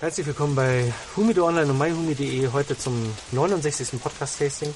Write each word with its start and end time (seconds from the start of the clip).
Herzlich 0.00 0.26
willkommen 0.26 0.54
bei 0.54 0.92
Humido 1.16 1.46
Online 1.46 1.70
und 1.70 1.78
myhumi.de 1.78 2.48
heute 2.52 2.76
zum 2.78 3.12
69. 3.32 4.00
Podcast-Tasting. 4.00 4.74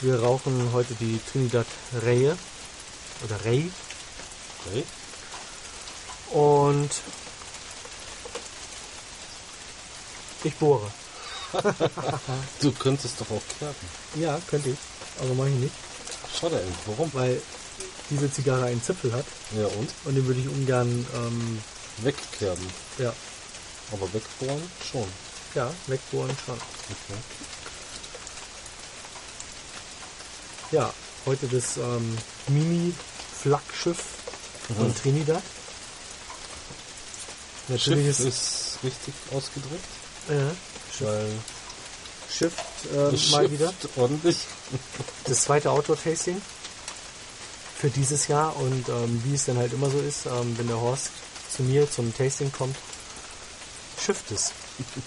Wir 0.00 0.20
rauchen 0.20 0.70
heute 0.72 0.94
die 0.94 1.20
Trinidad 1.30 1.66
Rehe 2.04 2.36
oder 3.24 3.44
Rey 3.44 3.70
Okay. 4.66 4.84
und 6.32 6.90
ich 10.44 10.54
bohre. 10.56 10.90
Du 12.60 12.72
könntest 12.72 13.20
doch 13.20 13.30
auch 13.30 13.42
kerben. 13.58 13.74
Ja, 14.16 14.40
könnte 14.48 14.70
ich, 14.70 14.78
aber 15.20 15.34
mache 15.34 15.50
ich 15.50 15.54
nicht, 15.56 15.74
Schade 16.40 16.56
eigentlich. 16.56 16.74
Warum? 16.86 17.10
weil 17.12 17.40
diese 18.10 18.32
Zigarre 18.32 18.64
einen 18.66 18.82
Zipfel 18.82 19.12
hat 19.12 19.26
Ja 19.56 19.66
und? 19.66 19.88
und 20.06 20.14
den 20.14 20.26
würde 20.26 20.40
ich 20.40 20.48
ungern 20.48 21.06
ähm, 21.14 21.62
Wegkerben. 21.98 22.66
ja, 22.98 23.12
Aber 23.92 24.12
wegbohren 24.12 24.62
schon. 24.90 25.06
ja, 25.54 25.72
wegbohren 25.86 26.36
schon. 26.46 26.54
Okay. 26.56 27.18
Ja, 30.72 30.92
heute 31.26 31.46
das 31.48 31.76
ähm, 31.76 32.16
Mini-Flaggschiff 32.48 33.98
von 34.76 34.88
Mhm. 34.88 34.94
Trinidad. 34.96 35.42
Natürlich 37.68 38.16
Schiff 38.16 38.26
ist, 38.26 38.78
richtig 38.82 39.14
ausgedrückt. 39.32 39.84
äh, 40.28 40.50
Schiff, 40.96 41.06
Weil 41.06 41.28
Schiff 42.30 42.52
äh, 42.92 43.30
mal 43.30 43.50
wieder. 43.50 43.72
ordentlich. 43.96 44.38
Das 45.24 45.42
zweite 45.42 45.70
Outdoor-Tasting 45.70 46.40
für 47.78 47.90
dieses 47.90 48.28
Jahr 48.28 48.56
und 48.56 48.88
ähm, 48.88 49.22
wie 49.24 49.34
es 49.34 49.44
dann 49.46 49.56
halt 49.58 49.72
immer 49.72 49.90
so 49.90 49.98
ist, 49.98 50.26
ähm, 50.26 50.56
wenn 50.58 50.66
der 50.68 50.80
Horst 50.80 51.10
zu 51.54 51.62
mir 51.62 51.90
zum 51.90 52.14
Tasting 52.16 52.50
kommt, 52.52 52.76
schifft 54.00 54.30
es. 54.30 54.52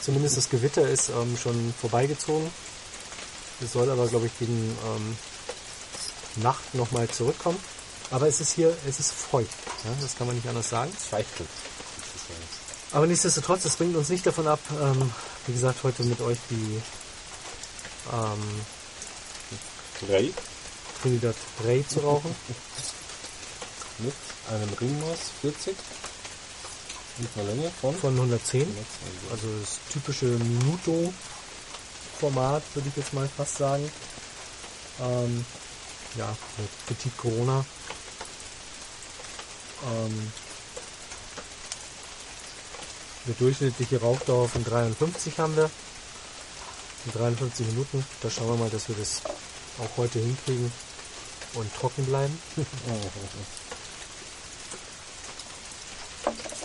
Zumindest 0.01 0.37
das 0.37 0.49
Gewitter 0.49 0.87
ist 0.87 1.09
ähm, 1.09 1.37
schon 1.37 1.73
vorbeigezogen. 1.79 2.49
Es 3.61 3.73
soll 3.73 3.89
aber, 3.89 4.07
glaube 4.07 4.27
ich, 4.27 4.37
gegen 4.39 4.77
ähm, 4.85 5.17
Nacht 6.43 6.73
nochmal 6.73 7.07
zurückkommen. 7.07 7.59
Aber 8.11 8.27
es 8.27 8.39
ist 8.39 8.53
hier, 8.53 8.75
es 8.87 8.99
ist 8.99 9.11
feucht. 9.11 9.49
Ja, 9.83 9.91
das 10.01 10.15
kann 10.15 10.27
man 10.27 10.35
nicht 10.35 10.47
anders 10.47 10.69
sagen. 10.69 10.91
Zweifelt. 10.97 11.49
Aber 12.91 13.05
nichtsdestotrotz, 13.07 13.63
das 13.63 13.75
bringt 13.75 13.95
uns 13.95 14.09
nicht 14.09 14.25
davon 14.25 14.47
ab, 14.47 14.59
ähm, 14.81 15.11
wie 15.45 15.53
gesagt, 15.53 15.83
heute 15.83 16.03
mit 16.03 16.21
euch 16.21 16.37
die 16.49 16.81
ähm, 18.13 18.61
Drei 20.07 20.31
Trinidad 21.01 21.35
Rey 21.65 21.85
zu 21.87 21.99
rauchen. 21.99 22.33
mit 23.99 24.13
einem 24.49 24.69
Ringmaß 24.79 25.19
40 25.41 25.75
und 25.75 25.75
einer 25.75 26.16
Länge 27.35 27.71
von, 27.81 27.95
Von 27.95 28.13
110. 28.13 28.61
120. 28.61 29.31
Also 29.31 29.47
das 29.59 29.79
typische 29.91 30.25
Minuto-Format, 30.25 32.61
würde 32.73 32.89
ich 32.89 32.95
jetzt 32.95 33.13
mal 33.13 33.27
fast 33.27 33.57
sagen. 33.57 33.91
Ähm, 34.99 35.45
ja, 36.15 36.35
mit 36.57 36.69
Petit 36.87 37.15
Corona. 37.17 37.63
Ähm, 39.83 40.31
eine 43.25 43.35
durchschnittliche 43.35 43.99
Rauchdauer 43.99 44.49
von 44.49 44.63
53 44.63 45.39
haben 45.39 45.55
wir. 45.55 45.69
In 47.05 47.11
53 47.13 47.67
Minuten. 47.67 48.03
Da 48.21 48.29
schauen 48.29 48.49
wir 48.49 48.57
mal, 48.57 48.69
dass 48.69 48.89
wir 48.89 48.95
das 48.95 49.21
auch 49.79 49.97
heute 49.97 50.19
hinkriegen 50.19 50.71
und 51.53 51.73
trocken 51.75 52.05
bleiben. 52.05 52.37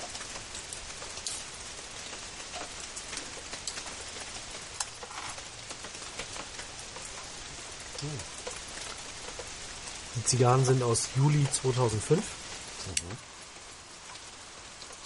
Die 10.16 10.24
Zigarren 10.24 10.64
sind 10.64 10.82
aus 10.82 11.08
Juli 11.16 11.46
2005. 11.50 12.22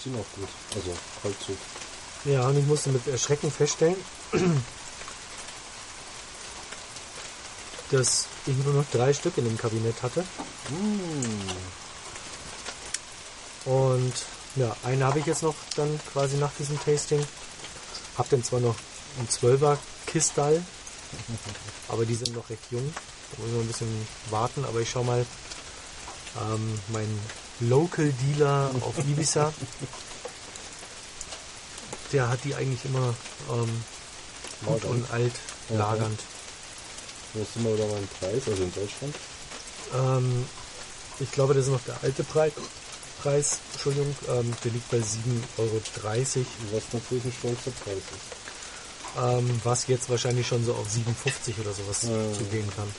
Sind 0.03 0.15
auch 0.15 0.25
gut. 0.35 0.49
Also 0.75 0.97
Kaltzug. 1.21 1.57
Ja, 2.25 2.47
und 2.47 2.57
ich 2.57 2.65
musste 2.65 2.89
mit 2.89 3.07
Erschrecken 3.07 3.51
feststellen, 3.51 3.95
dass 7.91 8.25
ich 8.45 8.57
nur 8.57 8.73
noch 8.73 8.85
drei 8.91 9.13
Stück 9.13 9.37
in 9.37 9.45
dem 9.45 9.57
Kabinett 9.57 10.01
hatte. 10.01 10.25
Und 13.65 14.13
ja, 14.55 14.75
einen 14.83 15.03
habe 15.03 15.19
ich 15.19 15.25
jetzt 15.25 15.43
noch 15.43 15.55
dann 15.75 15.99
quasi 16.11 16.37
nach 16.37 16.51
diesem 16.57 16.79
Tasting. 16.83 17.25
Hab 18.17 18.29
dann 18.29 18.43
zwar 18.43 18.59
noch 18.59 18.75
einen 19.19 19.27
12er 19.27 19.77
Kistal, 20.05 20.63
aber 21.89 22.05
die 22.05 22.15
sind 22.15 22.35
noch 22.35 22.49
recht 22.49 22.63
jung. 22.71 22.93
Da 23.31 23.41
muss 23.41 23.51
man 23.51 23.61
ein 23.61 23.67
bisschen 23.67 24.07
warten, 24.29 24.65
aber 24.65 24.79
ich 24.81 24.89
schau 24.89 25.03
mal. 25.03 25.25
Ähm, 26.39 26.79
mein 26.89 27.19
Local 27.61 28.11
Dealer 28.21 28.69
auf 28.81 28.97
Ibiza, 29.07 29.51
der 32.13 32.29
hat 32.29 32.43
die 32.43 32.53
eigentlich 32.55 32.85
immer 32.85 33.13
ähm, 33.51 33.83
gut 34.65 34.83
Lagern. 34.83 34.91
und 34.91 35.11
alt 35.11 35.33
Ja, 35.69 35.77
lagernd. 35.77 36.19
Wo 37.33 37.45
sind 37.53 37.65
wir 37.65 37.73
wieder 37.73 37.87
beim 37.87 38.07
Preis? 38.19 38.43
Also 38.47 38.63
in 38.63 38.73
Deutschland? 38.73 39.15
Ähm, 39.93 40.45
ich 41.19 41.31
glaube, 41.31 41.53
das 41.53 41.65
ist 41.65 41.71
noch 41.71 41.83
der 41.83 41.97
alte 42.03 42.23
Preis. 42.23 42.53
Preis, 43.21 43.57
Entschuldigung, 43.73 44.15
ähm, 44.29 44.53
der 44.63 44.71
liegt 44.71 44.89
bei 44.91 44.97
7,30 44.97 45.07
Euro, 45.57 45.81
Was 46.71 46.83
natürlich 46.93 47.25
ein 47.25 47.33
stolzer 47.33 47.71
Preis 47.83 47.97
ist. 47.97 48.46
Ähm, 49.17 49.61
was 49.63 49.87
jetzt 49.87 50.09
wahrscheinlich 50.09 50.47
schon 50.47 50.65
so 50.65 50.73
auf 50.73 50.87
7,50 50.87 51.59
oder 51.61 51.73
sowas 51.73 52.03
Ja. 52.03 52.33
zugehen 52.37 52.69
kann. 52.75 52.91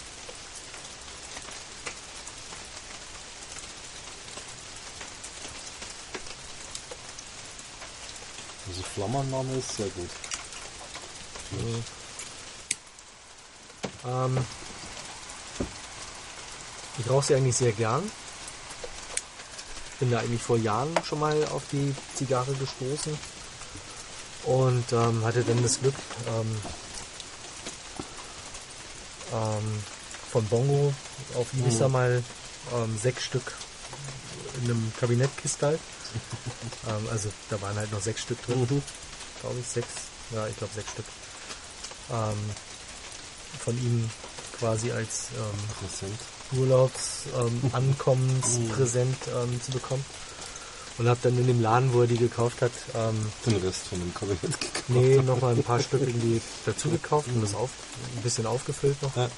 Also 8.69 8.82
Flammername 8.82 9.54
ist 9.54 9.76
sehr 9.76 9.88
gut. 9.88 10.10
Ähm, 14.06 14.38
ich 16.98 17.10
rauche 17.10 17.26
sie 17.26 17.34
eigentlich 17.34 17.56
sehr 17.56 17.72
gern. 17.72 18.10
Bin 20.00 20.10
da 20.10 20.19
eigentlich 20.20 20.42
vor 20.42 20.58
Jahren 20.58 20.94
schon 21.04 21.20
mal 21.20 21.44
auf 21.46 21.62
die 21.72 21.94
Zigarre 22.14 22.52
gestoßen 22.54 23.19
und 24.48 24.92
ähm, 24.92 25.25
hatte 25.25 25.44
dann 25.44 25.62
das 25.62 25.78
Glück, 25.81 25.94
ähm, 26.26 26.56
ähm, 29.32 29.82
von 30.32 30.44
Bongo 30.48 30.92
auf 31.34 31.53
Ibiza 31.53 31.86
Mhm. 31.86 31.92
mal 31.92 32.25
ähm, 32.75 32.98
sechs 32.98 33.25
Stück 33.25 33.53
in 34.56 34.64
einem 34.70 34.92
Kabinettkistal. 34.98 35.75
ähm, 36.88 37.08
also 37.10 37.31
da 37.50 37.60
waren 37.60 37.76
halt 37.76 37.92
noch 37.92 38.00
sechs 38.00 38.22
Stück 38.22 38.42
drin, 38.47 38.60
Mhm. 38.60 38.82
glaube 39.41 39.60
ich, 39.60 39.66
sechs, 39.66 39.88
ja, 40.31 40.47
ich 40.48 40.56
glaube 40.56 40.72
sechs 40.75 40.91
Stück. 40.92 41.04
Ähm, 42.10 42.50
von 43.64 43.76
ihm 43.78 44.10
quasi 44.58 44.91
als. 44.92 45.26
Urlaubsankommenspräsent 46.50 49.19
ähm, 49.28 49.60
zu 49.62 49.72
bekommen. 49.72 50.03
Und 50.98 51.09
habe 51.09 51.20
dann 51.22 51.38
in 51.38 51.47
dem 51.47 51.62
Laden, 51.62 51.92
wo 51.92 52.00
er 52.03 52.06
die 52.09 52.16
gekauft 52.16 52.60
hat, 52.60 52.72
ähm, 52.94 53.31
Den 53.47 53.56
Rest 53.64 53.86
von 53.88 54.00
dem 54.00 54.12
Kabinett 54.12 54.42
gekauft. 54.60 54.88
nee, 54.88 55.16
nochmal 55.19 55.54
ein 55.54 55.62
paar 55.62 55.81
Stück 55.81 56.00
irgendwie 56.00 56.41
dazu 56.66 56.91
gekauft 56.91 57.28
und 57.28 57.41
das 57.41 57.54
auf, 57.54 57.70
ein 58.16 58.22
bisschen 58.22 58.47
aufgefüllt 58.47 59.00
noch. 59.03 59.14
Ja. 59.16 59.28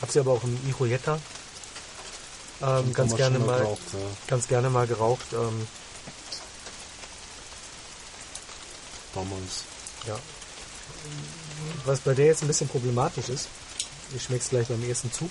Hab 0.00 0.10
sie 0.10 0.20
aber 0.20 0.32
auch 0.32 0.42
im 0.44 0.58
Iroyetta 0.68 1.18
ähm, 2.62 2.92
ganz 2.92 3.16
gerne 3.16 3.38
mal, 3.38 3.58
geraucht, 3.58 3.80
ja. 3.92 3.98
ganz 4.26 4.48
gerne 4.48 4.70
mal 4.70 4.86
geraucht. 4.86 5.26
Ähm, 5.32 5.66
Damals. 9.14 9.64
ja. 10.06 10.18
Was 11.84 12.00
bei 12.00 12.14
der 12.14 12.26
jetzt 12.26 12.42
ein 12.42 12.48
bisschen 12.48 12.68
problematisch 12.68 13.28
ist, 13.28 13.48
ich 14.14 14.22
schmecke 14.22 14.42
es 14.42 14.50
gleich 14.50 14.68
beim 14.68 14.82
ersten 14.88 15.12
Zug. 15.12 15.30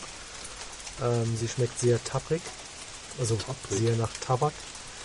Ähm, 1.02 1.38
sie 1.38 1.48
schmeckt 1.48 1.80
sehr 1.80 2.04
tapprig, 2.04 2.42
also 3.20 3.36
Tapprig? 3.36 3.80
sehr 3.80 3.96
nach 3.96 4.12
Tabak. 4.22 4.54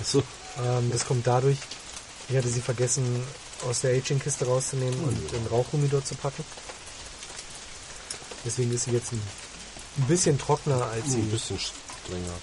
Achso. 0.01 0.23
Ähm, 0.63 0.91
das 0.93 1.07
kommt 1.07 1.27
dadurch, 1.27 1.59
ich 2.29 2.37
hatte 2.37 2.49
sie 2.49 2.61
vergessen 2.61 3.23
aus 3.69 3.81
der 3.81 3.93
Aging-Kiste 3.97 4.47
rauszunehmen 4.47 4.99
und 5.05 5.33
in 5.33 5.47
Rauchhumidor 5.47 6.05
zu 6.05 6.15
packen. 6.17 6.45
Deswegen 8.45 8.73
ist 8.73 8.85
sie 8.85 8.93
jetzt 8.93 9.13
ein, 9.13 9.23
ein 9.99 10.07
bisschen 10.07 10.39
trockener 10.39 10.85
als 10.87 11.13
sie. 11.13 11.19
Ein 11.19 11.31
bisschen 11.31 11.59
strenger. 11.59 12.35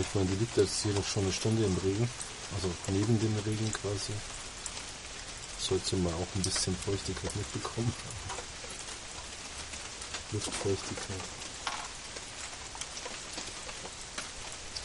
Aber 0.00 0.08
ich 0.08 0.14
meine, 0.14 0.30
die 0.30 0.36
liegt 0.36 0.56
jetzt 0.56 0.82
hier 0.82 0.94
noch 0.94 1.04
schon 1.04 1.24
eine 1.24 1.32
Stunde 1.32 1.62
im 1.62 1.76
Regen. 1.84 2.08
Also 2.54 2.70
neben 2.88 3.20
dem 3.20 3.36
Regen 3.44 3.70
quasi. 3.70 4.14
Sollte 5.60 5.94
mal 5.96 6.14
auch 6.14 6.36
ein 6.36 6.42
bisschen 6.42 6.74
Feuchtigkeit 6.74 7.36
mitbekommen. 7.36 7.92
Luftfeuchtigkeit. 10.32 11.20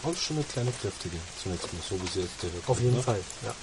Auch 0.03 0.17
schon 0.17 0.35
eine 0.35 0.45
kleine 0.45 0.73
kräftige, 0.73 1.15
zunächst 1.41 1.71
mal, 1.71 1.81
so 1.89 1.95
wie 1.95 2.07
sie 2.07 2.19
jetzt 2.19 2.43
direkt 2.43 2.67
Auf 2.67 2.81
jeden 2.81 2.97
ne? 2.97 3.01
Fall, 3.01 3.23
ja. 3.43 3.47
Ja. 3.47 3.55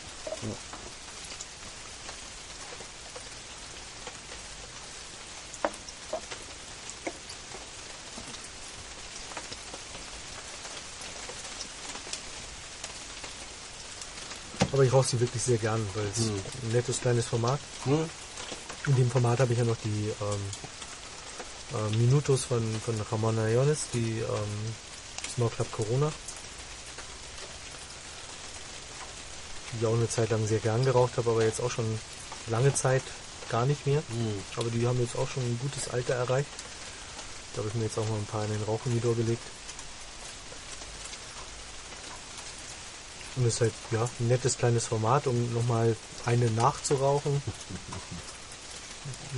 Aber 14.72 14.82
ich 14.84 14.92
rauche 14.92 15.06
sie 15.06 15.20
wirklich 15.20 15.42
sehr 15.42 15.58
gern, 15.58 15.86
weil 15.94 16.06
es 16.06 16.18
Mhm. 16.26 16.40
ein 16.64 16.72
nettes 16.72 17.00
kleines 17.00 17.26
Format. 17.26 17.60
Hm? 17.84 18.08
In 18.86 18.96
dem 18.96 19.10
Format 19.10 19.38
habe 19.40 19.52
ich 19.52 19.58
ja 19.58 19.64
noch 19.64 19.76
die 19.84 20.12
ähm, 20.20 20.40
äh, 21.92 21.96
Minutos 21.96 22.44
von, 22.44 22.62
von 22.84 23.00
Ramon 23.10 23.38
Ayones, 23.38 23.80
die 23.92 24.20
ähm, 24.20 24.74
Small 25.34 25.50
Club 25.50 25.70
Corona. 25.72 26.10
Die 29.72 29.78
ich 29.80 29.86
auch 29.86 29.94
eine 29.94 30.08
Zeit 30.08 30.30
lang 30.30 30.46
sehr 30.46 30.58
gern 30.58 30.84
geraucht 30.84 31.16
habe, 31.16 31.30
aber 31.30 31.44
jetzt 31.44 31.60
auch 31.60 31.70
schon 31.70 31.98
lange 32.48 32.74
Zeit 32.74 33.02
gar 33.48 33.66
nicht 33.66 33.86
mehr. 33.86 34.02
Hm. 34.08 34.42
Aber 34.56 34.70
die 34.70 34.86
haben 34.86 35.00
jetzt 35.00 35.16
auch 35.16 35.28
schon 35.28 35.42
ein 35.42 35.58
gutes 35.62 35.88
Alter 35.88 36.14
erreicht. 36.14 36.48
Da 37.54 37.58
habe 37.58 37.68
ich 37.68 37.74
mir 37.74 37.84
jetzt 37.84 37.98
auch 37.98 38.08
mal 38.08 38.16
ein 38.16 38.26
paar 38.26 38.44
in 38.44 38.50
den 38.52 38.62
Rauchumidor 38.64 39.14
gelegt. 39.14 39.42
Und 43.36 43.46
ist 43.46 43.60
halt 43.60 43.72
ja, 43.90 44.08
ein 44.20 44.28
nettes 44.28 44.58
kleines 44.58 44.86
Format, 44.86 45.26
um 45.26 45.52
nochmal 45.54 45.96
eine 46.26 46.50
nachzurauchen. 46.50 47.42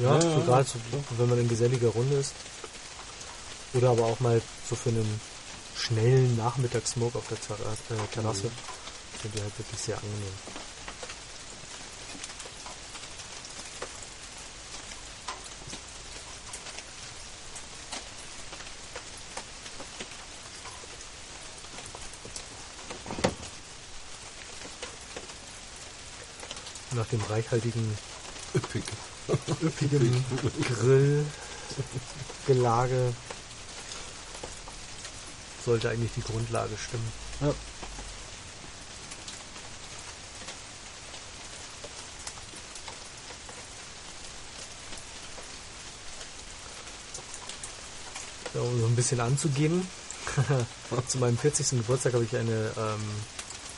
Ja, 0.03 0.15
Ja, 0.15 0.21
so 0.21 0.29
ja, 0.29 0.45
gerade 0.45 0.65
so, 0.65 0.79
wenn 1.17 1.29
man 1.29 1.39
in 1.39 1.49
geselliger 1.49 1.89
Runde 1.89 2.17
ist. 2.17 2.33
Oder 3.75 3.91
aber 3.91 4.05
auch 4.05 4.21
mal 4.21 4.41
so 4.69 4.77
für 4.77 4.91
einen 4.91 5.21
schnellen 5.77 6.37
Nachmittagssmoke 6.37 7.19
auf 7.19 7.29
der 7.29 7.41
Terrasse. 7.41 7.81
Äh, 7.91 8.15
Terrasse. 8.15 8.51
Sind 9.23 9.35
die 9.35 9.41
halt 9.41 9.59
wirklich 9.59 9.81
sehr 9.81 9.97
angenehm. 9.97 10.64
Dem 27.15 27.23
reichhaltigen, 27.29 27.97
Üppig. 28.55 28.85
üppigen 29.63 30.25
Grillgelage 32.47 33.15
sollte 35.65 35.91
eigentlich 35.91 36.13
die 36.17 36.23
Grundlage 36.23 36.77
stimmen. 36.77 37.13
Ja. 37.41 37.55
Ja, 48.55 48.61
um 48.61 48.81
so 48.81 48.87
ein 48.87 48.95
bisschen 48.95 49.21
anzugeben. 49.21 49.89
Zu 51.09 51.19
meinem 51.19 51.37
40. 51.37 51.71
Geburtstag 51.71 52.15
habe 52.15 52.25
ich 52.25 52.37
eine 52.37 52.71
ähm, 52.77 53.03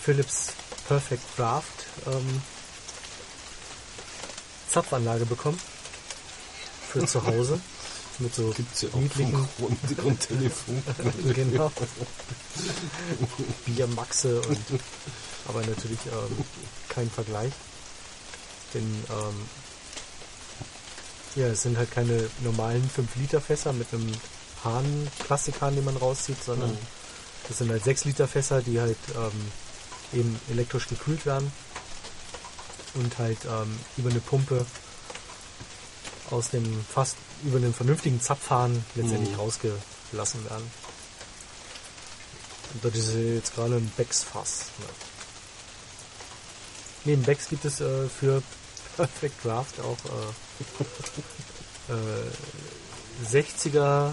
Philips 0.03 0.53
Perfect 0.87 1.23
Draft 1.37 1.87
ähm, 2.06 2.43
Zapfanlage 4.76 5.25
bekommen. 5.25 5.58
Für 6.93 7.06
zu 7.06 7.25
Hause. 7.26 7.58
Mit 8.19 8.34
so 8.34 8.50
Gibt's 8.50 8.82
ja 8.82 8.90
auch 8.90 8.96
niedlichen 8.99 9.49
Grundtelefon. 9.96 10.82
genau. 11.34 11.73
Biermaxe 13.64 14.43
und 14.43 14.58
aber 15.49 15.61
natürlich 15.61 15.99
ähm, 16.06 16.44
kein 16.90 17.11
Vergleich. 17.11 17.52
Denn 18.75 18.82
ähm, 18.82 19.49
ja, 21.37 21.46
es 21.46 21.62
sind 21.62 21.79
halt 21.79 21.90
keine 21.90 22.29
normalen 22.40 22.87
5 22.88 23.17
Liter 23.17 23.40
Fässer 23.40 23.72
mit 23.72 23.87
einem 23.94 24.12
Hahn, 24.62 25.08
Plastikhahn, 25.20 25.75
den 25.75 25.87
man 25.87 25.96
rauszieht, 25.96 26.44
sondern 26.44 26.70
Mhm. 26.72 26.79
das 27.49 27.58
sind 27.58 27.70
halt 27.70 27.82
6 27.84 28.05
Liter 28.05 28.29
Fässer, 28.29 28.61
die 28.61 28.79
halt 28.79 28.99
ähm, 29.14 30.20
eben 30.20 30.40
elektrisch 30.50 30.87
gekühlt 30.88 31.25
werden 31.25 31.50
und 32.96 33.16
halt 33.19 33.38
ähm, 33.44 33.78
über 33.96 34.10
eine 34.10 34.20
Pumpe 34.20 34.66
aus 36.31 36.50
dem 36.50 36.84
fast 36.93 37.16
über 37.44 37.58
einen 37.58 37.72
vernünftigen 37.75 38.20
Zapfhahn 38.20 38.84
letztendlich 38.94 39.31
Mhm. 39.31 39.37
rausgelassen 39.40 40.44
werden. 40.48 40.70
Und 42.75 42.84
das 42.84 42.94
ist 42.96 43.14
jetzt 43.14 43.54
gerade 43.54 43.76
ein 43.76 43.93
Becks-Fass. 43.96 44.64
Ne? 44.78 44.87
Neben 47.04 47.22
Becks 47.22 47.48
gibt 47.48 47.64
es 47.64 47.81
äh, 47.81 48.08
für 48.08 48.43
Perfect 48.96 49.44
Draft 49.44 49.81
auch 49.81 49.96
äh, 51.88 51.93
äh, 51.93 53.31
60er 53.31 54.12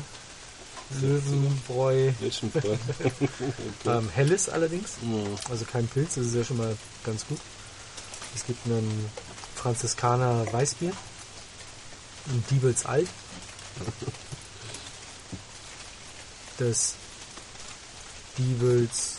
Löwenbräu 1.01 2.11
okay. 2.55 2.77
ähm, 3.85 4.09
Helles 4.13 4.49
allerdings. 4.49 4.97
Hm. 5.01 5.25
Also 5.49 5.65
kein 5.65 5.87
Pilz, 5.87 6.15
das 6.15 6.27
ist 6.27 6.35
ja 6.35 6.43
schon 6.43 6.57
mal 6.57 6.77
ganz 7.03 7.25
gut. 7.25 7.39
Es 8.35 8.45
gibt 8.45 8.65
einen 8.65 9.09
Franziskaner 9.55 10.45
Weißbier, 10.51 10.91
ein 10.91 12.43
Diebels 12.49 12.85
Alt, 12.85 13.07
das 16.57 16.95
Diebels 18.37 19.17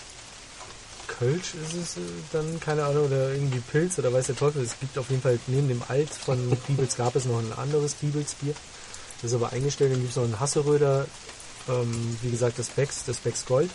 Kölsch 1.18 1.54
ist 1.54 1.74
es 1.74 1.96
äh, 1.96 2.00
dann, 2.32 2.58
keine 2.60 2.84
Ahnung, 2.84 3.06
oder 3.06 3.32
irgendwie 3.32 3.60
Pilz 3.60 3.98
oder 3.98 4.12
weiß 4.12 4.26
der 4.26 4.36
Teufel. 4.36 4.62
Es 4.62 4.78
gibt 4.80 4.98
auf 4.98 5.10
jeden 5.10 5.22
Fall 5.22 5.38
neben 5.46 5.68
dem 5.68 5.82
Alt 5.88 6.10
von 6.10 6.38
Diebels 6.68 6.96
gab 6.96 7.14
es 7.14 7.24
noch 7.24 7.38
ein 7.38 7.52
anderes 7.52 7.96
Diebels 7.96 8.34
Bier. 8.34 8.54
Das 9.22 9.30
ist 9.30 9.36
aber 9.36 9.52
eingestellt, 9.52 9.92
dann 9.92 10.00
gibt 10.00 10.10
es 10.10 10.16
noch 10.16 10.24
einen 10.24 10.40
Hasseröder, 10.40 11.06
ähm, 11.68 12.18
wie 12.22 12.30
gesagt 12.30 12.58
das 12.58 12.68
Becks, 12.68 13.04
das 13.06 13.18
Becks 13.18 13.46
Gold. 13.46 13.70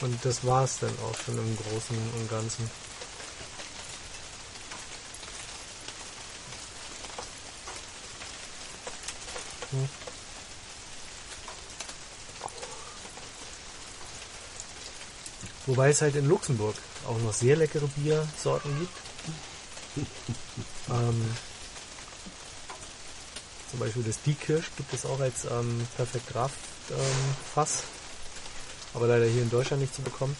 Und 0.00 0.24
das 0.24 0.44
war 0.44 0.64
es 0.64 0.78
dann 0.78 0.96
auch 1.00 1.18
schon 1.24 1.36
im 1.38 1.56
Großen 1.56 1.96
und 1.96 2.30
Ganzen. 2.30 2.70
Hm. 9.70 9.88
Wobei 15.66 15.90
es 15.90 16.00
halt 16.00 16.16
in 16.16 16.26
Luxemburg 16.26 16.76
auch 17.06 17.18
noch 17.18 17.34
sehr 17.34 17.56
leckere 17.56 17.88
Biersorten 17.88 18.78
gibt. 18.78 20.06
ähm, 20.88 21.34
zum 23.70 23.80
Beispiel 23.80 24.02
das 24.04 24.22
Diekirsch 24.22 24.70
gibt 24.76 24.94
es 24.94 25.04
auch 25.04 25.20
als 25.20 25.44
ähm, 25.44 25.86
Perfekt 25.96 26.32
Draft 26.32 26.58
ähm, 26.90 27.36
Fass 27.54 27.82
aber 28.94 29.06
leider 29.06 29.26
hier 29.26 29.42
in 29.42 29.50
Deutschland 29.50 29.82
nicht 29.82 29.94
zu 29.94 30.02
bekommen. 30.02 30.36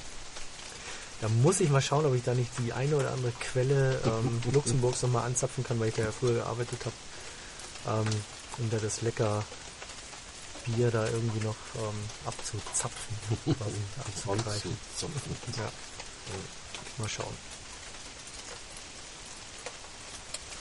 Da 1.21 1.29
muss 1.29 1.61
ich 1.61 1.69
mal 1.71 1.83
schauen, 1.83 2.07
ob 2.07 2.15
ich 2.15 2.23
da 2.23 2.35
nicht 2.35 2.51
die 2.59 2.73
eine 2.73 2.97
oder 2.97 3.11
andere 3.11 3.33
Quelle 3.33 4.01
ähm, 4.05 4.41
Luxemburgs 4.53 5.03
nochmal 5.03 5.27
anzapfen 5.27 5.65
kann, 5.65 5.81
weil 5.81 5.89
ich 5.89 5.95
da 5.95 6.03
ja 6.03 6.13
früher 6.13 6.35
gearbeitet 6.35 6.79
habe, 6.85 8.03
ähm, 8.07 8.15
um 8.59 8.71
da 8.71 8.79
das 8.79 9.03
lecker 9.03 9.45
Bier 10.65 10.91
da 10.91 11.07
irgendwie 11.07 11.45
noch 11.45 11.57
ähm, 11.77 11.99
abzuzapfen, 12.25 13.17
quasi 13.45 13.77
abzugreifen. 13.99 14.79
Ja. 15.57 15.73
Mal 16.99 17.09
schauen. 17.09 17.35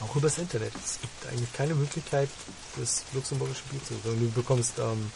Auch 0.00 0.14
übers 0.16 0.38
Internet. 0.38 0.72
Es 0.84 1.00
gibt 1.00 1.26
eigentlich 1.26 1.52
keine 1.52 1.74
Möglichkeit, 1.74 2.28
das 2.76 3.02
luxemburgische 3.12 3.62
Bier 3.70 3.84
zu 3.84 3.94
bekommen. 3.94 4.20
Du 4.20 4.30
bekommst 4.30 4.78
ähm, 4.78 5.10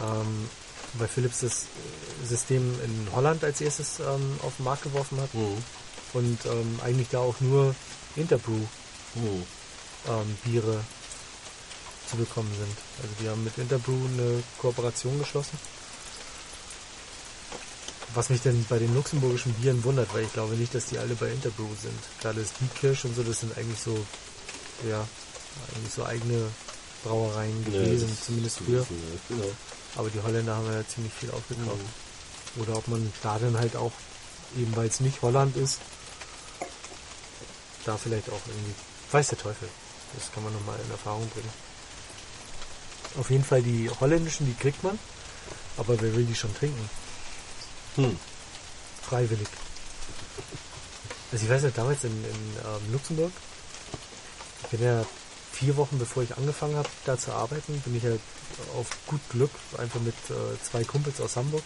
ähm, 0.00 0.50
weil 0.94 1.08
Philips 1.08 1.40
das 1.40 1.66
System 2.26 2.62
in 2.84 3.08
Holland 3.14 3.44
als 3.44 3.60
erstes 3.60 4.00
ähm, 4.00 4.38
auf 4.42 4.56
den 4.56 4.64
Markt 4.64 4.82
geworfen 4.82 5.20
hat 5.20 5.32
Hm. 5.32 5.56
und 6.14 6.38
ähm, 6.46 6.80
eigentlich 6.84 7.08
da 7.10 7.18
auch 7.18 7.40
nur 7.40 7.74
Interbrew 8.16 8.60
Hm. 9.14 9.42
ähm, 10.08 10.38
Biere 10.44 10.80
zu 12.08 12.16
bekommen 12.16 12.50
sind. 12.58 12.76
Also 13.02 13.14
die 13.20 13.28
haben 13.28 13.44
mit 13.44 13.58
Interbrew 13.58 13.92
eine 14.06 14.42
Kooperation 14.58 15.18
geschlossen. 15.18 15.58
Was 18.14 18.30
mich 18.30 18.40
denn 18.40 18.64
bei 18.70 18.78
den 18.78 18.94
luxemburgischen 18.94 19.52
Bieren 19.54 19.84
wundert, 19.84 20.12
weil 20.14 20.24
ich 20.24 20.32
glaube 20.32 20.54
nicht, 20.54 20.74
dass 20.74 20.86
die 20.86 20.98
alle 20.98 21.14
bei 21.14 21.28
Interbrew 21.30 21.68
sind. 21.80 21.98
Gerade 22.22 22.40
das 22.40 22.52
Diekirsch 22.58 23.04
und 23.04 23.14
so, 23.14 23.22
das 23.22 23.40
sind 23.40 23.56
eigentlich 23.58 23.78
so, 23.78 23.94
ja, 24.88 25.06
eigentlich 25.74 25.92
so 25.92 26.04
eigene 26.06 26.46
Brauereien 27.04 27.64
gewesen, 27.66 28.08
das 28.08 28.24
zumindest 28.26 28.58
früher. 28.58 28.86
Genau. 29.28 29.50
Aber 29.98 30.08
die 30.10 30.20
Holländer 30.22 30.54
haben 30.56 30.72
ja 30.72 30.86
ziemlich 30.86 31.12
viel 31.12 31.30
aufgekauft. 31.32 31.84
Oder 32.56 32.76
ob 32.76 32.86
man 32.88 33.12
da 33.22 33.38
dann 33.38 33.58
halt 33.58 33.76
auch, 33.76 33.92
eben 34.56 34.74
weil 34.76 34.88
es 34.88 35.00
nicht 35.00 35.20
Holland 35.22 35.56
ist, 35.56 35.80
da 37.84 37.96
vielleicht 37.96 38.30
auch 38.30 38.40
irgendwie, 38.46 38.74
weiß 39.10 39.28
der 39.28 39.38
Teufel. 39.38 39.68
Das 40.14 40.32
kann 40.32 40.44
man 40.44 40.52
nochmal 40.52 40.78
in 40.84 40.90
Erfahrung 40.90 41.28
bringen. 41.30 41.50
Auf 43.18 43.30
jeden 43.30 43.44
Fall 43.44 43.62
die 43.62 43.90
holländischen, 44.00 44.46
die 44.46 44.54
kriegt 44.54 44.82
man. 44.84 44.98
Aber 45.76 46.00
wer 46.00 46.14
will 46.14 46.24
die 46.24 46.34
schon 46.34 46.54
trinken? 46.54 46.88
Hm. 47.96 48.18
Freiwillig. 49.02 49.48
Also 51.32 51.44
ich 51.44 51.50
weiß 51.50 51.64
ja, 51.64 51.70
damals 51.70 52.04
in, 52.04 52.12
in 52.12 52.56
ähm, 52.64 52.92
Luxemburg, 52.92 53.32
ich 54.62 54.68
bin 54.68 54.82
ja 54.82 55.04
vier 55.58 55.76
Wochen 55.76 55.98
bevor 55.98 56.22
ich 56.22 56.36
angefangen 56.36 56.76
habe, 56.76 56.88
da 57.04 57.18
zu 57.18 57.32
arbeiten, 57.32 57.80
bin 57.84 57.96
ich 57.96 58.02
ja 58.04 58.12
auf 58.76 58.86
gut 59.06 59.20
Glück 59.30 59.50
einfach 59.76 60.00
mit 60.00 60.14
äh, 60.30 60.62
zwei 60.62 60.84
Kumpels 60.84 61.20
aus 61.20 61.36
Hamburg. 61.36 61.62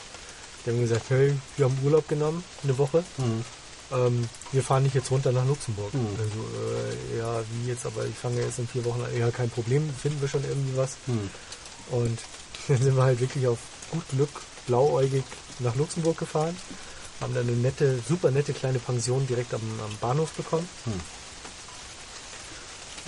Die 0.65 0.71
haben 0.71 0.81
gesagt, 0.81 1.11
hey, 1.11 1.35
wir 1.57 1.67
haben 1.67 1.79
Urlaub 1.85 2.09
genommen, 2.09 2.43
eine 2.63 2.79
Woche. 2.79 3.05
Hm. 3.17 3.45
Ähm, 3.93 4.29
wir 4.53 4.63
fahren 4.63 4.85
nicht 4.85 4.95
jetzt 4.95 5.11
runter 5.11 5.33
nach 5.33 5.45
Luxemburg. 5.47 5.93
Mhm. 5.93 6.07
Also, 6.19 6.39
äh, 6.57 7.19
ja, 7.19 7.43
wie 7.51 7.69
jetzt, 7.69 7.85
aber 7.85 8.07
ich 8.07 8.15
fange 8.15 8.41
jetzt 8.41 8.59
in 8.59 8.69
vier 8.69 8.85
Wochen 8.85 9.03
an. 9.03 9.17
Ja, 9.17 9.31
kein 9.31 9.51
Problem, 9.51 9.93
finden 10.01 10.21
wir 10.21 10.29
schon 10.29 10.45
irgendwie 10.45 10.77
was. 10.77 10.97
Hm. 11.07 11.31
Und 11.91 12.19
dann 12.69 12.79
sind 12.79 12.97
wir 12.97 13.03
halt 13.03 13.21
wirklich 13.21 13.47
auf 13.47 13.59
gut 13.91 14.09
Glück 14.11 14.31
blauäugig 14.67 15.25
nach 15.59 15.75
Luxemburg 15.75 16.17
gefahren. 16.17 16.57
Haben 17.21 17.35
dann 17.35 17.47
eine 17.47 17.57
nette, 17.57 18.01
super 18.09 18.31
nette 18.31 18.55
kleine 18.55 18.79
Pension 18.79 19.27
direkt 19.27 19.53
am, 19.53 19.61
am 19.61 19.97
Bahnhof 20.01 20.31
bekommen. 20.33 20.69
Hm. 20.85 21.01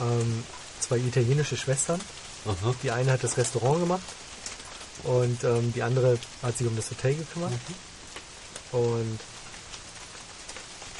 Ähm, 0.00 0.44
zwei 0.84 0.98
italienische 0.98 1.56
Schwestern. 1.56 2.00
Aha. 2.46 2.74
Die 2.82 2.90
eine 2.90 3.12
hat 3.12 3.24
das 3.24 3.36
Restaurant 3.36 3.80
gemacht 3.80 4.02
und 5.04 5.42
ähm, 5.44 5.72
die 5.72 5.82
andere 5.82 6.18
hat 6.42 6.58
sich 6.58 6.66
um 6.66 6.76
das 6.76 6.90
Hotel 6.90 7.14
gekümmert. 7.14 7.52
Und 8.72 9.18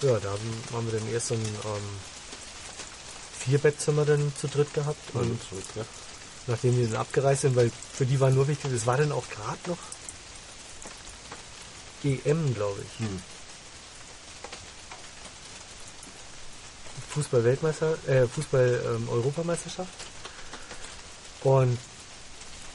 ja, 0.03 0.19
da 0.19 0.31
haben, 0.31 0.87
wir 0.87 0.99
dann 0.99 1.13
erst 1.13 1.29
so 1.29 1.35
ein 1.35 1.41
ähm, 1.41 2.01
Vierbettzimmer 3.39 4.05
dann 4.05 4.33
zu 4.41 4.49
dritt 4.49 4.73
gehabt. 4.75 5.15
Und 5.15 5.23
Und 5.23 5.49
zurück, 5.49 5.65
ja. 5.77 5.85
nachdem 6.47 6.77
die 6.77 6.87
dann 6.87 7.01
abgereist 7.01 7.43
sind, 7.43 7.57
weil 7.57 7.71
für 7.93 8.07
die 8.07 8.21
war 8.21 8.31
nur 8.31 8.49
wichtig, 8.49 8.73
es 8.73 8.87
war 8.87 8.97
dann 8.97 9.13
auch 9.13 9.29
gerade 9.29 9.59
noch 9.67 9.79
EM, 12.05 12.55
glaube 12.55 12.81
ich. 12.83 13.07
Hm. 13.07 13.23
Fußball-Weltmeister, 17.15 17.97
äh, 18.07 18.27
Fußball-Europameisterschaft. 18.27 19.89
und 21.43 21.79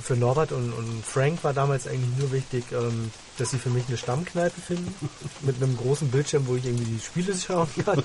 für 0.02 0.16
Norbert 0.16 0.52
und, 0.52 0.72
und 0.72 1.06
Frank 1.06 1.44
war 1.44 1.54
damals 1.54 1.88
eigentlich 1.88 2.18
nur 2.18 2.32
wichtig, 2.32 2.64
ähm, 2.72 3.12
dass 3.38 3.52
sie 3.52 3.58
für 3.58 3.70
mich 3.70 3.84
eine 3.88 3.98
Stammkneipe 3.98 4.60
finden, 4.60 4.94
mit 5.42 5.62
einem 5.62 5.76
großen 5.78 6.10
Bildschirm, 6.10 6.48
wo 6.48 6.56
ich 6.56 6.66
irgendwie 6.66 6.86
die 6.86 7.00
Spiele 7.00 7.36
schauen 7.36 7.68
kann 7.84 8.02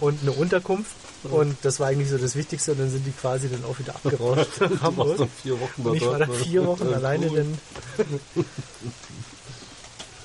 und 0.00 0.22
eine 0.22 0.32
Unterkunft. 0.32 0.92
Und 1.24 1.56
das 1.62 1.80
war 1.80 1.88
eigentlich 1.88 2.08
so 2.08 2.16
das 2.16 2.34
Wichtigste. 2.34 2.72
Und 2.72 2.80
dann 2.80 2.90
sind 2.90 3.06
die 3.06 3.12
quasi 3.12 3.50
dann 3.50 3.64
auch 3.64 3.78
wieder 3.78 3.94
abgerauscht 3.94 4.58
Du 4.58 4.96
warst 4.96 5.20
dann 5.20 5.28
vier 5.42 5.60
Wochen 5.60 5.82
Und 5.82 5.94
ich 5.94 6.06
war 6.06 6.18
da 6.18 6.26
ne? 6.26 6.34
vier 6.34 6.66
Wochen 6.66 6.94
alleine 6.94 7.26
dann. 7.26 7.58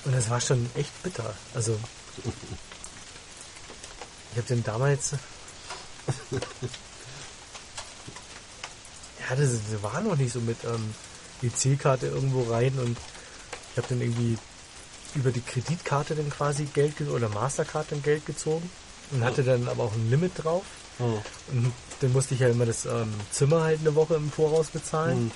Und 0.05 0.15
das 0.15 0.29
war 0.29 0.39
schon 0.39 0.69
echt 0.75 1.03
bitter. 1.03 1.33
Also 1.53 1.77
ich 4.35 4.37
habe 4.37 4.47
den 4.53 4.63
damals. 4.65 5.13
ja, 9.29 9.35
das, 9.35 9.49
das 9.71 9.81
war 9.81 10.01
noch 10.01 10.17
nicht 10.17 10.33
so 10.33 10.41
mit 10.41 10.57
ähm, 10.65 10.93
EC-Karte 11.41 12.07
irgendwo 12.07 12.43
rein 12.51 12.77
und 12.77 12.97
ich 13.71 13.77
habe 13.77 13.87
dann 13.87 14.01
irgendwie 14.01 14.37
über 15.15 15.31
die 15.31 15.39
Kreditkarte 15.39 16.15
dann 16.15 16.29
quasi 16.29 16.65
Geld 16.65 16.97
ge 16.97 17.07
oder 17.07 17.29
Mastercard 17.29 17.93
dann 17.93 18.03
Geld 18.03 18.25
gezogen 18.25 18.69
und 19.11 19.23
hatte 19.23 19.45
dann 19.45 19.69
aber 19.69 19.85
auch 19.85 19.93
ein 19.93 20.09
Limit 20.09 20.43
drauf. 20.43 20.65
Oh. 20.99 21.21
Und 21.53 21.71
dann 22.01 22.11
musste 22.11 22.33
ich 22.33 22.41
ja 22.41 22.49
immer 22.49 22.65
das 22.65 22.85
ähm, 22.85 23.13
Zimmer 23.31 23.63
halt 23.63 23.79
eine 23.79 23.95
Woche 23.95 24.15
im 24.15 24.29
Voraus 24.29 24.67
bezahlen. 24.67 25.17
Hm. 25.17 25.31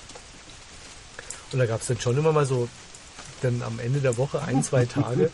Und 1.52 1.58
da 1.58 1.64
gab 1.64 1.80
es 1.80 1.86
dann 1.86 1.98
schon 1.98 2.18
immer 2.18 2.32
mal 2.32 2.44
so 2.44 2.68
dann 3.40 3.62
am 3.62 3.78
Ende 3.78 4.00
der 4.00 4.16
Woche 4.16 4.42
ein, 4.42 4.62
zwei 4.62 4.86
Tage, 4.86 5.30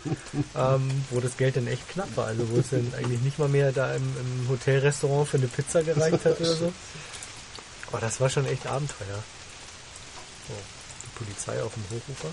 ähm, 0.54 1.04
wo 1.10 1.20
das 1.20 1.36
Geld 1.36 1.56
dann 1.56 1.66
echt 1.66 1.88
knapp 1.88 2.16
war. 2.16 2.26
Also 2.26 2.48
wo 2.50 2.58
es 2.58 2.70
dann 2.70 2.92
eigentlich 2.96 3.20
nicht 3.20 3.38
mal 3.38 3.48
mehr 3.48 3.72
da 3.72 3.94
im, 3.94 4.02
im 4.02 4.48
Hotelrestaurant 4.48 5.28
für 5.28 5.36
eine 5.38 5.48
Pizza 5.48 5.82
gereicht 5.82 6.24
hat 6.24 6.40
oder 6.40 6.54
so. 6.54 6.72
Aber 7.88 8.00
das 8.00 8.20
war 8.20 8.28
schon 8.28 8.46
echt 8.46 8.66
Abenteuer. 8.66 9.22
So, 10.48 10.54
die 11.04 11.24
Polizei 11.24 11.62
auf 11.62 11.72
dem 11.74 11.84
Hochufer. 11.90 12.28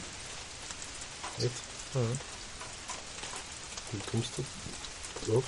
Echt? 1.40 1.52
Ja, 1.94 2.02
Wie 3.92 4.00
kommst 4.12 4.32
du 4.38 4.44
drauf? 5.32 5.44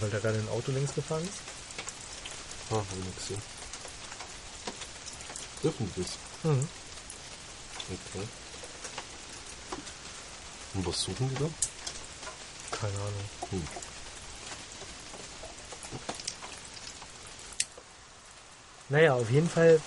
weil 0.00 0.10
da 0.10 0.18
gerade 0.18 0.38
ein 0.38 0.48
Auto 0.48 0.72
längs 0.72 0.94
gefahren 0.94 1.22
ist. 1.24 1.40
Ah, 2.70 2.76
hab 2.76 2.86
ich 2.98 3.04
nicht 3.04 3.18
gesehen. 3.18 3.42
Dürfen 5.62 5.90
wir 5.94 6.04
das? 6.04 6.12
Mhm. 6.42 6.68
Okay. 7.90 8.26
Und 10.74 10.86
was 10.86 11.00
suchen 11.02 11.28
die 11.28 11.34
da? 11.36 11.48
Keine 12.76 12.94
Ahnung. 12.94 13.28
Hm. 13.50 13.62
Naja, 18.88 19.14
auf 19.14 19.30
jeden 19.30 19.48
Fall 19.48 19.80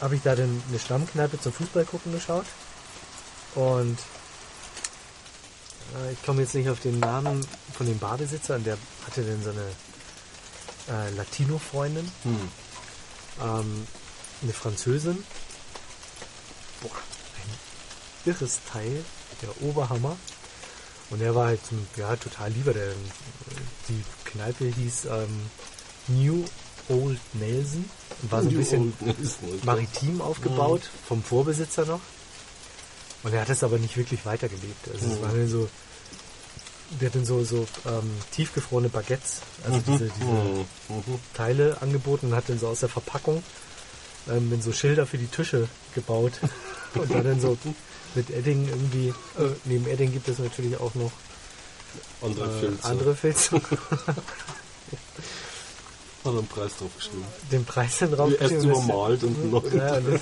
habe 0.00 0.16
ich 0.16 0.22
da 0.22 0.34
dann 0.34 0.62
eine 0.68 0.78
Stammkneipe 0.78 1.40
zum 1.40 1.52
Fußball 1.52 1.84
gucken 1.84 2.12
geschaut. 2.12 2.46
Und 3.54 3.98
äh, 5.96 6.12
ich 6.12 6.22
komme 6.24 6.42
jetzt 6.42 6.54
nicht 6.54 6.68
auf 6.68 6.80
den 6.80 6.98
Namen 7.00 7.46
von 7.72 7.86
dem 7.86 7.98
Barbesitzer. 7.98 8.58
Der 8.58 8.76
hatte 9.06 9.22
dann 9.22 9.42
so 9.42 9.50
eine 9.50 9.70
äh, 10.88 11.10
Latino-Freundin, 11.14 12.10
Hm. 12.22 12.48
ähm, 13.42 13.86
eine 14.42 14.52
Französin. 14.52 15.24
Boah, 16.80 16.90
ein 16.92 18.30
irres 18.30 18.60
Teil, 18.70 19.04
der 19.42 19.62
Oberhammer. 19.62 20.16
Und 21.14 21.20
er 21.20 21.32
war 21.32 21.46
halt 21.46 21.60
ein, 21.70 21.86
ja, 21.96 22.16
total 22.16 22.50
lieber. 22.50 22.72
Der, 22.74 22.88
die 23.88 24.02
Kneipe 24.24 24.64
hieß 24.64 25.04
ähm, 25.04 25.42
New 26.08 26.44
Old 26.88 27.20
Nelson 27.34 27.88
und 28.20 28.32
war 28.32 28.42
so 28.42 28.48
ein 28.48 28.56
bisschen 28.56 28.92
maritim 29.62 30.20
aufgebaut, 30.20 30.90
vom 31.06 31.22
Vorbesitzer 31.22 31.86
noch. 31.86 32.00
Und 33.22 33.32
er 33.32 33.42
hat 33.42 33.48
es 33.50 33.62
aber 33.62 33.78
nicht 33.78 33.96
wirklich 33.96 34.26
weitergelebt. 34.26 34.88
Also 34.92 35.06
es 35.06 35.18
Mhm. 35.18 35.22
war 35.22 35.30
dann 35.30 35.48
so, 35.48 35.68
der 37.00 37.08
hat 37.10 37.14
dann 37.14 37.24
so, 37.24 37.44
so 37.44 37.64
ähm, 37.86 38.10
tiefgefrorene 38.32 38.88
Baguettes, 38.88 39.40
also 39.64 39.78
diese, 39.86 40.10
diese 40.18 40.30
Mhm. 40.32 40.66
Mhm. 40.88 41.20
Teile 41.32 41.80
angeboten 41.80 42.26
und 42.26 42.34
hat 42.34 42.48
dann 42.48 42.58
so 42.58 42.66
aus 42.66 42.80
der 42.80 42.88
Verpackung 42.88 43.40
ähm, 44.28 44.50
dann 44.50 44.62
so 44.62 44.72
Schilder 44.72 45.06
für 45.06 45.18
die 45.18 45.28
Tische 45.28 45.68
gebaut. 45.94 46.32
und 46.94 47.14
da 47.14 47.22
dann 47.22 47.40
so 47.40 47.56
mit 48.14 48.30
Edding 48.30 48.68
irgendwie, 48.68 49.08
äh, 49.38 49.48
neben 49.64 49.86
Edding 49.88 50.12
gibt 50.12 50.28
es 50.28 50.38
natürlich 50.38 50.78
auch 50.80 50.94
noch 50.94 51.12
Andere 52.22 52.46
äh, 52.56 52.60
Filze. 52.60 52.84
andere 52.84 53.14
Filze. 53.16 53.60
Hat 56.24 56.32
einen 56.32 56.46
Preis 56.46 56.72
drauf 56.78 56.90
geschrieben. 56.96 57.24
den 57.52 57.64
Preis 57.66 57.98
dann 57.98 58.12
drauf 58.12 58.30
Erst 58.30 58.40
geschrieben, 58.40 58.68
das- 58.70 58.78
übermalt 58.84 59.24
und 59.24 59.50
noch. 59.50 59.64
Ja, 59.72 60.00
das, 60.00 60.20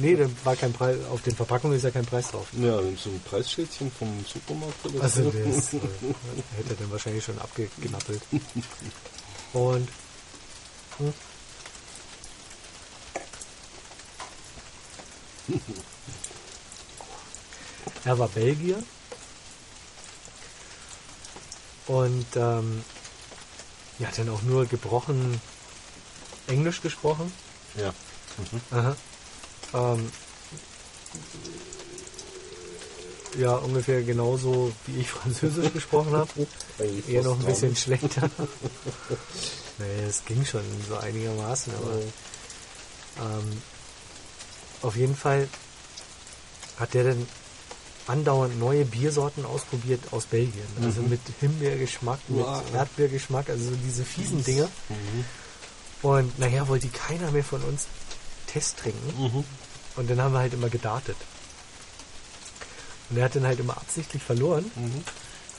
nee, 0.00 0.16
da 0.16 0.26
war 0.42 0.56
kein 0.56 0.72
Preis, 0.72 0.96
auf 1.08 1.22
den 1.22 1.36
Verpackungen 1.36 1.76
ist 1.76 1.84
ja 1.84 1.92
kein 1.92 2.04
Preis 2.04 2.32
drauf. 2.32 2.48
Ja, 2.60 2.78
so 2.78 3.10
ein 3.10 3.20
Preisschildchen 3.24 3.92
vom 3.92 4.24
Supermarkt 4.26 4.84
oder 4.86 5.02
Also 5.04 5.22
so. 5.22 5.30
das 5.30 5.72
äh, 5.74 5.78
hätte 6.56 6.70
er 6.70 6.76
dann 6.80 6.90
wahrscheinlich 6.90 7.24
schon 7.24 7.38
abgeknappelt. 7.38 8.22
Und 9.52 9.88
hm. 10.98 11.12
Er 18.04 18.18
war 18.18 18.28
Belgier 18.28 18.82
und 21.86 22.26
ähm, 22.36 22.84
er 23.98 24.08
hat 24.08 24.18
dann 24.18 24.28
auch 24.28 24.42
nur 24.42 24.66
gebrochen 24.66 25.40
Englisch 26.46 26.80
gesprochen. 26.80 27.32
Ja. 27.76 27.92
Mhm. 28.70 28.96
Ähm, 29.72 30.12
ja, 33.38 33.54
ungefähr 33.56 34.02
genauso 34.02 34.72
wie 34.86 35.00
ich 35.00 35.10
Französisch 35.10 35.72
gesprochen 35.72 36.12
habe. 36.12 36.30
Eher 37.08 37.22
noch 37.22 37.38
ein 37.38 37.44
bisschen 37.44 37.76
schlechter. 37.76 38.30
nee, 39.78 40.04
es 40.08 40.24
ging 40.24 40.44
schon 40.44 40.64
so 40.88 40.96
einigermaßen, 40.96 41.72
aber 41.74 42.00
ähm, 43.20 43.62
auf 44.82 44.96
jeden 44.96 45.16
Fall 45.16 45.48
hat 46.78 46.94
der 46.94 47.04
dann 47.04 47.26
andauernd 48.10 48.58
neue 48.58 48.84
Biersorten 48.84 49.44
ausprobiert 49.44 50.00
aus 50.12 50.26
Belgien. 50.26 50.66
Also 50.82 51.00
Mhm. 51.02 51.10
mit 51.10 51.20
Himbeergeschmack, 51.40 52.18
mit 52.28 52.44
Wow. 52.44 52.62
Erdbeergeschmack, 52.74 53.48
also 53.48 53.70
so 53.70 53.76
diese 53.86 54.04
fiesen 54.04 54.44
Dinger. 54.44 54.68
Mhm. 54.88 55.24
Und 56.02 56.38
nachher 56.38 56.68
wollte 56.68 56.88
keiner 56.88 57.30
mehr 57.30 57.44
von 57.44 57.62
uns 57.62 57.86
Test 58.46 58.78
trinken. 58.78 59.22
Mhm. 59.22 59.44
Und 59.96 60.10
dann 60.10 60.20
haben 60.20 60.32
wir 60.32 60.40
halt 60.40 60.54
immer 60.54 60.68
gedartet. 60.68 61.16
Und 63.10 63.16
er 63.18 63.24
hat 63.24 63.34
dann 63.36 63.44
halt 63.46 63.58
immer 63.60 63.76
absichtlich 63.76 64.22
verloren, 64.22 64.70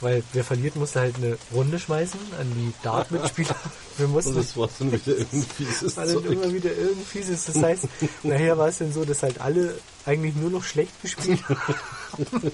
weil 0.00 0.22
wer 0.32 0.42
verliert, 0.42 0.74
musste 0.74 1.00
halt 1.00 1.16
eine 1.16 1.36
Runde 1.52 1.78
schmeißen 1.78 2.18
an 2.40 2.50
die 2.56 2.72
Dart-Mitspieler. 2.82 3.54
Wir 3.98 4.06
Und 4.06 4.12
mussten 4.12 4.34
das 4.34 4.56
war 4.56 4.70
dann 4.78 4.90
wieder 4.90 5.06
irgendwie 5.18 5.42
fieses 5.42 5.96
war 5.98 6.06
dann 6.06 6.24
immer 6.24 6.50
wieder 6.52 6.70
irgendein 6.74 7.04
fieses. 7.04 7.44
Das 7.44 7.62
heißt, 7.62 7.84
nachher 8.22 8.56
war 8.56 8.68
es 8.68 8.78
dann 8.78 8.90
so, 8.92 9.04
dass 9.04 9.22
halt 9.22 9.38
alle 9.40 9.78
eigentlich 10.06 10.34
nur 10.34 10.48
noch 10.50 10.64
schlecht 10.64 11.00
gespielt 11.02 11.46
haben. 11.48 11.60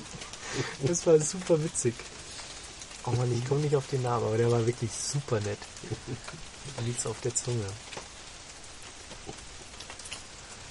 Das 0.83 1.07
war 1.07 1.21
super 1.21 1.62
witzig. 1.62 1.95
Oh 3.05 3.11
Mann, 3.12 3.33
ich 3.33 3.47
komme 3.47 3.61
nicht 3.61 3.77
auf 3.77 3.87
den 3.88 4.03
Namen, 4.03 4.27
aber 4.27 4.37
der 4.38 4.50
war 4.50 4.67
wirklich 4.67 4.91
super 4.91 5.41
nett. 5.41 5.59
Liegt's 6.85 7.07
auf 7.07 7.21
der 7.21 7.35
Zunge. 7.35 7.65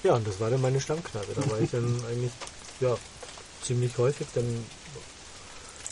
Ja, 0.02 0.14
und 0.14 0.26
das 0.26 0.38
war 0.40 0.50
dann 0.50 0.60
meine 0.60 0.80
Stammkneipe. 0.80 1.32
Da 1.34 1.50
war 1.50 1.60
ich 1.60 1.70
dann 1.70 2.00
eigentlich, 2.10 2.32
ja, 2.80 2.96
ziemlich 3.62 3.96
häufig. 3.98 4.26
Dann 4.34 4.64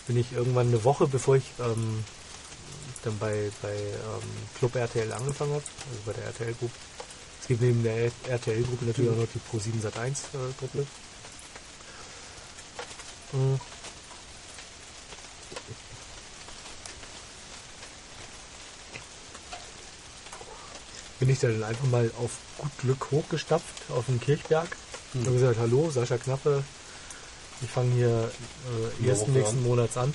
bin 0.06 0.16
ich 0.16 0.32
irgendwann 0.32 0.68
eine 0.68 0.84
Woche, 0.84 1.06
bevor 1.06 1.36
ich 1.36 1.44
ähm, 1.58 2.04
dann 3.02 3.18
bei, 3.18 3.50
bei 3.62 3.74
ähm, 3.74 4.30
Club 4.58 4.74
RTL 4.74 5.12
angefangen 5.12 5.54
habe, 5.54 5.64
also 5.90 6.02
bei 6.04 6.12
der 6.12 6.26
RTL 6.26 6.54
Group. 6.54 6.70
Es 7.40 7.48
gibt 7.48 7.60
neben 7.60 7.82
der 7.82 8.10
RTL 8.28 8.62
Gruppe 8.62 8.84
natürlich 8.86 9.10
auch 9.10 9.16
noch 9.16 9.28
die 9.32 9.40
Pro7 9.40 9.82
Sat1 9.82 10.10
äh, 10.10 10.52
Gruppe. 10.58 10.86
Mhm. 13.32 13.60
Bin 21.18 21.30
ich 21.30 21.40
da 21.40 21.48
dann 21.48 21.64
einfach 21.64 21.86
mal 21.86 22.10
auf 22.18 22.30
gut 22.58 22.78
Glück 22.78 23.10
hochgestapft 23.10 23.90
auf 23.90 24.06
den 24.06 24.20
Kirchberg. 24.20 24.68
Hm. 25.12 25.26
Und 25.26 25.32
gesagt, 25.32 25.58
hallo, 25.58 25.90
Sascha 25.90 26.18
Knappe, 26.18 26.62
ich 27.62 27.70
fange 27.70 27.92
hier 27.94 28.30
äh, 29.00 29.08
ersten 29.08 29.32
nächsten. 29.32 29.62
Monats 29.62 29.96
an. 29.96 30.12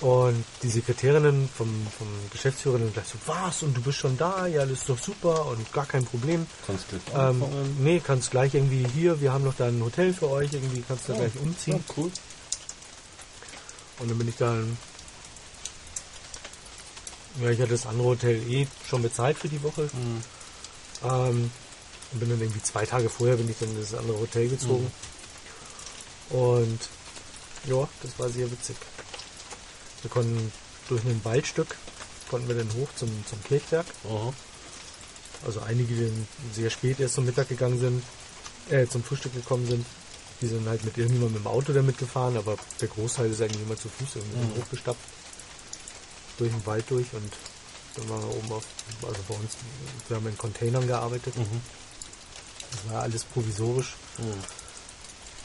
Und 0.00 0.44
die 0.62 0.68
Sekretärinnen 0.68 1.48
vom, 1.48 1.86
vom 1.96 2.06
Geschäftsführer 2.30 2.78
dann 2.78 2.92
gleich 2.92 3.06
so, 3.06 3.16
was? 3.26 3.62
Und 3.62 3.74
du 3.74 3.80
bist 3.80 3.96
schon 3.98 4.16
da? 4.18 4.46
Ja, 4.46 4.60
das 4.66 4.80
ist 4.80 4.88
doch 4.90 4.98
super 4.98 5.46
und 5.46 5.72
gar 5.72 5.86
kein 5.86 6.04
Problem. 6.04 6.46
Kannst 6.66 6.88
gleich 6.88 7.00
Ähm, 7.14 7.42
anfangen. 7.42 7.76
nee, 7.82 8.00
kannst 8.04 8.30
gleich 8.30 8.54
irgendwie 8.54 8.86
hier, 8.94 9.18
wir 9.22 9.32
haben 9.32 9.44
noch 9.44 9.54
da 9.56 9.66
ein 9.68 9.82
Hotel 9.82 10.12
für 10.12 10.28
euch, 10.30 10.52
irgendwie 10.52 10.82
kannst 10.86 11.08
du 11.08 11.12
Ja, 11.12 11.20
gleich 11.20 11.36
umziehen. 11.40 11.76
Ja, 11.88 11.94
cool. 11.96 12.10
Und 14.00 14.10
dann 14.10 14.18
bin 14.18 14.28
ich 14.28 14.36
dann, 14.36 14.76
ja, 17.40 17.48
ich 17.50 17.58
hatte 17.60 17.70
das 17.70 17.86
andere 17.86 18.08
Hotel 18.08 18.36
eh 18.50 18.66
schon 18.88 19.00
bezahlt 19.00 19.38
für 19.38 19.48
die 19.48 19.62
Woche. 19.62 19.88
Ähm, 21.04 21.50
und 22.12 22.20
bin 22.20 22.28
dann 22.28 22.40
irgendwie 22.40 22.62
zwei 22.62 22.84
Tage 22.84 23.08
vorher 23.08 23.36
bin 23.36 23.48
ich 23.48 23.56
dann 23.58 23.70
in 23.70 23.80
das 23.80 23.94
andere 23.94 24.18
Hotel 24.20 24.48
gezogen. 24.48 24.92
Und 26.28 26.80
ja, 27.64 27.88
das 28.02 28.18
war 28.18 28.28
sehr 28.28 28.50
witzig. 28.50 28.76
Wir 30.06 30.10
konnten 30.12 30.52
durch 30.88 31.02
ein 31.04 31.20
Waldstück 31.24 31.74
konnten 32.30 32.46
wir 32.46 32.54
dann 32.54 32.72
hoch 32.74 32.88
zum, 32.94 33.08
zum 33.28 33.42
Kirchberg. 33.42 33.86
Aha. 34.08 34.32
Also 35.44 35.60
einige, 35.62 35.94
die 35.94 36.12
sehr 36.54 36.70
spät 36.70 37.00
erst 37.00 37.14
zum 37.14 37.24
Mittag 37.24 37.48
gegangen 37.48 37.80
sind, 37.80 38.02
äh, 38.70 38.86
zum 38.86 39.02
Frühstück 39.02 39.34
gekommen 39.34 39.66
sind, 39.66 39.84
die 40.40 40.46
sind 40.46 40.66
halt 40.68 40.84
mit 40.84 40.96
irgendjemandem 40.96 41.42
im 41.42 41.46
Auto 41.48 41.72
damit 41.72 41.98
gefahren, 41.98 42.36
aber 42.36 42.56
der 42.80 42.86
Großteil 42.88 43.32
ist 43.32 43.40
eigentlich 43.40 43.62
immer 43.62 43.76
zu 43.76 43.88
Fuß 43.88 44.14
irgendwie 44.14 44.38
Mhm. 44.46 44.62
hochgestapft. 44.62 45.00
Durch 46.38 46.52
den 46.52 46.64
Wald 46.66 46.84
durch 46.88 47.06
und 47.12 47.32
dann 47.96 48.08
waren 48.08 48.20
wir 48.22 48.36
oben 48.36 48.52
auf, 48.52 48.64
also 49.02 49.20
bei 49.28 49.34
uns, 49.34 49.52
wir 50.06 50.16
haben 50.18 50.26
in 50.28 50.38
Containern 50.38 50.86
gearbeitet. 50.86 51.36
Mhm. 51.36 51.60
Das 52.70 52.92
war 52.92 53.02
alles 53.02 53.24
provisorisch. 53.24 53.96
Mhm. 54.18 54.34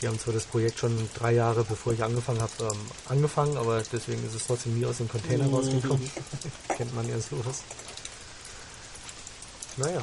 Die 0.01 0.07
haben 0.07 0.19
zwar 0.19 0.33
das 0.33 0.45
Projekt 0.45 0.79
schon 0.79 1.09
drei 1.13 1.33
Jahre 1.33 1.63
bevor 1.63 1.93
ich 1.93 2.03
angefangen 2.03 2.41
habe, 2.41 2.51
ähm, 2.61 2.79
angefangen, 3.07 3.55
aber 3.57 3.83
deswegen 3.91 4.25
ist 4.25 4.33
es 4.33 4.47
trotzdem 4.47 4.77
nie 4.79 4.85
aus 4.85 4.97
dem 4.97 5.07
Container 5.07 5.45
Mhm. 5.45 5.53
rausgekommen. 5.53 6.11
Kennt 6.69 6.95
man 6.95 7.07
ja 7.07 7.19
sowas. 7.19 7.59
Naja. 9.77 10.01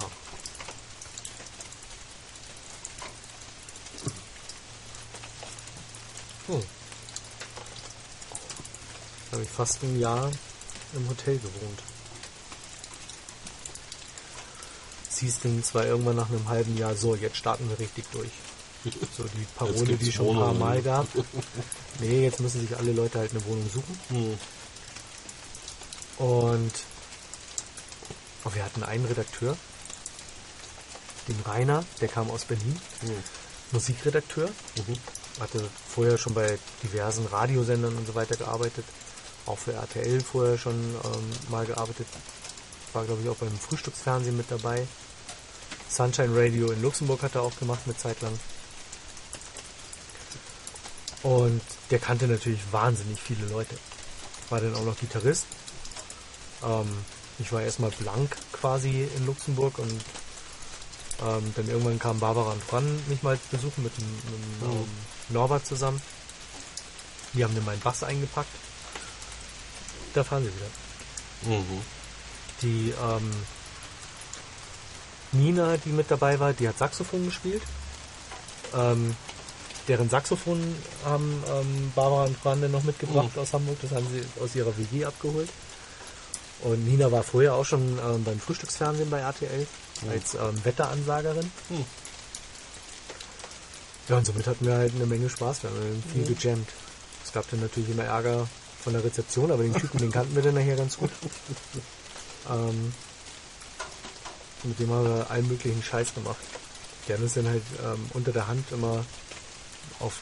Hm. 6.47 6.63
Habe 9.33 9.43
ich 9.43 9.49
fast 9.51 9.83
ein 9.83 9.99
Jahr 9.99 10.31
im 10.95 11.09
Hotel 11.09 11.37
gewohnt. 11.39 11.83
Es 15.11 15.19
hieß 15.19 15.41
dann 15.43 15.63
zwar 15.65 15.85
irgendwann 15.85 16.17
nach 16.17 16.31
einem 16.31 16.49
halben 16.49 16.77
Jahr, 16.79 16.95
so, 16.95 17.15
jetzt 17.15 17.37
starten 17.37 17.69
wir 17.69 17.79
richtig 17.79 18.05
durch. 18.13 18.31
So 19.17 19.25
die 19.25 19.47
Parole, 19.57 19.97
die 19.97 20.13
schon 20.13 20.29
ein 20.31 20.35
paar. 20.37 20.55
Mal 20.55 20.83
gab. 20.83 21.07
Nee, 22.01 22.23
jetzt 22.23 22.39
müssen 22.39 22.61
sich 22.61 22.77
alle 22.77 22.93
Leute 22.93 23.19
halt 23.19 23.33
eine 23.33 23.45
Wohnung 23.47 23.69
suchen. 23.69 23.99
Mhm. 24.11 24.39
Und 26.25 26.73
oh, 28.45 28.51
wir 28.55 28.65
hatten 28.65 28.85
einen 28.85 29.05
Redakteur, 29.05 29.57
den 31.27 31.41
Rainer, 31.45 31.85
der 32.01 32.09
kam 32.09 32.31
aus 32.31 32.45
Berlin, 32.45 32.81
Mhm. 33.03 33.23
Musikredakteur, 33.73 34.49
Mhm. 34.77 34.97
hatte 35.41 35.69
vorher 35.89 36.19
schon 36.19 36.35
bei 36.35 36.59
diversen 36.85 37.27
Radiosendern 37.27 37.97
und 37.97 38.07
so 38.07 38.15
weiter 38.15 38.37
gearbeitet, 38.37 38.85
auch 39.47 39.59
für 39.59 39.73
RTL 39.73 40.21
vorher 40.21 40.57
schon 40.57 40.75
ähm, 40.75 41.31
mal 41.51 41.67
gearbeitet, 41.67 42.07
war 42.93 43.05
glaube 43.05 43.23
ich 43.23 43.29
auch 43.29 43.37
beim 43.37 43.59
Frühstücksfernsehen 43.59 44.37
mit 44.37 44.51
dabei. 44.51 44.87
Sunshine 45.91 46.31
Radio 46.37 46.71
in 46.71 46.81
Luxemburg 46.83 47.23
hat 47.23 47.35
er 47.35 47.43
auch 47.43 47.57
gemacht 47.59 47.81
eine 47.87 47.97
Zeit 47.97 48.21
lang. 48.23 48.39
Und 51.23 51.61
der 51.91 51.99
kannte 51.99 52.27
natürlich 52.29 52.61
wahnsinnig 52.71 53.21
viele 53.21 53.47
Leute. 53.47 53.77
War 54.51 54.61
dann 54.61 54.75
auch 54.75 54.85
noch 54.85 54.99
Gitarrist. 54.99 55.47
Ähm, 56.63 56.89
ich 57.39 57.53
war 57.53 57.63
erstmal 57.63 57.91
blank 57.91 58.37
quasi 58.53 59.09
in 59.17 59.27
Luxemburg 59.27 59.79
und 59.79 60.05
ähm, 61.21 61.53
dann 61.57 61.69
irgendwann 61.69 61.99
kam 61.99 62.21
Barbara 62.21 62.53
und 62.53 62.63
Fran 62.63 63.03
mich 63.09 63.23
mal 63.23 63.39
besuchen 63.51 63.83
mit, 63.85 63.97
dem, 63.99 64.07
mit 64.15 64.63
dem, 64.63 64.69
Mhm. 64.69 64.77
ähm, 64.77 64.89
Norbert 65.31 65.67
zusammen. 65.67 66.01
Die 67.35 67.45
haben 67.45 67.55
dann 67.55 67.65
meinen 67.65 67.81
Bass 67.81 68.03
eingepackt. 68.03 68.49
Da 70.15 70.25
fahren 70.25 70.45
sie 70.45 70.53
wieder. 71.51 71.59
Mhm. 71.59 71.81
Die 72.63 72.95
ähm, 73.01 73.31
Nina, 75.33 75.77
die 75.77 75.91
mit 75.91 76.11
dabei 76.11 76.41
war, 76.41 76.53
die 76.55 76.69
hat 76.69 76.79
Saxophon 76.79 77.27
gespielt. 77.27 77.63
Ähm, 78.75 79.15
deren 79.89 80.11
Saxophon 80.11 80.61
haben 81.05 81.43
ähm, 81.51 81.93
Barbara 81.95 82.25
und 82.25 82.37
Fran 82.37 82.61
dann 82.61 82.73
noch 82.73 82.85
mitgebracht 82.85 83.37
aus 83.37 83.53
Hamburg. 83.53 83.79
Das 83.83 83.93
haben 83.93 84.07
sie 84.13 84.23
aus 84.43 84.55
ihrer 84.55 84.77
WG 84.77 85.05
abgeholt. 85.05 85.49
Und 86.61 86.87
Nina 86.87 87.11
war 87.11 87.23
vorher 87.23 87.55
auch 87.55 87.65
schon 87.65 87.99
ähm, 87.99 88.25
beim 88.25 88.39
Frühstücksfernsehen 88.39 89.11
bei 89.11 89.21
RTL 89.21 89.67
als 90.11 90.35
ähm, 90.35 90.65
Wetteransagerin. 90.65 91.51
Mhm. 91.71 91.85
Ja, 94.09 94.17
und 94.17 94.27
somit 94.27 94.47
hatten 94.47 94.67
wir 94.67 94.75
halt 94.75 94.95
eine 94.95 95.07
Menge 95.07 95.29
Spaß. 95.29 95.63
Wir 95.63 95.71
haben 95.71 96.03
viel 96.13 96.35
gejammt. 96.35 96.69
Es 97.25 97.33
gab 97.33 97.49
dann 97.51 97.61
natürlich 97.61 97.91
immer 97.91 98.05
Ärger 98.05 98.49
von 98.83 98.93
der 98.93 99.05
Rezeption, 99.05 99.51
aber 99.51 99.63
den 99.63 99.75
Typen, 99.75 99.99
den 99.99 100.11
kannten 100.11 100.35
wir 100.35 100.43
dann 100.43 100.55
nachher 100.55 100.77
ganz 100.77 100.97
gut. 100.97 101.11
Ähm, 102.51 102.95
mit 104.63 104.79
dem 104.79 104.91
haben 104.91 105.05
wir 105.05 105.31
allen 105.31 105.47
möglichen 105.49 105.83
Scheiß 105.83 106.15
gemacht. 106.15 106.39
Der 107.07 107.17
hat 107.17 107.23
uns 107.23 107.35
dann 107.35 107.47
halt 107.47 107.63
ähm, 107.85 108.07
unter 108.15 108.33
der 108.33 108.47
Hand 108.47 108.65
immer 108.73 109.05
auf 110.01 110.21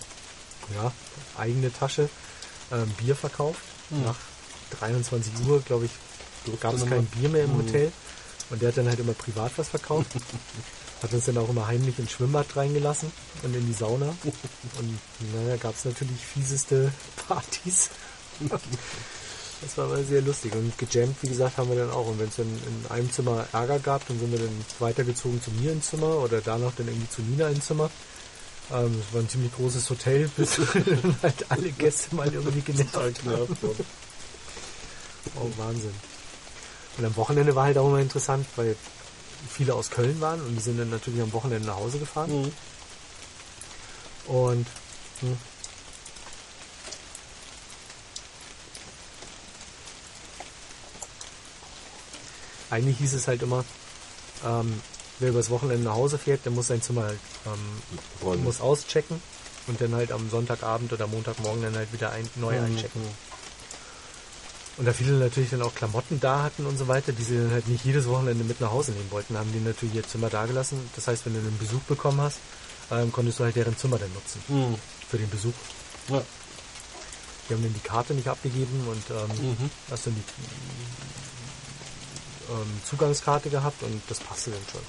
ja, 0.75 0.93
eigene 1.39 1.73
Tasche 1.73 2.09
ähm, 2.73 2.89
Bier 2.99 3.17
verkauft. 3.17 3.61
Hm. 3.91 4.05
Nach 4.05 4.17
23 4.81 5.33
Uhr, 5.47 5.61
glaube 5.63 5.87
ich, 5.87 5.93
gab 6.61 6.75
es 6.75 6.87
kein. 6.87 7.07
Bier 7.07 7.29
mehr 7.29 7.45
im 7.45 7.53
Hm. 7.53 7.67
Hotel. 7.67 7.93
Und 8.51 8.63
der 8.63 8.69
hat 8.69 8.79
dann 8.79 8.89
halt 8.89 9.01
immer 9.01 9.13
privat 9.15 9.53
was 9.57 9.69
verkauft. 9.69 10.11
Hat 11.03 11.13
uns 11.13 11.27
dann 11.27 11.37
auch 11.37 11.51
immer 11.51 11.67
heimlich 11.67 11.99
ins 11.99 12.13
Schwimmbad 12.13 12.57
reingelassen 12.57 13.13
und 13.43 13.55
in 13.55 13.67
die 13.67 13.75
Sauna. 13.75 14.07
Und 14.79 14.99
naja, 15.35 15.57
gab 15.59 15.75
es 15.75 15.85
natürlich 15.85 16.19
fieseste 16.25 16.91
Partys. 17.29 17.91
Das 19.61 19.77
war 19.77 19.87
aber 19.87 20.03
sehr 20.05 20.23
lustig. 20.23 20.55
Und 20.55 20.73
gejammt, 20.79 21.23
wie 21.23 21.29
gesagt, 21.29 21.59
haben 21.59 21.69
wir 21.69 21.77
dann 21.77 21.91
auch. 21.91 22.07
Und 22.07 22.19
wenn 22.19 22.29
es 22.29 22.37
dann 22.37 22.47
in 22.47 22.91
einem 22.91 23.13
Zimmer 23.13 23.47
Ärger 23.53 23.79
gab, 23.79 24.09
dann 24.09 24.19
sind 24.19 24.33
wir 24.33 24.39
dann 24.39 24.65
weitergezogen 24.79 25.43
zu 25.43 25.51
mir 25.51 25.73
ins 25.73 25.89
Zimmer 25.91 26.17
oder 26.17 26.41
danach 26.41 26.73
dann 26.77 26.89
irgendwie 26.89 27.11
zu 27.11 27.21
Nina 27.21 27.49
ins 27.49 27.67
Zimmer. 27.67 27.91
Ähm, 28.73 29.01
es 29.01 29.15
war 29.15 29.21
ein 29.21 29.29
ziemlich 29.29 29.55
großes 29.55 29.89
Hotel, 29.91 30.29
bis 30.37 30.59
halt 31.23 31.47
alle 31.51 31.71
Gäste 31.73 32.15
mal 32.15 32.33
irgendwie 32.33 32.61
genervt 32.61 33.23
haben. 33.25 33.57
Oh, 35.37 35.51
Wahnsinn. 35.57 35.95
Und 36.99 37.05
am 37.05 37.17
Wochenende 37.17 37.55
war 37.55 37.65
halt 37.65 37.79
auch 37.79 37.89
immer 37.89 38.01
interessant, 38.01 38.47
weil 38.57 38.77
viele 39.49 39.75
aus 39.75 39.91
Köln 39.91 40.21
waren 40.21 40.41
und 40.41 40.57
die 40.57 40.63
sind 40.63 40.79
dann 40.79 40.91
natürlich 40.91 41.21
am 41.21 41.33
Wochenende 41.33 41.67
nach 41.67 41.77
Hause 41.77 41.99
gefahren. 41.99 42.43
Mhm. 42.43 42.53
Und 44.27 44.67
hm, 45.21 45.37
eigentlich 52.71 52.99
hieß 52.99 53.15
es 53.15 53.29
halt 53.29 53.43
immer, 53.43 53.65
ähm, 54.45 54.81
wer 55.19 55.31
übers 55.31 55.51
Wochenende 55.51 55.85
nach 55.85 55.95
Hause 55.95 56.19
fährt, 56.19 56.45
der 56.45 56.53
muss 56.53 56.67
sein 56.69 56.83
Zimmer 56.83 57.05
halt, 57.05 57.19
ähm, 57.47 58.43
muss 58.43 58.61
auschecken 58.61 59.21
und 59.67 59.81
dann 59.81 59.95
halt 59.95 60.13
am 60.13 60.29
Sonntagabend 60.31 60.93
oder 60.93 61.07
Montagmorgen 61.07 61.63
dann 61.63 61.75
halt 61.77 61.93
wieder 61.93 62.11
ein, 62.13 62.29
neu 62.37 62.59
Mhm. 62.59 62.65
einchecken. 62.67 63.03
Und 64.79 64.85
da 64.85 64.93
viele 64.93 65.13
natürlich 65.13 65.49
dann 65.51 65.63
auch 65.63 65.75
Klamotten 65.75 66.21
da 66.21 66.43
hatten 66.43 66.67
und 66.67 66.77
so 66.77 66.87
weiter, 66.87 67.13
die 67.13 67.23
sie 67.23 67.39
dann 67.39 67.51
halt 67.51 67.67
nicht 67.67 67.85
jedes 67.87 68.07
Wochenende 68.09 68.45
mit 68.45 68.61
nach 68.61 68.71
Hause 68.71 68.93
nehmen 68.93 69.11
wollten, 69.11 69.39
haben 69.39 69.51
die 69.53 69.61
natürlich 69.61 69.95
ihr 69.95 70.07
Zimmer 70.07 70.29
da 70.29 70.45
gelassen. 70.45 70.79
Das 70.95 71.09
heißt, 71.09 71.25
wenn 71.25 71.33
du 71.33 71.39
einen 71.41 71.57
Besuch 71.59 71.81
bekommen 71.89 72.21
hast, 72.21 72.37
ähm, 72.91 73.11
konntest 73.11 73.41
du 73.41 73.45
halt 73.45 73.57
deren 73.57 73.77
Zimmer 73.79 73.99
dann 73.99 74.13
nutzen 74.13 74.43
Mhm. 74.49 74.77
für 75.09 75.17
den 75.17 75.31
Besuch. 75.31 75.55
Ja. 76.09 76.23
Die 77.49 77.55
haben 77.55 77.63
dann 77.63 77.73
die 77.75 77.81
Karte 77.81 78.13
nicht 78.13 78.29
abgegeben 78.29 78.87
und 78.87 79.03
ähm, 79.11 79.51
Mhm. 79.53 79.71
hast 79.91 80.07
dann 80.09 80.15
die 80.15 80.23
ähm, 82.53 82.81
Zugangskarte 82.85 83.49
gehabt 83.51 83.83
und 83.83 84.03
das 84.09 84.21
passte 84.21 84.51
dann 84.51 84.61
schon. 84.71 84.81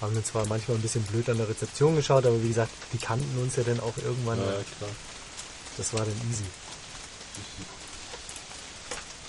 Haben 0.00 0.14
dann 0.14 0.24
zwar 0.24 0.44
manchmal 0.46 0.76
ein 0.76 0.82
bisschen 0.82 1.02
blöd 1.04 1.28
an 1.30 1.38
der 1.38 1.48
Rezeption 1.48 1.96
geschaut, 1.96 2.26
aber 2.26 2.42
wie 2.42 2.48
gesagt, 2.48 2.70
die 2.92 2.98
kannten 2.98 3.38
uns 3.42 3.56
ja 3.56 3.62
dann 3.62 3.80
auch 3.80 3.96
irgendwann. 3.96 4.38
Ja, 4.38 4.52
klar. 4.78 4.90
Das 5.78 5.92
war 5.94 6.00
dann 6.00 6.20
easy. 6.30 6.44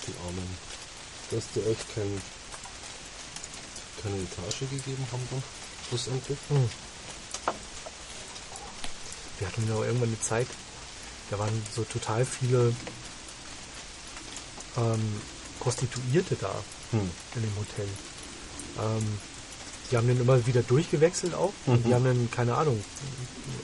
Die 0.08 0.14
Armen. 0.26 0.58
Dass 1.32 1.44
die 1.56 1.60
euch 1.60 1.78
kein, 1.94 2.22
keine 4.02 4.16
Etage 4.18 4.60
gegeben 4.70 5.06
haben 5.12 5.28
dann, 5.32 5.44
schlussendlich. 5.90 6.38
Hm. 6.50 6.70
Wir 9.40 9.48
hatten 9.48 9.68
ja 9.68 9.76
auch 9.76 9.84
irgendwann 9.84 10.10
eine 10.10 10.22
Zeit, 10.22 10.48
da 11.30 11.38
waren 11.40 11.62
so 11.76 11.84
total 11.84 12.26
viele 12.26 12.74
ähm, 14.78 15.22
Prostituierte 15.60 16.36
da 16.36 16.54
Hm. 16.92 17.12
in 17.36 17.42
dem 17.42 17.56
Hotel. 17.58 17.88
Ähm, 18.80 19.20
die 19.92 19.98
haben 19.98 20.08
dann 20.08 20.20
immer 20.20 20.46
wieder 20.48 20.64
durchgewechselt 20.64 21.34
auch. 21.34 21.54
Und 21.66 21.84
die 21.86 21.90
Mhm. 21.90 21.94
haben 21.94 22.04
dann, 22.06 22.32
keine 22.32 22.56
Ahnung, 22.56 22.84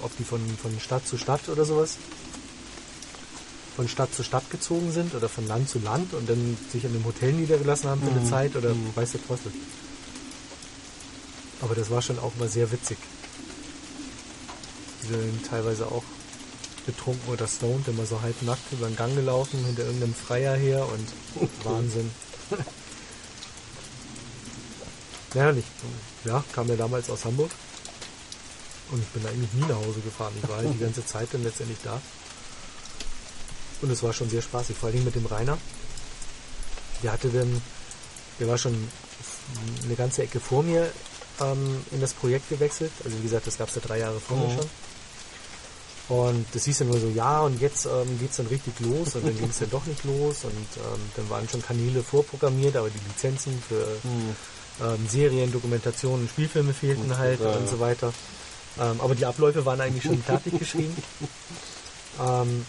ob 0.02 0.16
die 0.18 0.24
von, 0.24 0.42
von 0.62 0.80
Stadt 0.80 1.06
zu 1.08 1.18
Stadt 1.18 1.50
oder 1.50 1.66
sowas, 1.66 1.98
von 3.76 3.88
Stadt 3.88 4.14
zu 4.14 4.24
Stadt 4.24 4.50
gezogen 4.50 4.92
sind 4.92 5.16
oder 5.16 5.28
von 5.30 5.48
Land 5.48 5.70
zu 5.70 5.80
Land 5.80 6.14
und 6.14 6.30
dann 6.30 6.58
sich 6.72 6.84
in 6.86 6.92
einem 6.92 7.06
Hotel 7.06 7.34
niedergelassen 7.34 7.90
haben 7.90 8.02
für 8.02 8.10
eine 8.12 8.20
Mhm. 8.22 8.26
Zeit 8.30 8.56
oder 8.56 8.74
Mhm. 8.74 8.96
weiß 8.96 9.12
der 9.12 9.26
Teufel. 9.26 9.52
Aber 11.62 11.76
das 11.76 11.90
war 11.90 12.02
schon 12.02 12.20
auch 12.20 12.36
mal 12.36 12.50
sehr 12.50 12.72
witzig. 12.72 12.98
Die 15.02 15.08
sind 15.08 15.46
teilweise 15.46 15.88
auch 15.88 16.04
betrunken 16.86 17.32
oder 17.32 17.48
stoned, 17.48 17.88
immer 17.88 18.06
so 18.06 18.22
halbnackt 18.22 18.72
über 18.74 18.88
den 18.88 18.96
Gang 18.96 19.16
gelaufen, 19.16 19.64
hinter 19.66 19.84
irgendeinem 19.86 20.14
Freier 20.14 20.56
her 20.56 20.86
und 20.88 21.08
Wahnsinn. 21.66 22.10
Ja, 25.36 25.50
und 25.50 25.58
ich 25.58 25.66
ja, 26.26 26.44
kam 26.54 26.68
ja 26.70 26.76
damals 26.76 27.10
aus 27.10 27.26
Hamburg 27.26 27.52
und 28.92 29.02
ich 29.02 29.08
bin 29.10 29.26
eigentlich 29.26 29.54
nie 29.54 29.62
nach 29.68 29.76
Hause 29.78 30.00
gefahren. 30.02 30.34
Ich 30.42 30.48
war 30.50 30.58
halt 30.58 30.74
die 30.74 30.80
ganze 30.84 31.06
Zeit 31.06 31.28
dann 31.32 31.44
letztendlich 31.44 31.78
da. 31.84 32.02
Und 33.82 33.92
es 33.92 34.02
war 34.04 34.14
schon 34.14 34.30
sehr 34.30 34.42
spaßig, 34.42 34.78
vor 34.78 34.90
allem 34.90 35.04
mit 35.04 35.16
dem 35.16 35.26
Rainer. 35.26 35.58
Der 37.04 37.12
hatte 37.12 37.28
dann, 37.30 37.62
der 38.40 38.48
war 38.48 38.58
schon 38.58 38.88
eine 39.84 39.96
ganze 39.96 40.24
Ecke 40.24 40.40
vor 40.40 40.64
mir 40.64 40.90
ähm, 41.42 41.84
in 41.92 42.00
das 42.00 42.14
Projekt 42.14 42.48
gewechselt. 42.50 42.92
Also 43.04 43.18
wie 43.18 43.24
gesagt, 43.24 43.46
das 43.48 43.58
gab 43.58 43.68
es 43.70 43.76
ja 43.76 43.82
drei 43.82 44.00
Jahre 44.00 44.20
vor 44.22 44.38
mir 44.38 44.48
Mhm. 44.48 44.56
schon. 44.56 44.70
Und 46.10 46.46
das 46.54 46.66
hieß 46.66 46.80
ja 46.80 46.86
nur 46.86 47.00
so, 47.00 47.08
ja, 47.10 47.42
und 47.42 47.60
jetzt 47.62 47.86
ähm, 47.86 48.20
geht's 48.20 48.36
dann 48.38 48.48
richtig 48.48 48.78
los 48.82 49.16
und 49.16 49.26
dann 49.26 49.38
ging 49.38 49.50
es 49.50 49.60
dann 49.60 49.70
doch 49.70 49.86
nicht 49.86 50.04
los 50.04 50.44
und 50.44 50.52
ähm, 50.78 51.00
dann 51.16 51.30
waren 51.30 51.48
schon 51.50 51.62
Kanäle 51.62 52.04
vorprogrammiert, 52.04 52.76
aber 52.76 52.90
die 52.90 53.00
Lizenzen 53.08 53.62
für 53.68 53.86
Hm. 54.04 54.36
Ähm, 54.82 55.08
Serien, 55.10 55.52
Dokumentationen, 55.52 56.28
Spielfilme 56.30 56.74
fehlten 56.74 57.12
Und- 57.12 57.18
halt 57.18 57.40
und 57.42 57.70
so 57.70 57.80
weiter. 57.80 58.14
Ähm, 58.80 59.00
aber 59.02 59.14
die 59.16 59.26
Abläufe 59.26 59.66
waren 59.66 59.80
eigentlich 59.82 60.04
schon 60.04 60.22
fertig 60.24 60.58
geschrieben. 60.60 60.96
Ähm, 62.20 62.64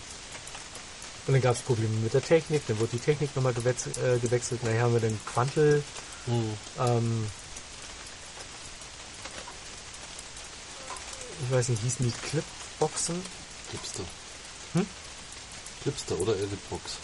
und 1.26 1.34
dann 1.34 1.42
gab 1.42 1.54
es 1.54 1.60
Probleme 1.60 1.94
mit 1.96 2.14
der 2.14 2.22
Technik, 2.24 2.66
dann 2.66 2.78
wurde 2.80 2.92
die 2.92 2.98
Technik 2.98 3.36
nochmal 3.36 3.52
gewechselt, 3.52 3.98
äh, 3.98 4.18
gewechselt. 4.18 4.62
Nachher 4.64 4.80
haben 4.84 4.94
wir 4.94 5.00
dann 5.00 5.20
Quantel, 5.26 5.82
Hm. 6.24 6.54
ähm, 6.78 7.26
ich 11.44 11.50
weiß 11.54 11.68
nicht, 11.68 11.82
hießen 11.82 12.06
die 12.06 12.28
Clipboxen? 12.30 13.20
Clipster. 13.68 14.02
Hm? 14.74 14.86
Clipster 15.82 16.18
oder 16.18 16.36
Editbox. 16.36 16.96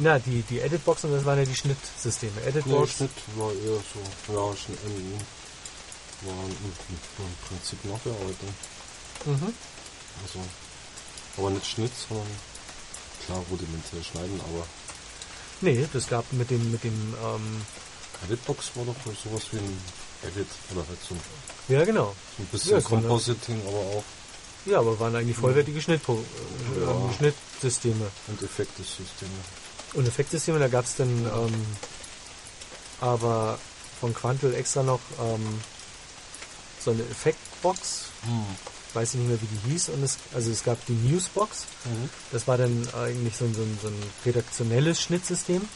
Na, 0.00 0.18
die, 0.18 0.42
die 0.42 0.60
Editboxen, 0.60 1.10
das 1.10 1.24
waren 1.24 1.38
ja 1.38 1.44
die 1.44 1.54
Schnittsysteme. 1.54 2.40
Ja, 2.42 2.48
Editbox, 2.48 2.92
Schnitt 2.92 3.10
war 3.36 3.50
eher 3.50 3.80
so, 3.92 4.32
ja, 4.32 4.56
Schnitt, 4.56 4.78
war 6.22 6.44
im, 6.44 6.72
Prinzip 7.48 7.84
Nachbearbeitung. 7.84 8.54
mhm. 9.24 9.54
Also, 10.22 10.38
aber 11.36 11.50
nicht 11.50 11.66
Schnitt, 11.66 11.92
sondern 12.08 12.26
klar 13.24 13.42
rudimentär 13.50 14.02
schneiden, 14.02 14.40
aber 14.40 14.66
nee, 15.60 15.86
das 15.92 16.06
gab 16.08 16.30
mit 16.32 16.50
dem, 16.50 16.70
mit 16.70 16.84
dem, 16.84 17.14
ähm, 17.22 17.62
Editbox 18.24 18.70
war 18.76 18.84
doch 18.86 18.94
sowas 19.04 19.42
wie 19.52 19.58
ein 19.58 19.78
Edit 20.22 20.46
oder 20.72 20.86
halt 20.88 20.98
so 21.06 21.14
ja 21.68 21.84
genau. 21.84 22.14
so 22.36 22.42
ein 22.42 22.46
bisschen 22.46 22.72
Ja, 22.72 22.80
Compositing, 22.80 23.60
aber 23.66 23.78
auch 23.78 24.04
Ja, 24.64 24.78
aber 24.78 24.98
waren 24.98 25.16
eigentlich 25.16 25.36
vollwertige 25.36 25.80
Schnittpro 25.82 26.24
Ja. 26.80 26.90
ähm, 26.90 27.10
Schnittsysteme. 27.18 28.10
und 28.28 28.42
Effektesysteme. 28.42 29.30
Und 29.94 30.06
Effektsysteme, 30.06 30.58
da 30.58 30.68
gab 30.68 30.84
es 30.84 30.96
dann 30.96 31.08
ähm, 31.08 31.66
aber 33.00 33.58
von 34.00 34.14
Quantel 34.14 34.54
extra 34.54 34.82
noch 34.82 35.00
ähm, 35.20 35.60
so 36.84 36.90
eine 36.90 37.02
Effektbox, 37.02 38.04
weiß 38.94 39.14
ich 39.14 39.20
nicht 39.20 39.28
mehr 39.28 39.40
wie 39.40 39.46
die 39.46 39.72
hieß, 39.72 39.88
und 39.90 40.02
es, 40.02 40.18
also 40.34 40.50
es 40.50 40.62
gab 40.64 40.84
die 40.86 40.92
Newsbox, 40.92 41.64
Mhm. 41.84 42.08
das 42.32 42.48
war 42.48 42.58
dann 42.58 42.88
eigentlich 42.94 43.36
so 43.36 43.44
ein, 43.44 43.54
so 43.54 43.62
ein, 43.62 43.78
so 43.80 43.88
ein 43.88 44.02
redaktionelles 44.24 45.00
Schnittsystem. 45.00 45.68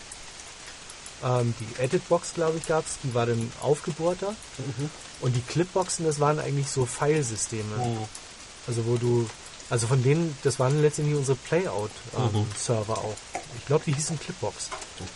Ähm, 1.22 1.54
die 1.60 1.82
Editbox, 1.82 2.34
glaube 2.34 2.58
ich, 2.58 2.66
gab 2.66 2.84
es, 2.86 2.98
die 3.04 3.14
war 3.14 3.26
dann 3.26 3.52
aufgebohrter. 3.60 4.30
Mhm. 4.58 4.90
Und 5.20 5.36
die 5.36 5.42
Clipboxen, 5.42 6.04
das 6.04 6.18
waren 6.18 6.38
eigentlich 6.38 6.68
so 6.68 6.86
Filesysteme. 6.86 7.76
Mhm. 7.76 7.98
Also 8.66 8.86
wo 8.86 8.96
du, 8.96 9.28
also 9.70 9.86
von 9.86 10.02
denen, 10.02 10.36
das 10.42 10.58
waren 10.58 10.82
letztendlich 10.82 11.16
unsere 11.16 11.38
Playout-Server 11.38 12.98
auch. 12.98 13.16
Ich 13.58 13.66
glaube, 13.66 13.84
die 13.86 13.94
hießen 13.94 14.18
Clipbox. 14.18 14.68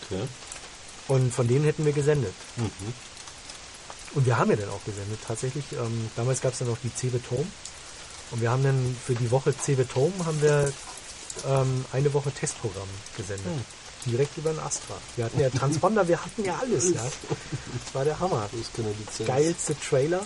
Okay. 0.06 0.22
Und 1.08 1.34
von 1.34 1.46
denen 1.48 1.64
hätten 1.64 1.84
wir 1.84 1.92
gesendet. 1.92 2.34
Mhm. 2.56 2.70
Und 4.14 4.26
wir 4.26 4.38
haben 4.38 4.50
ja 4.50 4.56
dann 4.56 4.70
auch 4.70 4.84
gesendet, 4.84 5.18
tatsächlich. 5.26 5.64
Ähm, 5.72 6.08
damals 6.14 6.40
gab 6.40 6.52
es 6.52 6.60
dann 6.60 6.68
noch 6.68 6.78
die 6.82 6.94
CeBIT 6.94 7.30
Home. 7.32 7.46
Und 8.30 8.40
wir 8.40 8.50
haben 8.50 8.62
dann 8.62 8.96
für 9.04 9.14
die 9.14 9.30
Woche 9.30 9.52
CeBIT 9.56 9.94
Home 9.96 10.14
haben 10.24 10.40
wir 10.40 10.72
ähm, 11.46 11.84
eine 11.92 12.14
Woche 12.14 12.30
Testprogramm 12.30 12.88
gesendet. 13.16 13.44
Hm. 13.44 13.64
Direkt 14.06 14.36
über 14.36 14.50
den 14.50 14.60
Astra. 14.60 14.94
Wir 15.16 15.24
hatten 15.24 15.40
ja 15.40 15.50
Transponder, 15.50 16.06
wir 16.06 16.22
hatten 16.22 16.44
ja 16.44 16.58
alles, 16.58 16.90
ja. 16.90 17.02
Das 17.02 17.94
war 17.94 18.04
der 18.04 18.20
Hammer. 18.20 18.48
Das. 18.52 19.26
Geilste 19.26 19.74
Trailer. 19.80 20.24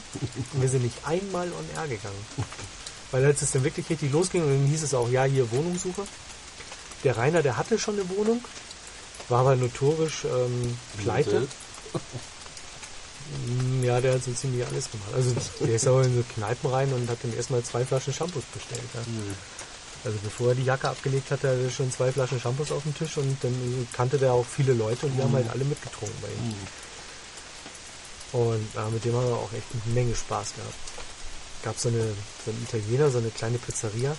Und 0.53 0.61
wir 0.63 0.69
sind 0.69 0.83
nicht 0.83 0.99
einmal 1.07 1.49
on 1.53 1.65
air 1.77 1.89
gegangen. 1.89 2.27
Weil 3.11 3.25
als 3.25 3.43
es 3.43 3.53
dann 3.53 3.65
wirklich 3.65 3.89
richtig 3.89 4.13
losging, 4.13 4.43
und 4.43 4.51
dann 4.51 4.67
hieß 4.67 4.83
es 4.83 4.95
auch, 4.95 5.09
ja, 5.09 5.25
hier 5.25 5.51
Wohnungssuche. 5.51 6.03
Der 7.05 7.17
Rainer, 7.17 7.43
der 7.43 7.57
hatte 7.57 7.79
schon 7.79 7.95
eine 7.99 8.09
Wohnung, 8.11 8.45
war 9.29 9.41
aber 9.41 9.57
notorisch 9.57 10.25
ähm, 10.25 10.77
pleite. 11.01 11.47
Mm, 13.47 13.85
Ja, 13.85 14.01
der 14.01 14.15
hat 14.15 14.25
so 14.25 14.33
ziemlich 14.33 14.67
alles 14.67 14.91
gemacht. 14.91 15.11
Also 15.15 15.35
der 15.61 15.75
ist 15.75 15.87
auch 15.87 16.01
in 16.01 16.17
so 16.17 16.25
Kneipen 16.35 16.71
rein 16.71 16.93
und 16.93 17.09
hat 17.09 17.19
dann 17.23 17.35
erstmal 17.35 17.63
zwei 17.63 17.85
Flaschen 17.85 18.13
Shampoos 18.13 18.45
bestellt. 18.53 18.83
Ja. 18.95 19.01
Mhm. 19.01 19.35
Also 20.05 20.19
bevor 20.23 20.49
er 20.51 20.55
die 20.55 20.65
Jacke 20.65 20.89
abgelegt 20.89 21.31
hat, 21.31 21.43
hatte 21.43 21.61
er 21.65 21.71
schon 21.71 21.91
zwei 21.93 22.13
Flaschen 22.13 22.41
Shampoos 22.41 22.73
auf 22.73 22.83
dem 22.85 22.95
Tisch 22.97 23.17
und 23.17 23.37
dann 23.43 23.89
kannte 23.93 24.19
der 24.19 24.33
auch 24.33 24.47
viele 24.47 24.73
Leute 24.73 25.07
und 25.07 25.17
die 25.17 25.23
haben 25.23 25.33
halt 25.35 25.51
alle 25.51 25.65
mitgetrunken 25.65 26.17
bei 26.23 26.29
ihm. 26.29 26.49
Mhm. 26.49 26.55
Und 28.33 28.69
äh, 28.77 28.91
mit 28.93 29.05
dem 29.05 29.15
haben 29.15 29.27
wir 29.29 29.37
auch 29.37 29.53
echt 29.53 29.67
eine 29.73 29.95
Menge 29.95 30.15
Spaß 30.15 30.55
gehabt. 30.55 30.75
Gab 31.63 31.79
so 31.79 31.89
eine 31.89 32.15
so 32.45 32.51
einen 32.51 32.63
Italiener, 32.63 33.11
so 33.11 33.19
eine 33.19 33.31
kleine 33.31 33.59
Pizzeria, 33.59 34.17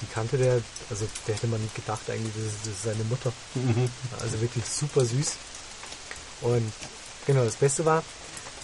die 0.00 0.06
kannte 0.12 0.36
der, 0.36 0.60
also 0.90 1.06
der 1.26 1.34
hätte 1.34 1.46
man 1.46 1.62
nicht 1.62 1.74
gedacht 1.74 2.08
eigentlich, 2.08 2.34
das 2.34 2.44
ist, 2.44 2.60
das 2.62 2.72
ist 2.72 2.82
seine 2.82 3.04
Mutter. 3.04 3.32
Mhm. 3.54 3.88
Also 4.20 4.40
wirklich 4.40 4.64
super 4.64 5.04
süß. 5.04 5.32
Und 6.42 6.72
genau, 7.26 7.44
das 7.44 7.56
Beste 7.56 7.84
war, 7.84 8.02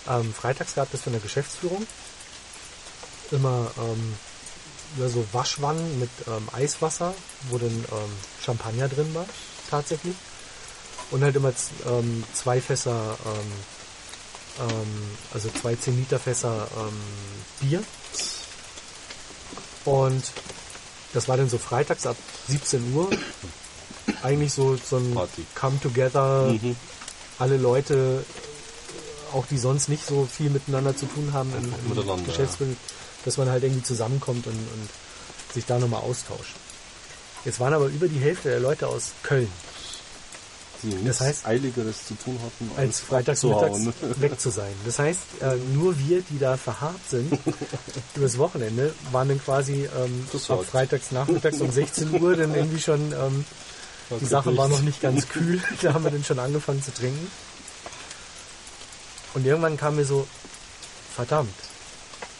ähm, 0.09 0.35
freitags 0.35 0.75
gab 0.75 0.93
es 0.93 1.03
von 1.03 1.13
der 1.13 1.23
Geschäftsführung 1.23 1.87
immer 3.31 3.71
ähm, 3.79 4.15
ja, 4.99 5.09
so 5.09 5.25
Waschwannen 5.33 6.01
mit 6.01 6.11
ähm, 6.27 6.49
Eiswasser, 6.53 7.15
wo 7.49 7.59
dann 7.59 7.71
ähm, 7.71 8.13
Champagner 8.43 8.89
drin 8.89 9.15
war, 9.15 9.27
tatsächlich. 9.71 10.17
Und 11.11 11.23
halt 11.23 11.37
immer 11.37 11.53
ähm, 11.87 12.25
zwei 12.33 12.61
Fässer, 12.61 13.17
ähm, 13.25 13.53
also 15.33 15.49
zwei 15.61 15.75
10 15.77 15.97
Liter 15.99 16.19
Fässer 16.19 16.69
ähm, 16.77 16.95
Bier. 17.69 17.83
Und 19.85 20.23
das 21.13 21.29
war 21.29 21.37
dann 21.37 21.49
so 21.49 21.59
freitags 21.59 22.07
ab 22.07 22.17
17 22.49 22.93
Uhr. 22.95 23.09
Eigentlich 24.23 24.53
so, 24.53 24.77
so 24.77 24.97
ein 24.99 25.15
Party. 25.15 25.45
Come 25.55 25.81
Together, 25.81 26.53
Mhm. 26.61 26.77
alle 27.39 27.57
Leute, 27.57 28.25
auch 29.33 29.47
die 29.47 29.59
sonst 29.59 29.89
nicht 29.89 30.05
so 30.07 30.27
viel 30.31 30.51
miteinander 30.51 30.97
zu 30.97 31.07
tun 31.07 31.33
haben 31.33 31.53
im, 31.57 31.73
im 32.17 32.27
Geschäftsbild, 32.27 32.77
dass 33.25 33.37
man 33.39 33.49
halt 33.49 33.63
irgendwie 33.63 33.83
zusammenkommt 33.83 34.47
und, 34.47 34.55
und 34.55 34.89
sich 35.55 35.65
da 35.67 35.79
nochmal 35.79 36.03
austauscht. 36.03 36.55
Jetzt 37.45 37.61
waren 37.61 37.73
aber 37.73 37.87
über 37.87 38.09
die 38.09 38.19
Hälfte 38.21 38.51
der 38.51 38.61
Leute 38.61 38.87
aus 38.89 39.13
Köln, 39.23 39.51
Die 40.83 40.89
nichts 40.89 41.19
Das 41.19 41.21
heißt- 41.29 41.47
Eiligeres 41.47 42.07
zu 42.07 42.15
tun 42.15 42.39
hatten, 42.45 42.71
als 42.77 43.01
freitags 43.01 43.43
mittags 43.43 43.65
abzuhauen. 43.65 43.95
weg 44.21 44.41
zu 44.41 44.51
sein. 44.51 44.73
Das 44.85 44.99
heißt, 44.99 45.21
äh, 45.43 45.57
nur 45.75 45.99
wir, 45.99 46.23
die 46.23 46.39
da 46.39 46.57
verharrt 46.57 47.01
sind, 47.09 47.39
übers 48.15 48.39
Wochenende, 48.39 48.95
waren 49.13 49.29
dann 49.29 49.43
quasi 49.43 49.85
ähm, 49.85 50.23
ab 50.25 50.31
Versorgt. 50.31 50.71
freitags 50.71 51.11
nachmittags 51.11 51.61
um 51.61 51.71
16 51.71 52.21
Uhr 52.23 52.37
dann 52.37 52.55
irgendwie 52.55 52.81
schon, 52.81 53.13
ähm, 53.13 53.45
die 54.21 54.25
Sache 54.27 54.57
war 54.57 54.69
noch 54.69 54.81
nicht 54.83 55.01
ganz 55.03 55.29
kühl, 55.29 55.63
da 55.83 55.95
haben 55.95 56.05
wir 56.05 56.11
dann 56.11 56.25
schon 56.25 56.39
angefangen 56.39 56.83
zu 56.83 56.93
trinken. 56.93 57.31
Und 59.35 59.47
irgendwann 59.47 59.77
kam 59.77 59.97
mir 59.97 60.05
so, 60.05 60.27
verdammt, 61.15 61.55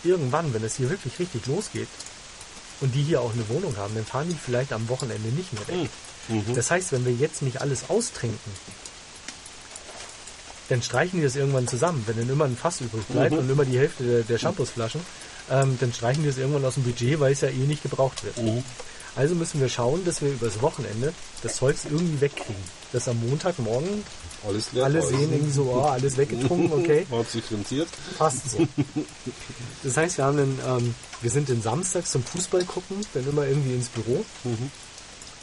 irgendwann, 0.03 0.53
wenn 0.55 0.65
es 0.65 0.77
hier 0.77 0.91
wirklich 0.91 1.19
richtig 1.19 1.47
losgeht 1.47 1.89
und 2.81 2.95
die 2.95 3.03
hier 3.03 3.21
auch 3.21 3.33
eine 3.33 3.49
Wohnung 3.49 3.77
haben, 3.77 3.95
dann 3.95 4.05
fahren 4.05 4.29
die 4.29 4.35
vielleicht 4.35 4.73
am 4.73 4.89
Wochenende 4.89 5.29
nicht 5.29 5.53
mehr 5.53 5.69
weg. 5.69 5.77
Mhm. 5.77 5.89
Das 6.55 6.71
heißt, 6.71 6.93
wenn 6.93 7.05
wir 7.05 7.13
jetzt 7.13 7.43
nicht 7.43 7.61
alles 7.61 7.91
austrinken, 7.91 8.53
dann 10.69 10.83
streichen 10.83 11.19
die 11.19 11.25
das 11.25 11.37
irgendwann 11.37 11.67
zusammen. 11.67 12.05
Wenn 12.07 12.17
dann 12.17 12.31
immer 12.31 12.45
ein 12.45 12.57
Fass 12.57 12.81
übrig 12.81 13.05
bleibt 13.07 13.33
und 13.37 13.51
immer 13.51 13.65
die 13.65 13.79
Hälfte 13.79 14.05
der, 14.05 14.23
der 14.23 14.39
Shampoosflaschen, 14.39 15.01
ähm, 15.51 15.77
dann 15.81 15.93
streichen 15.93 16.23
die 16.23 16.29
das 16.29 16.39
irgendwann 16.39 16.65
aus 16.65 16.75
dem 16.75 16.85
Budget, 16.85 17.19
weil 17.19 17.33
es 17.33 17.41
ja 17.41 17.49
eh 17.49 17.67
nicht 17.67 17.83
gebraucht 17.83 18.23
wird. 18.23 18.37
Mhm. 18.39 18.63
Also 19.17 19.35
müssen 19.35 19.61
wir 19.61 19.69
schauen, 19.69 20.05
dass 20.05 20.23
wir 20.23 20.31
übers 20.31 20.63
Wochenende 20.63 21.13
das 21.43 21.57
Zeugs 21.57 21.85
irgendwie 21.85 22.21
wegkriegen. 22.21 22.63
Dass 22.93 23.09
am 23.09 23.19
Montagmorgen 23.29 24.05
Alles 24.47 24.73
leer. 24.73 24.85
alle 24.85 25.03
sehen 25.03 25.33
irgendwie 25.33 25.51
so, 25.51 25.65
oh, 25.65 25.81
alles 25.83 26.17
weggetrunken, 26.17 26.73
okay, 26.73 27.07
Hat 27.11 27.29
sich 27.29 27.43
rentiert. 27.51 27.89
passt 28.19 28.51
so. 28.53 28.59
Das 29.83 29.97
heißt, 29.97 30.19
wir 30.19 30.25
haben 30.25 30.37
dann, 30.37 30.59
ähm, 30.79 30.95
wir 31.23 31.31
sind 31.31 31.49
den 31.49 31.63
Samstags 31.63 32.13
zum 32.13 32.23
Fußball 32.23 32.65
gucken, 32.65 32.99
dann 33.15 33.29
immer 33.29 33.47
irgendwie 33.47 33.75
ins 33.75 33.89
Büro. 33.89 34.25
Mhm. 34.45 34.71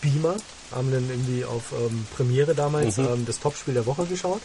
Beamer, 0.01 0.35
haben 0.71 0.91
dann 0.91 1.09
irgendwie 1.09 1.45
auf 1.45 1.71
ähm, 1.71 2.05
Premiere 2.15 2.55
damals 2.55 2.97
ähm, 2.97 3.25
das 3.25 3.39
Topspiel 3.39 3.73
der 3.73 3.85
Woche 3.85 4.05
geschaut 4.05 4.41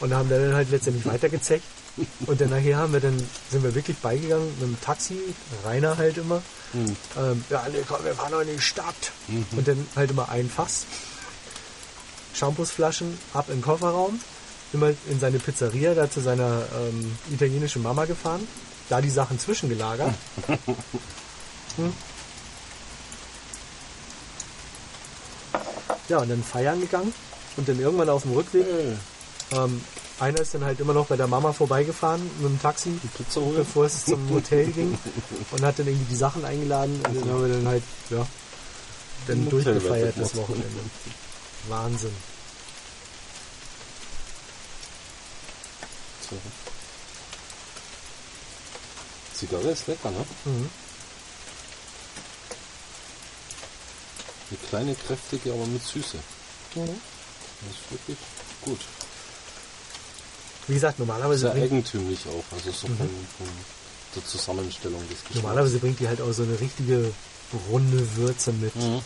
und 0.00 0.12
haben 0.14 0.28
dann 0.28 0.54
halt 0.54 0.70
letztendlich 0.70 1.06
weitergezecht. 1.06 1.64
Und 2.26 2.40
dann 2.40 2.48
nachher 2.48 2.78
haben 2.78 2.94
wir 2.94 3.00
dann, 3.00 3.22
sind 3.50 3.62
wir 3.62 3.74
wirklich 3.74 3.98
beigegangen 3.98 4.46
mit 4.58 4.62
dem 4.62 4.80
Taxi, 4.80 5.18
Rainer 5.62 5.98
halt 5.98 6.16
immer. 6.16 6.40
Ähm, 7.18 7.44
ja, 7.50 7.66
nee, 7.70 7.84
komm, 7.86 8.02
wir 8.02 8.14
fahren 8.14 8.30
noch 8.30 8.40
in 8.40 8.48
die 8.48 8.62
Stadt. 8.62 9.12
Und 9.54 9.68
dann 9.68 9.86
halt 9.94 10.10
immer 10.10 10.30
ein 10.30 10.48
Fass. 10.48 10.86
Shampoosflaschen 12.34 13.18
ab 13.34 13.46
in 13.48 13.56
den 13.56 13.62
Kofferraum, 13.62 14.18
immer 14.72 14.90
in 15.10 15.20
seine 15.20 15.38
Pizzeria, 15.38 15.94
da 15.94 16.10
zu 16.10 16.20
seiner 16.20 16.62
ähm, 16.74 17.14
italienischen 17.30 17.82
Mama 17.82 18.06
gefahren, 18.06 18.48
da 18.88 19.00
die 19.00 19.10
Sachen 19.10 19.38
zwischengelagert. 19.38 20.14
Hm. 21.76 21.90
Ja, 26.08 26.18
und 26.18 26.28
dann 26.30 26.42
feiern 26.42 26.80
gegangen 26.80 27.12
und 27.56 27.68
dann 27.68 27.78
irgendwann 27.78 28.08
auf 28.08 28.22
dem 28.22 28.32
Rückweg, 28.32 28.66
ähm, 29.52 29.82
einer 30.18 30.40
ist 30.40 30.54
dann 30.54 30.64
halt 30.64 30.78
immer 30.80 30.92
noch 30.92 31.06
bei 31.06 31.16
der 31.16 31.26
Mama 31.26 31.52
vorbeigefahren 31.52 32.22
mit 32.40 32.50
dem 32.50 32.60
Taxi, 32.60 32.90
Pizza 33.16 33.40
holen. 33.40 33.56
bevor 33.56 33.86
es 33.86 34.04
zum 34.04 34.30
Hotel 34.30 34.66
ging 34.66 34.96
und 35.50 35.62
hat 35.62 35.78
dann 35.78 35.86
irgendwie 35.86 36.06
die 36.10 36.16
Sachen 36.16 36.44
eingeladen 36.44 37.00
und 37.08 37.20
dann 37.20 37.30
haben 37.30 37.42
wir 37.42 37.54
dann 37.54 37.66
halt, 37.66 37.82
ja, 38.10 38.26
dann 39.26 39.48
durchgefeiert 39.48 40.14
das 40.18 40.36
Wochenende. 40.36 40.80
Wahnsinn. 41.68 42.14
Zigarre 49.34 49.70
ist 49.70 49.86
lecker, 49.86 50.10
ne? 50.10 50.24
Mhm. 50.44 50.70
Eine 54.52 54.68
kleine, 54.68 54.94
kräftige, 54.94 55.52
aber 55.52 55.64
mit 55.66 55.82
Süße. 55.82 56.18
Mhm. 56.74 56.80
Das 56.86 57.70
ist 57.70 57.90
wirklich 57.90 58.18
gut. 58.60 58.80
Wie 60.68 60.74
gesagt, 60.74 60.98
normalerweise 60.98 61.50
Sehr 61.52 61.54
eigentümlich 61.54 62.20
auch, 62.28 62.56
also 62.56 62.70
so 62.70 62.86
von, 62.86 62.96
von 62.98 63.48
der 64.14 64.24
Zusammenstellung 64.26 65.00
des 65.08 65.20
Geschmacks. 65.20 65.36
normalerweise 65.36 65.78
bringt 65.78 66.00
die 66.00 66.08
halt 66.08 66.20
auch 66.20 66.32
so 66.32 66.42
eine 66.42 66.60
richtige 66.60 67.12
runde 67.70 68.16
Würze 68.16 68.52
mit. 68.52 68.74
Mhm. 68.76 69.00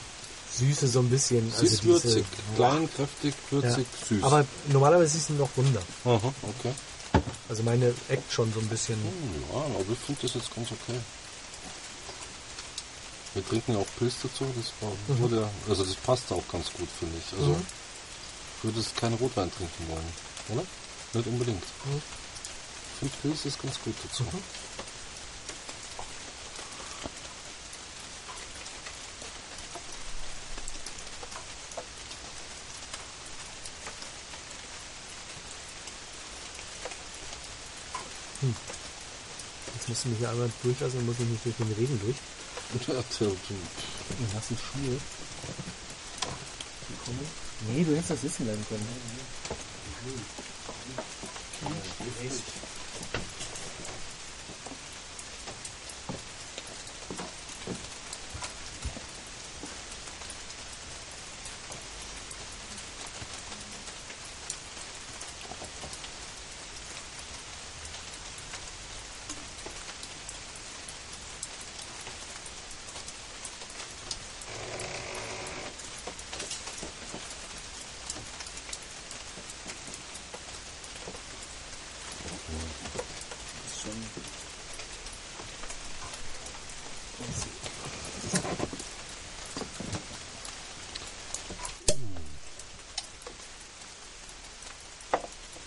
Süße 0.58 0.88
so 0.88 1.00
ein 1.00 1.10
bisschen. 1.10 1.46
Ist 1.48 1.60
also 1.60 1.66
diese, 1.68 1.84
würzig, 1.84 2.24
klein, 2.56 2.88
kräftig, 2.94 3.34
ja. 3.50 3.62
würzig, 3.62 3.86
süß. 4.08 4.22
Aber 4.22 4.44
normalerweise 4.68 5.18
ist 5.18 5.26
sie 5.28 5.34
noch 5.34 5.50
runder. 5.56 5.82
Aha, 6.04 6.32
okay. 6.42 6.72
Also 7.48 7.62
meine 7.62 7.92
eckt 8.08 8.32
schon 8.32 8.52
so 8.52 8.60
ein 8.60 8.68
bisschen. 8.68 8.96
Hm, 8.96 9.44
Ja, 9.52 9.60
aber 9.60 9.92
ich 9.92 9.98
finde 9.98 10.22
das 10.22 10.34
jetzt 10.34 10.54
ganz 10.54 10.68
okay. 10.72 10.98
Wir 13.36 13.46
trinken 13.46 13.76
auch 13.76 13.86
Pilz 13.98 14.14
dazu, 14.22 14.46
das 14.56 14.72
war, 14.80 14.92
wurde, 15.18 15.46
also 15.68 15.84
das 15.84 15.94
passt 15.96 16.32
auch 16.32 16.42
ganz 16.50 16.72
gut, 16.72 16.88
finde 16.98 17.18
ich. 17.18 17.38
Also 17.38 17.50
Mhm. 17.52 17.66
ich 18.56 18.64
würde 18.64 18.78
jetzt 18.80 18.96
keinen 18.96 19.12
Rotwein 19.16 19.52
trinken 19.52 19.88
wollen, 19.88 20.12
oder? 20.48 20.64
Nicht 21.12 21.26
unbedingt. 21.28 21.62
Mhm. 21.84 22.00
Ich 22.94 22.98
finde 22.98 23.14
Pilz 23.20 23.44
ist 23.44 23.60
ganz 23.60 23.78
gut 23.84 23.94
dazu. 24.04 24.24
Jetzt 39.74 39.88
musst 39.88 40.04
du 40.04 40.08
mich 40.10 40.18
hier 40.18 40.30
einmal 40.30 40.50
durchlassen, 40.62 40.98
dann 40.98 41.06
muss 41.06 41.16
ich 41.18 41.26
nicht 41.26 41.44
durch 41.44 41.56
den 41.56 41.72
Regen 41.72 42.00
durch. 42.00 42.16
Lass 42.74 44.48
die 44.48 44.56
Schuhe. 44.56 45.00
Nee, 47.68 47.84
du 47.84 47.92
hättest 47.92 48.10
das 48.10 48.20
sitzen 48.20 48.44
bleiben 48.44 48.66
können. 48.68 48.86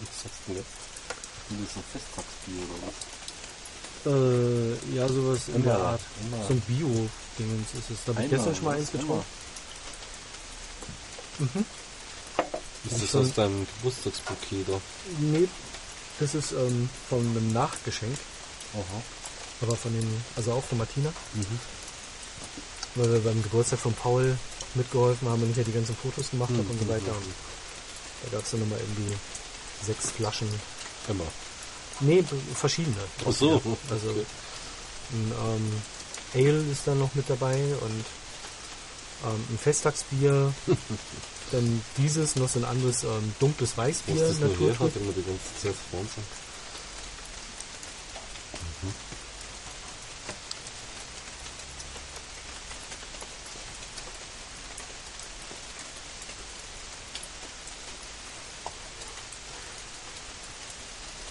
Was 0.01 0.23
sagst 0.23 0.39
du 0.47 0.53
jetzt? 0.53 0.67
Das 1.49 1.59
ist 1.59 1.77
ein 1.77 1.83
Festtagsbier 1.91 2.63
oder 2.63 2.87
was? 2.87 2.97
Äh, 4.05 4.95
ja, 4.95 5.07
sowas 5.07 5.39
in 5.53 5.63
der 5.63 5.77
Art. 5.77 6.01
immer. 6.21 6.43
So 6.47 6.53
ein 6.53 6.61
Bio-Dingens 6.61 7.67
ist 7.73 7.89
es. 7.91 7.97
Da 8.05 8.13
habe 8.13 8.23
ich 8.23 8.29
gestern 8.29 8.55
schon 8.55 8.65
mal 8.65 8.77
eins 8.77 8.91
getrunken. 8.91 9.25
Ist 12.85 12.93
Und 12.93 13.03
das 13.03 13.15
aus 13.15 13.33
deinem 13.33 13.67
Geburtstagsbouquet 13.77 14.63
da? 14.67 14.79
Nee, 15.19 15.47
das 16.19 16.35
ist 16.35 16.51
ähm, 16.53 16.89
von 17.09 17.19
einem 17.19 17.51
Nachgeschenk. 17.53 18.17
Aha. 18.73 19.01
Aber 19.61 19.75
von 19.75 19.91
den, 19.93 20.07
also 20.37 20.53
auch 20.53 20.63
von 20.63 20.77
Martina. 20.77 21.09
Mhm. 21.33 21.59
Weil 22.95 23.11
wir 23.13 23.19
beim 23.19 23.43
Geburtstag 23.43 23.79
von 23.79 23.93
Paul 23.93 24.37
mitgeholfen 24.75 25.27
haben 25.27 25.41
und 25.43 25.51
ich 25.51 25.57
ja 25.57 25.63
die 25.63 25.71
ganzen 25.73 25.95
Fotos 25.95 26.29
gemacht 26.29 26.51
habe 26.51 26.61
und 26.61 26.79
so 26.79 26.85
Mhm, 26.85 26.89
weiter. 26.89 27.11
mhm. 27.11 27.17
Und 27.17 27.33
da 28.23 28.29
gab 28.37 28.45
es 28.45 28.51
dann 28.51 28.59
nochmal 28.61 28.79
irgendwie 28.79 29.13
sechs 29.85 30.11
Flaschen. 30.11 30.49
Immer. 31.07 31.25
Nee, 32.01 32.23
verschiedene. 32.55 32.95
Ach 33.27 33.31
so. 33.33 33.61
Also 33.89 34.09
Okay. 34.09 34.25
ein 35.11 35.31
ähm, 35.55 35.81
Ale 36.35 36.71
ist 36.71 36.81
dann 36.85 36.99
noch 36.99 37.13
mit 37.15 37.29
dabei 37.29 37.55
und 37.81 38.05
ähm, 39.25 39.45
ein 39.49 39.57
Festtagsbier. 39.57 40.53
dann 41.51 41.81
dieses, 41.97 42.35
noch 42.35 42.47
so 42.47 42.59
ein 42.59 42.65
anderes 42.65 43.03
ähm, 43.03 43.33
dunkles 43.39 43.75
Weißbier, 43.75 44.15
ist 44.23 44.39
das 44.39 44.39
nur 44.39 44.55
her? 44.57 44.79
Hat 44.79 44.95
immer 44.95 45.11
die 45.11 45.23
ganze 45.23 45.61
Zeit 45.61 45.75
Wahnsinn. 45.91 46.23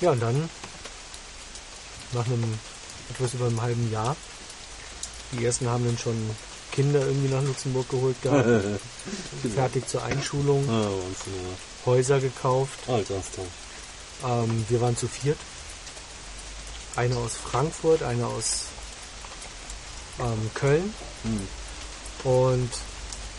Ja, 0.00 0.12
und 0.12 0.20
dann, 0.20 0.48
nach 2.12 2.26
einem 2.26 2.58
etwas 3.10 3.34
über 3.34 3.46
einem 3.46 3.60
halben 3.60 3.90
Jahr, 3.90 4.16
Die 5.32 5.44
ersten 5.44 5.68
haben 5.68 5.84
dann 5.84 5.98
schon 5.98 6.16
Kinder 6.72 7.00
irgendwie 7.00 7.28
nach 7.34 7.42
Luxemburg 7.42 7.88
geholt 7.90 8.20
gehabt. 8.22 8.48
fertig 9.54 9.86
zur 9.88 10.02
Einschulung. 10.04 10.66
Ah. 10.70 10.88
Häuser 11.84 12.18
gekauft. 12.20 12.78
Ah, 12.86 13.00
ganz 13.08 13.26
toll. 13.34 13.46
Ähm, 14.24 14.64
wir 14.68 14.80
waren 14.80 14.96
zu 14.96 15.06
viert. 15.08 15.38
Einer 16.96 17.16
aus 17.18 17.32
Frankfurt, 17.36 18.02
einer 18.02 18.26
aus 18.26 18.64
ähm, 20.20 20.50
Köln 20.54 20.94
Hm. 21.24 21.48
und 22.24 22.70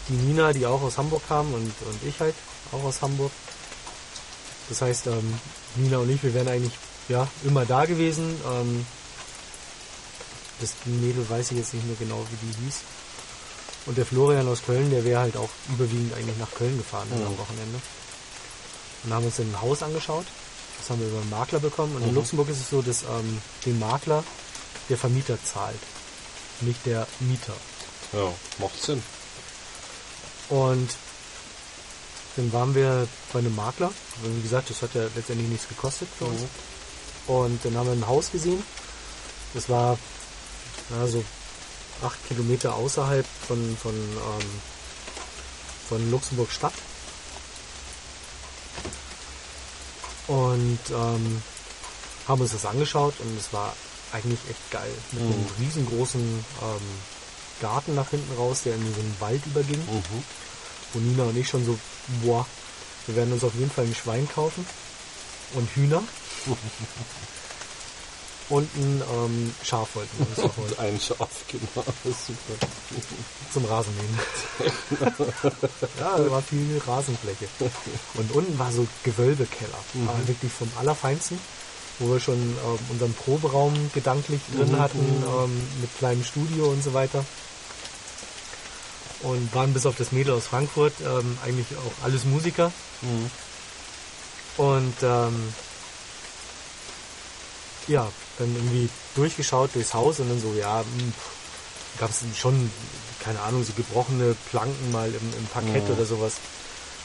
die 0.10 0.14
Nina, 0.14 0.52
die 0.54 0.66
auch 0.66 0.82
aus 0.82 0.98
Hamburg 0.98 1.22
kam 1.28 1.54
und, 1.54 1.64
und 1.88 2.04
ich 2.08 2.20
halt 2.20 2.36
auch 2.72 2.84
aus 2.84 3.02
Hamburg. 3.02 3.32
Das 4.70 4.82
heißt, 4.82 5.08
ähm, 5.08 5.40
Nina 5.76 5.98
und 5.98 6.10
ich, 6.10 6.22
wir 6.24 6.34
wären 6.34 6.48
eigentlich 6.48 6.74
ja, 7.08 7.28
immer 7.44 7.66
da 7.66 7.86
gewesen. 7.86 8.40
Ähm, 8.46 8.86
das 10.62 10.72
Mädel 10.86 11.28
weiß 11.30 11.52
ich 11.52 11.58
jetzt 11.58 11.74
nicht 11.74 11.86
mehr 11.88 11.96
genau, 11.98 12.24
wie 12.30 12.46
die 12.48 12.66
hieß. 12.66 12.76
Und 13.86 13.98
der 13.98 14.06
Florian 14.06 14.48
aus 14.48 14.62
Köln, 14.66 14.92
der 14.92 15.04
wäre 15.06 15.22
halt 15.22 15.38
auch 15.38 15.50
überwiegend 15.70 16.14
eigentlich 16.14 16.38
nach 16.38 16.52
Köln 16.54 16.78
gefahren 16.78 17.08
Ja. 17.18 17.26
am 17.26 17.38
Wochenende. 17.38 17.80
Und 19.04 19.14
haben 19.14 19.26
uns 19.26 19.38
dann 19.38 19.50
ein 19.52 19.62
Haus 19.62 19.82
angeschaut. 19.82 20.26
Das 20.78 20.90
haben 20.90 21.00
wir 21.00 21.08
über 21.08 21.20
einen 21.22 21.30
Makler 21.30 21.60
bekommen. 21.60 21.96
Und 21.96 22.04
in 22.04 22.10
Mhm. 22.10 22.16
Luxemburg 22.16 22.50
ist 22.50 22.60
es 22.60 22.70
so, 22.70 22.82
dass 22.82 23.04
ähm, 23.04 23.42
den 23.66 23.80
Makler 23.80 24.24
der 24.90 24.98
Vermieter 24.98 25.38
zahlt, 25.44 25.80
nicht 26.62 26.86
der 26.86 27.08
Mieter. 27.22 27.54
Ja, 28.14 28.32
macht 28.60 28.82
Sinn. 28.84 29.02
Und 30.50 30.90
dann 32.40 32.54
waren 32.54 32.74
wir 32.74 33.06
bei 33.34 33.40
einem 33.40 33.54
Makler. 33.56 33.92
Wie 34.24 34.42
gesagt, 34.42 34.70
das 34.70 34.82
hat 34.82 34.94
ja 34.96 35.04
letztendlich 35.16 35.50
nichts 35.50 35.68
gekostet 35.68 36.08
für 36.18 36.26
uns. 36.26 36.42
Und 37.28 37.64
dann 37.66 37.76
haben 37.76 37.88
wir 37.88 37.94
ein 37.94 38.08
Haus 38.08 38.32
gesehen. 38.32 38.64
Das 39.54 39.68
war 39.68 39.98
ja, 40.90 41.08
so 41.08 41.24
acht 42.02 42.18
Kilometer 42.30 42.76
außerhalb 42.76 43.26
von, 43.48 43.78
von, 43.82 43.94
ähm, 43.94 44.62
von 45.90 46.12
Luxemburg 46.12 46.50
Stadt. 46.50 46.74
Und 50.28 50.80
ähm, 50.92 51.42
haben 52.28 52.42
uns 52.42 52.52
das 52.52 52.66
angeschaut 52.66 53.16
und 53.20 53.38
es 53.38 53.52
war 53.52 53.76
eigentlich 54.14 54.40
echt 54.50 54.72
geil. 54.72 54.92
Mit 55.12 55.24
einem 55.24 55.40
Mhm. 55.42 55.48
riesengroßen 55.60 56.22
ähm, 56.22 56.82
Garten 57.62 57.96
nach 57.96 58.10
hinten 58.12 58.34
raus, 58.38 58.62
der 58.64 58.76
in 58.76 58.82
so 58.94 59.00
einen 59.02 59.16
Wald 59.20 59.46
überging 59.46 59.80
Mhm. 59.80 60.24
Wo 60.94 61.00
Nina 61.00 61.24
und 61.24 61.38
ich 61.38 61.48
schon 61.48 61.66
so, 61.66 61.78
boah, 62.24 62.46
wir 63.08 63.16
werden 63.16 63.34
uns 63.34 63.44
auf 63.44 63.54
jeden 63.56 63.72
Fall 63.72 63.86
ein 63.86 63.96
Schwein 63.96 64.28
kaufen 64.34 64.66
und 65.54 65.70
Hühner. 65.76 66.04
und 68.50 68.70
ein 68.76 69.04
ähm, 69.14 69.54
Schaf 69.64 69.96
wollten 69.96 70.18
wir 70.18 70.28
uns 70.28 70.38
noch 70.38 70.58
holen 70.58 70.70
Und 70.70 70.80
ein 70.80 71.00
Schaf, 71.00 71.30
genau. 71.48 71.86
Super. 72.06 72.68
zum 73.54 73.66
Rasenmähen. 73.66 74.20
ja, 76.00 76.18
da 76.18 76.32
war 76.32 76.42
viel 76.42 76.82
Rasenfläche. 76.86 77.48
Und 78.16 78.32
unten 78.32 78.58
war 78.58 78.72
so 78.72 78.88
Gewölbekeller. 79.04 79.78
War 79.94 80.28
wirklich 80.28 80.52
vom 80.52 80.72
Allerfeinsten, 80.80 81.40
wo 82.00 82.12
wir 82.12 82.20
schon 82.20 82.38
ähm, 82.38 82.80
unseren 82.90 83.14
Proberaum 83.14 83.74
gedanklich 83.94 84.42
drin 84.56 84.72
Mhm. 84.72 84.80
hatten, 84.80 85.00
ähm, 85.00 85.62
mit 85.82 85.96
kleinem 85.98 86.24
Studio 86.24 86.70
und 86.70 86.84
so 86.84 86.94
weiter. 86.94 87.24
Und 89.22 89.54
waren 89.54 89.74
bis 89.74 89.86
auf 89.86 89.96
das 89.98 90.12
Mädel 90.12 90.34
aus 90.34 90.48
Frankfurt 90.48 90.94
ähm, 91.02 91.38
eigentlich 91.44 91.68
auch 91.78 92.04
alles 92.06 92.24
Musiker. 92.24 92.72
Mhm. 93.02 93.32
Und 94.58 94.96
ähm, 95.04 95.54
ja, 97.88 98.10
dann 98.38 98.56
irgendwie 98.56 98.90
durchgeschaut 99.16 99.72
durchs 99.74 99.94
Haus 99.94 100.20
und 100.20 100.30
dann 100.30 100.40
so, 100.42 100.54
ja, 100.54 100.84
gab 101.98 102.10
es 102.12 102.24
schon, 102.38 102.72
keine 103.20 103.42
Ahnung, 103.42 103.64
so 103.64 103.74
gebrochene 103.74 104.36
Planken 104.50 104.92
mal 104.92 105.08
im, 105.10 105.34
im 105.38 105.46
Parkett 105.48 105.88
Mhm. 105.90 105.96
oder 105.96 106.06
sowas. 106.06 106.34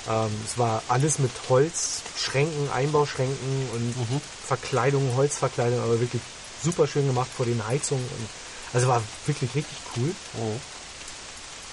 Ähm, 0.08 0.30
es 0.44 0.58
war 0.58 0.82
alles 0.88 1.18
mit 1.18 1.30
Holzschränken, 1.48 2.70
Einbauschränken 2.70 3.68
und 3.72 3.96
Mhm. 3.96 4.20
Verkleidung, 4.46 5.16
Holzverkleidung, 5.16 5.80
aber 5.80 5.98
wirklich 6.00 6.22
super 6.62 6.86
schön 6.86 7.06
gemacht 7.06 7.30
vor 7.34 7.46
den 7.46 7.66
Heizungen. 7.66 8.04
Und, 8.04 8.28
also 8.72 8.86
war 8.88 9.02
wirklich 9.26 9.54
richtig 9.54 9.76
cool. 9.96 10.08
Mhm. 10.34 10.60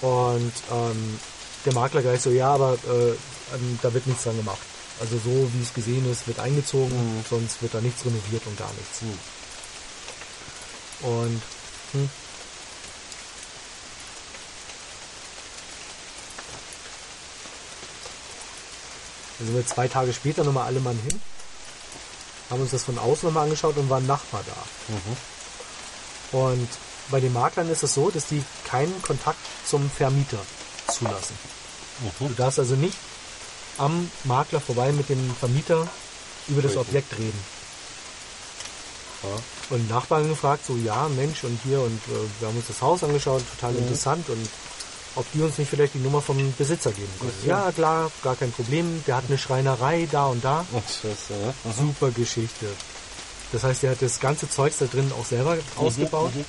Und 0.02 0.52
ähm, 0.70 1.20
der 1.64 1.74
Makler 1.74 2.02
gleich 2.02 2.20
so, 2.20 2.30
ja, 2.30 2.52
aber 2.52 2.74
äh, 2.74 3.10
ähm, 3.54 3.78
da 3.82 3.94
wird 3.94 4.06
nichts 4.06 4.24
dran 4.24 4.36
gemacht. 4.36 4.58
Also 5.00 5.16
so 5.16 5.50
wie 5.54 5.62
es 5.62 5.72
gesehen 5.72 6.10
ist, 6.10 6.26
wird 6.26 6.38
eingezogen, 6.38 6.92
Mhm. 7.18 7.24
sonst 7.28 7.62
wird 7.62 7.74
da 7.74 7.80
nichts 7.80 8.04
renoviert 8.04 8.46
und 8.46 8.58
gar 8.58 8.70
nichts. 8.74 9.02
Mhm. 9.02 9.18
Und 11.08 11.42
hm. 11.92 12.10
sind 19.38 19.54
wir 19.56 19.66
zwei 19.66 19.88
Tage 19.88 20.12
später 20.12 20.44
nochmal 20.44 20.66
alle 20.66 20.78
Mann 20.80 20.98
hin, 21.08 21.20
haben 22.50 22.60
uns 22.60 22.70
das 22.70 22.84
von 22.84 22.98
außen 22.98 23.28
nochmal 23.28 23.44
angeschaut 23.44 23.76
und 23.76 23.90
waren 23.90 24.06
Nachbar 24.06 24.42
da. 24.46 24.92
Mhm. 24.94 25.16
Und 26.40 26.68
bei 27.12 27.20
den 27.20 27.32
Maklern 27.32 27.70
ist 27.70 27.84
es 27.84 27.94
so, 27.94 28.10
dass 28.10 28.26
die 28.26 28.42
keinen 28.64 29.00
Kontakt 29.02 29.38
zum 29.64 29.88
Vermieter 29.88 30.38
zulassen. 30.88 31.36
Du 32.18 32.24
Mhm. 32.24 32.36
darfst 32.36 32.58
also 32.58 32.74
nicht 32.74 32.96
am 33.78 34.10
Makler 34.24 34.60
vorbei 34.60 34.90
mit 34.90 35.08
dem 35.08 35.32
Vermieter 35.38 35.86
über 36.48 36.62
das. 36.62 36.76
Objekt 36.76 37.12
reden. 37.16 37.38
Ja. 39.22 39.76
Und 39.76 39.88
Nachbarn 39.88 40.28
gefragt, 40.28 40.66
so 40.66 40.74
ja, 40.76 41.08
Mensch 41.08 41.44
und 41.44 41.58
hier 41.64 41.80
und 41.80 42.00
äh, 42.08 42.40
wir 42.40 42.48
haben 42.48 42.56
uns 42.56 42.66
das 42.66 42.82
Haus 42.82 43.04
angeschaut, 43.04 43.42
total 43.56 43.72
Mhm. 43.72 43.78
interessant 43.78 44.28
und 44.28 44.48
ob 45.14 45.30
die 45.32 45.42
uns 45.42 45.58
nicht 45.58 45.68
vielleicht 45.68 45.94
die 45.94 45.98
Nummer 45.98 46.20
vom 46.22 46.52
Besitzer 46.58 46.90
geben 46.90 47.12
können. 47.20 47.34
So. 47.42 47.48
Ja, 47.48 47.70
klar, 47.70 48.10
gar 48.24 48.34
kein 48.34 48.50
Problem. 48.50 49.04
Der 49.06 49.16
hat 49.16 49.24
eine 49.28 49.38
Schreinerei 49.38 50.08
da 50.10 50.26
und 50.26 50.42
da. 50.44 50.64
Ach, 50.74 50.88
scheiße, 50.90 51.34
ja. 51.40 51.54
Mhm. 51.64 51.72
Super 51.76 52.10
Geschichte. 52.10 52.66
Das 53.52 53.62
heißt, 53.62 53.82
der 53.82 53.90
hat 53.92 54.02
das 54.02 54.18
ganze 54.18 54.48
Zeugs 54.50 54.78
da 54.78 54.86
drin 54.86 55.12
auch 55.18 55.26
selber 55.26 55.58
ausgebaut, 55.76 56.34
mhm. 56.34 56.44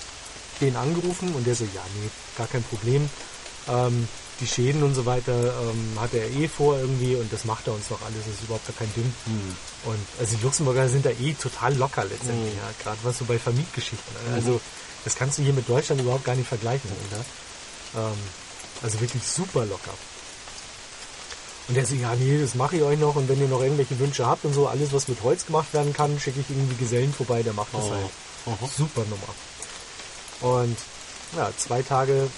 Den 0.62 0.76
angerufen 0.76 1.34
und 1.36 1.46
der 1.48 1.56
so, 1.56 1.64
ja, 1.66 1.82
nee, 2.02 2.10
gar 2.38 2.48
kein 2.48 2.64
Problem. 2.64 3.10
Ähm, 3.68 4.08
die 4.40 4.48
Schäden 4.48 4.82
und 4.84 4.96
so 4.96 5.06
weiter 5.06 5.32
ähm, 5.62 5.98
hat 6.00 6.14
er 6.14 6.30
eh 6.32 6.48
vor 6.48 6.78
irgendwie 6.78 7.16
und 7.16 7.32
das 7.32 7.46
macht 7.46 7.68
er 7.68 7.74
uns 7.74 7.88
doch 7.90 8.02
alles, 8.02 8.20
das 8.26 8.34
ist 8.36 8.44
überhaupt 8.44 8.66
gar 8.68 8.76
kein 8.78 8.94
Ding. 8.96 9.14
Mhm. 9.28 9.56
Und 9.86 10.00
also 10.20 10.36
die 10.36 10.44
Luxemburger 10.44 10.90
sind 10.90 11.06
da 11.06 11.12
eh 11.12 11.34
total 11.34 11.76
locker 11.76 12.04
letztendlich, 12.04 12.54
Mhm. 12.54 12.60
ja, 12.60 12.74
gerade 12.84 12.98
was 13.04 13.18
so 13.20 13.26
bei 13.26 13.38
Vermietgeschichten. 13.38 14.16
Also 14.34 14.60
das 15.06 15.16
kannst 15.16 15.38
du 15.38 15.44
hier 15.44 15.54
mit 15.54 15.70
Deutschland 15.70 16.02
überhaupt 16.02 16.26
gar 16.26 16.36
nicht 16.36 16.48
vergleichen. 16.48 16.90
Ja? 17.94 18.02
Ähm, 18.10 18.18
also 18.82 19.00
wirklich 19.02 19.24
super 19.24 19.66
locker. 19.66 19.94
Und 21.70 21.76
der 21.76 21.86
so, 21.86 21.96
ja 21.96 22.14
nee, 22.16 22.42
das 22.42 22.56
mache 22.56 22.76
ich 22.78 22.82
euch 22.84 23.00
noch 23.00 23.16
und 23.16 23.30
wenn 23.30 23.40
ihr 23.40 23.48
noch 23.48 23.62
irgendwelche 23.62 23.98
Wünsche 24.00 24.26
habt 24.26 24.44
und 24.44 24.54
so, 24.54 24.68
alles 24.68 24.92
was 24.92 25.08
mit 25.08 25.22
Holz 25.24 25.46
gemacht 25.46 25.74
werden 25.74 25.94
kann, 25.94 26.20
schicke 26.20 26.42
ich 26.42 26.50
irgendwie 26.50 26.76
Gesellen 26.76 27.14
vorbei, 27.14 27.42
der 27.44 27.54
macht 27.54 27.74
das 27.74 27.84
Oh. 27.86 27.92
halt. 27.92 28.60
Mhm. 28.62 28.68
Super 28.76 29.02
Nummer. 29.04 29.30
Und 30.44 30.78
ja, 31.36 31.52
zwei 31.58 31.82
Tage, 31.82 32.30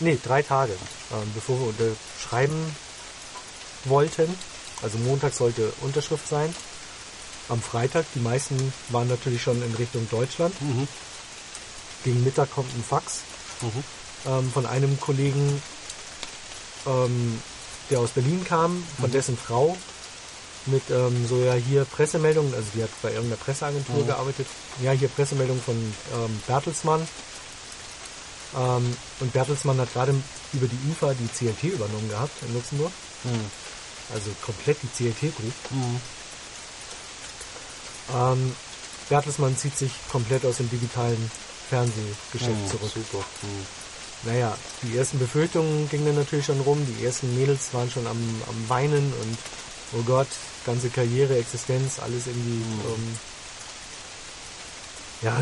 nee, 0.00 0.18
drei 0.22 0.42
Tage, 0.42 0.72
ähm, 1.12 1.30
bevor 1.34 1.58
wir 1.60 1.68
unterschreiben 1.68 2.76
wollten, 3.84 4.32
also 4.82 4.98
Montag 4.98 5.32
sollte 5.34 5.72
Unterschrift 5.80 6.28
sein, 6.28 6.54
am 7.48 7.62
Freitag, 7.62 8.04
die 8.14 8.20
meisten 8.20 8.72
waren 8.90 9.08
natürlich 9.08 9.42
schon 9.42 9.62
in 9.62 9.74
Richtung 9.74 10.06
Deutschland. 10.10 10.54
Mhm. 10.60 10.86
Gegen 12.04 12.22
Mittag 12.22 12.50
kommt 12.54 12.72
ein 12.76 12.84
Fax 12.84 13.20
Mhm. 13.62 13.84
ähm, 14.26 14.52
von 14.52 14.66
einem 14.66 15.00
Kollegen, 15.00 15.60
ähm, 16.86 17.42
der 17.90 18.00
aus 18.00 18.10
Berlin 18.10 18.44
kam, 18.44 18.86
von 19.00 19.08
Mhm. 19.08 19.12
dessen 19.12 19.38
Frau 19.38 19.76
mit 20.66 20.82
ähm, 20.90 21.26
so 21.26 21.42
ja 21.42 21.54
hier 21.54 21.86
Pressemeldungen, 21.86 22.52
also 22.54 22.68
die 22.74 22.82
hat 22.82 22.90
bei 23.00 23.08
irgendeiner 23.12 23.40
Presseagentur 23.42 24.02
Mhm. 24.02 24.06
gearbeitet, 24.06 24.46
ja 24.82 24.92
hier 24.92 25.08
Pressemeldung 25.08 25.60
von 25.62 25.74
ähm, 26.14 26.42
Bertelsmann. 26.46 27.08
Ähm, 28.56 28.96
und 29.20 29.32
Bertelsmann 29.32 29.78
hat 29.80 29.92
gerade 29.92 30.14
über 30.52 30.66
die 30.66 30.78
UFA 30.90 31.12
die 31.14 31.28
CLT 31.28 31.64
übernommen 31.74 32.08
gehabt 32.08 32.32
in 32.46 32.54
Luxemburg, 32.54 32.92
Mhm. 33.24 33.50
also 34.14 34.30
komplett 34.44 34.78
die 34.82 34.88
CLT 34.88 35.20
Group. 35.36 35.52
Mhm. 35.70 36.00
Ähm, 38.14 38.56
Bertelsmann 39.08 39.56
zieht 39.56 39.76
sich 39.76 39.92
komplett 40.10 40.44
aus 40.46 40.58
dem 40.58 40.70
digitalen 40.70 41.30
Fernsehgeschäft 41.68 42.62
Mhm. 42.62 42.68
zurück. 42.70 42.90
Super. 42.94 43.24
Mhm. 43.42 43.66
Naja, 44.24 44.56
die 44.82 44.96
ersten 44.96 45.18
Befürchtungen 45.18 45.88
gingen 45.90 46.06
dann 46.06 46.16
natürlich 46.16 46.46
schon 46.46 46.60
rum. 46.60 46.84
Die 46.86 47.04
ersten 47.04 47.36
Mädels 47.38 47.72
waren 47.72 47.90
schon 47.90 48.06
am, 48.06 48.16
am 48.48 48.68
Weinen 48.68 49.12
und 49.12 49.38
oh 49.92 50.02
Gott, 50.02 50.26
ganze 50.66 50.88
Karriere, 50.90 51.36
Existenz, 51.38 51.98
alles 52.00 52.26
irgendwie. 52.26 52.64
Mhm. 52.64 52.80
Ähm, 52.94 53.18
ja, 55.22 55.36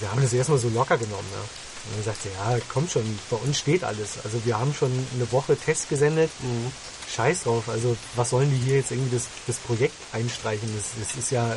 wir 0.00 0.10
haben 0.10 0.22
das 0.22 0.32
erstmal 0.32 0.58
so 0.58 0.68
locker 0.68 0.98
genommen. 0.98 1.26
Ja. 1.32 1.44
Und 1.84 1.96
dann 1.96 2.04
sagt 2.04 2.22
sie, 2.22 2.28
ja, 2.28 2.58
komm 2.68 2.88
schon, 2.88 3.18
bei 3.30 3.36
uns 3.36 3.58
steht 3.58 3.84
alles. 3.84 4.18
Also 4.24 4.44
wir 4.44 4.58
haben 4.58 4.74
schon 4.74 4.92
eine 5.14 5.30
Woche 5.32 5.56
Test 5.56 5.88
gesendet. 5.88 6.30
Mhm. 6.40 6.72
Scheiß 7.14 7.44
drauf. 7.44 7.68
Also 7.68 7.96
was 8.16 8.30
sollen 8.30 8.50
die 8.50 8.56
hier 8.56 8.76
jetzt 8.76 8.90
irgendwie 8.90 9.16
das, 9.16 9.26
das 9.46 9.56
Projekt 9.56 9.96
einstreichen? 10.12 10.68
Das, 10.76 10.84
das 10.98 11.16
ist 11.16 11.30
ja 11.30 11.56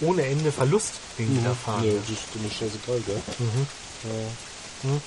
ohne 0.00 0.26
Ende 0.26 0.52
Verlust, 0.52 0.94
den 1.18 1.34
die 1.34 1.42
da 1.42 1.54
fahren. 1.54 1.84
Ja, 1.84 1.92
das 1.92 2.10
ist 2.10 2.42
mir 2.42 2.50
scheißegal, 2.50 3.00
gell? 3.06 3.22
Mhm. 3.38 3.66
Ja. 4.04 4.90
Hm? 4.90 5.02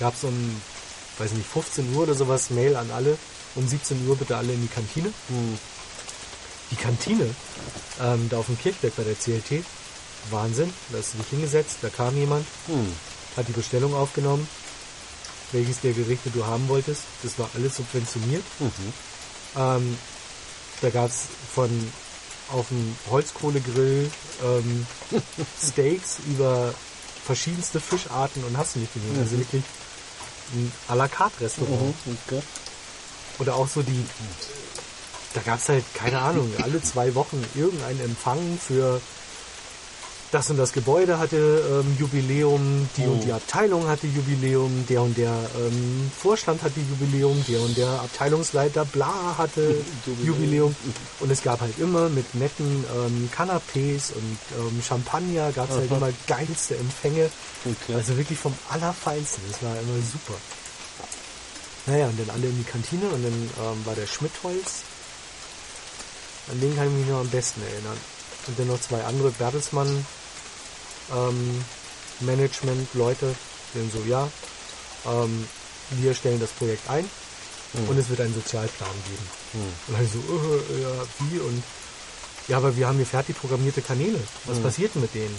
Gab 0.00 0.14
es 0.14 0.24
um, 0.24 0.60
weiß 1.18 1.32
nicht, 1.32 1.48
15 1.48 1.94
Uhr 1.94 2.04
oder 2.04 2.14
sowas 2.14 2.50
Mail 2.50 2.76
an 2.76 2.90
alle. 2.90 3.18
Um 3.54 3.66
17 3.66 4.06
Uhr 4.06 4.16
bitte 4.16 4.36
alle 4.36 4.52
in 4.52 4.62
die 4.62 4.68
Kantine. 4.68 5.12
Hm. 5.28 5.58
Die 6.70 6.76
Kantine, 6.76 7.34
ähm, 8.00 8.28
da 8.28 8.38
auf 8.38 8.46
dem 8.46 8.58
Kirchberg 8.58 8.94
bei 8.96 9.04
der 9.04 9.14
CLT, 9.14 9.64
Wahnsinn. 10.30 10.72
Da 10.90 10.98
ist 10.98 11.12
sich 11.12 11.20
hingesetzt, 11.30 11.78
da 11.82 11.88
kam 11.88 12.16
jemand, 12.16 12.46
Hm. 12.66 12.92
hat 13.36 13.48
die 13.48 13.52
Bestellung 13.52 13.94
aufgenommen, 13.94 14.46
welches 15.52 15.80
der 15.80 15.92
Gerichte 15.94 16.30
du 16.30 16.44
haben 16.44 16.68
wolltest. 16.68 17.02
Das 17.22 17.38
war 17.38 17.48
alles 17.54 17.76
subventioniert. 17.76 18.44
Mhm. 18.58 18.70
Ähm, 19.56 19.98
da 20.82 20.90
gab 20.90 21.08
es 21.08 21.22
von 21.54 21.70
auf 22.50 22.68
dem 22.68 22.94
Holzkohlegrill 23.10 24.10
ähm, 24.44 24.86
Steaks 25.62 26.18
über 26.26 26.74
verschiedenste 27.24 27.80
Fischarten 27.80 28.44
und 28.44 28.56
hast 28.58 28.74
du 28.74 28.80
nicht 28.80 28.92
gesehen. 28.92 29.18
Also 29.18 29.38
wirklich 29.38 29.62
ein 30.54 30.72
à 30.88 30.94
la 30.94 31.08
carte 31.08 31.40
Restaurant. 31.44 31.94
Mhm. 32.06 32.18
Okay. 32.26 32.42
Oder 33.38 33.54
auch 33.54 33.68
so 33.68 33.82
die, 33.82 34.04
da 35.34 35.40
gab 35.42 35.58
es 35.58 35.68
halt, 35.68 35.84
keine 35.94 36.20
Ahnung, 36.20 36.50
alle 36.62 36.82
zwei 36.82 37.14
Wochen 37.14 37.42
irgendeinen 37.54 38.00
Empfang 38.00 38.58
für 38.58 39.00
das 40.30 40.50
und 40.50 40.58
das 40.58 40.72
Gebäude 40.72 41.18
hatte 41.18 41.36
ähm, 41.36 41.96
Jubiläum, 41.98 42.88
die 42.96 43.04
und 43.04 43.24
die 43.24 43.32
Abteilung 43.32 43.86
hatte 43.88 44.06
Jubiläum, 44.06 44.84
der 44.86 45.02
und 45.02 45.16
der 45.16 45.32
ähm, 45.56 46.10
Vorstand 46.16 46.62
hatte 46.62 46.80
Jubiläum, 46.80 47.42
der 47.48 47.60
und 47.60 47.76
der 47.76 47.88
Abteilungsleiter 47.88 48.84
bla 48.84 49.36
hatte 49.38 49.74
Jubiläum. 50.24 50.74
Und 51.20 51.30
es 51.30 51.42
gab 51.42 51.60
halt 51.60 51.78
immer 51.78 52.08
mit 52.10 52.34
netten 52.34 52.84
ähm, 52.94 53.30
Canapés 53.34 54.12
und 54.12 54.38
ähm, 54.58 54.82
Champagner 54.86 55.50
gab 55.52 55.70
es 55.70 55.76
halt 55.76 55.90
immer 55.90 56.10
geilste 56.26 56.76
Empfänge. 56.76 57.30
Okay. 57.64 57.94
Also 57.94 58.16
wirklich 58.16 58.38
vom 58.38 58.54
Allerfeinsten. 58.70 59.42
Das 59.50 59.62
war 59.62 59.72
immer 59.72 60.02
super. 60.02 60.38
Naja, 61.86 62.06
und 62.06 62.20
dann 62.20 62.28
alle 62.30 62.48
in 62.48 62.58
die 62.58 62.70
Kantine 62.70 63.06
und 63.06 63.24
dann 63.24 63.32
ähm, 63.32 63.86
war 63.86 63.94
der 63.94 64.06
Schmidtholz. 64.06 64.82
An 66.50 66.60
den 66.60 66.74
kann 66.76 66.86
ich 66.88 66.92
mich 66.92 67.06
noch 67.06 67.20
am 67.20 67.28
besten 67.28 67.62
erinnern. 67.62 67.96
Und 68.46 68.58
dann 68.58 68.68
noch 68.68 68.80
zwei 68.80 69.04
andere 69.04 69.30
Bertelsmann 69.30 70.06
ähm, 71.14 71.64
Management-Leute, 72.20 73.34
die 73.74 73.78
dann 73.78 73.90
so, 73.90 74.08
ja, 74.08 74.28
ähm, 75.06 75.46
wir 75.90 76.14
stellen 76.14 76.40
das 76.40 76.50
Projekt 76.50 76.88
ein 76.88 77.08
und 77.74 77.98
es 77.98 78.08
wird 78.08 78.20
einen 78.20 78.34
Sozialplan 78.34 78.90
geben. 79.08 79.28
Hm. 79.52 79.72
Und 79.86 79.94
dann 79.94 80.04
ich 80.04 80.12
so, 80.12 80.18
äh, 80.18 80.82
ja, 80.82 81.06
wie? 81.18 81.38
Und 81.38 81.62
ja, 82.48 82.56
aber 82.56 82.76
wir 82.76 82.88
haben 82.88 82.96
hier 82.96 83.06
fertig 83.06 83.38
programmierte 83.38 83.82
Kanäle. 83.82 84.18
Was 84.46 84.58
passiert 84.58 84.94
denn 84.94 85.02
mit 85.02 85.14
denen? 85.14 85.36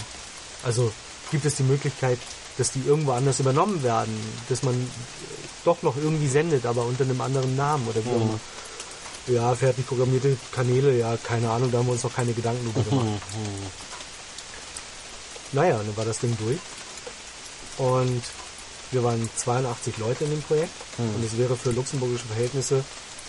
Also 0.62 0.92
gibt 1.30 1.44
es 1.44 1.56
die 1.56 1.64
Möglichkeit, 1.64 2.18
dass 2.56 2.70
die 2.70 2.82
irgendwo 2.86 3.12
anders 3.12 3.40
übernommen 3.40 3.82
werden, 3.82 4.14
dass 4.48 4.62
man 4.62 4.74
äh, 4.74 4.86
doch 5.64 5.82
noch 5.82 5.96
irgendwie 5.96 6.28
sendet, 6.28 6.66
aber 6.66 6.84
unter 6.84 7.04
einem 7.04 7.20
anderen 7.20 7.56
Namen 7.56 7.86
oder 7.88 8.04
wie 8.04 8.10
auch 8.10 8.20
immer. 8.20 8.40
Ja, 9.26 9.54
fertig 9.54 9.86
programmierte 9.86 10.36
Kanäle, 10.52 10.96
ja, 10.98 11.16
keine 11.22 11.50
Ahnung, 11.50 11.70
da 11.70 11.78
haben 11.78 11.86
wir 11.86 11.92
uns 11.92 12.02
noch 12.02 12.14
keine 12.14 12.32
Gedanken 12.32 12.64
drüber 12.72 12.88
gemacht. 12.90 13.06
Mhm. 13.06 13.66
Naja, 15.52 15.76
dann 15.78 15.96
war 15.96 16.04
das 16.04 16.18
Ding 16.20 16.36
durch. 16.38 16.58
Und 17.78 18.22
wir 18.90 19.04
waren 19.04 19.28
82 19.36 19.98
Leute 19.98 20.24
in 20.24 20.30
dem 20.30 20.42
Projekt. 20.42 20.70
Und 20.98 21.24
es 21.24 21.36
wäre 21.38 21.56
für 21.56 21.70
luxemburgische 21.70 22.26
Verhältnisse 22.26 22.84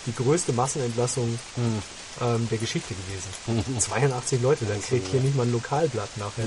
die 0.06 0.14
größte 0.14 0.52
Massenentlassung 0.52 1.38
Hm. 1.54 1.82
ähm, 2.20 2.48
der 2.50 2.58
Geschichte 2.58 2.94
gewesen. 2.94 3.80
82 3.80 4.42
Leute, 4.42 4.64
dann 4.66 4.82
kriegt 4.82 5.08
hier 5.08 5.20
nicht 5.20 5.36
mal 5.36 5.44
ein 5.46 5.52
Lokalblatt 5.52 6.16
nachher. 6.16 6.44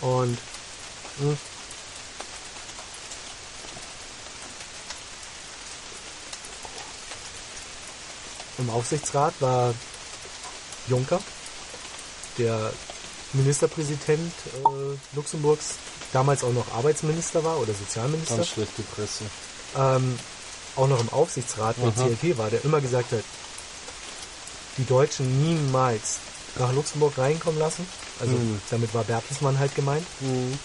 Und 0.00 0.38
hm, 1.20 1.36
im 8.58 8.70
Aufsichtsrat 8.70 9.34
war 9.40 9.74
Juncker, 10.88 11.20
der 12.38 12.72
Ministerpräsident 13.32 14.32
äh, 14.64 15.16
Luxemburgs, 15.16 15.74
damals 16.12 16.44
auch 16.44 16.52
noch 16.52 16.72
Arbeitsminister 16.74 17.42
war 17.44 17.58
oder 17.58 17.72
Sozialminister, 17.72 18.36
Ganz 18.36 18.48
schlechte 18.48 18.82
Presse. 18.82 19.24
ähm, 19.76 20.18
auch 20.76 20.88
noch 20.88 21.00
im 21.00 21.08
Aufsichtsrat 21.10 21.76
der. 21.78 21.92
CLT 21.92 22.38
war, 22.38 22.50
der 22.50 22.64
immer 22.64 22.80
gesagt 22.80 23.12
hat, 23.12 23.24
die 24.78 24.86
Deutschen 24.86 25.42
niemals 25.42 26.18
nach 26.56 26.72
Luxemburg 26.72 27.16
reinkommen 27.18 27.58
lassen. 27.58 27.86
Also 28.20 28.32
Mhm. 28.34 28.60
damit 28.70 28.92
war 28.94 29.04
Bertelsmann 29.04 29.58
halt 29.58 29.74
gemeint. 29.74 30.06
Mhm. 30.20 30.58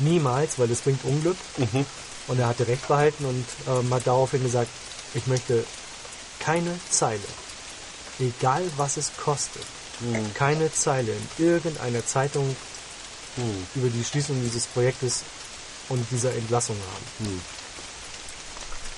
Niemals, 0.00 0.58
weil 0.58 0.68
das 0.68 0.80
bringt 0.80 1.04
Unglück. 1.04 1.36
Mhm. 1.56 1.84
Und 2.28 2.38
er 2.38 2.48
hatte 2.48 2.66
recht 2.68 2.86
behalten 2.86 3.24
und 3.24 3.44
ähm, 3.68 3.92
hat 3.92 4.06
daraufhin 4.06 4.42
gesagt, 4.42 4.68
ich 5.14 5.26
möchte 5.26 5.64
keine 6.40 6.78
Zeile, 6.90 7.20
egal 8.18 8.62
was 8.76 8.96
es 8.96 9.10
kostet, 9.22 9.62
Mhm. 10.00 10.32
keine 10.34 10.72
Zeile 10.72 11.12
in 11.12 11.44
irgendeiner 11.44 12.04
Zeitung 12.06 12.56
Mhm. 13.36 13.66
über 13.74 13.88
die 13.90 14.02
Schließung 14.02 14.40
dieses 14.42 14.64
Projektes 14.66 15.20
und 15.90 16.04
dieser 16.10 16.32
Entlassung 16.34 16.76
haben. 16.76 17.30
Mhm. 17.30 17.40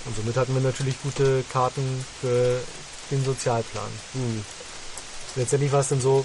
Und 0.04 0.16
somit 0.16 0.36
hatten 0.36 0.54
wir 0.54 0.60
natürlich 0.62 0.94
gute 1.02 1.44
Karten 1.52 2.04
für 2.20 2.60
den 3.10 3.24
Sozialplan. 3.24 3.90
Mhm. 4.14 4.44
Letztendlich 5.36 5.72
war 5.72 5.80
es 5.80 5.88
dann 5.88 6.00
so, 6.00 6.24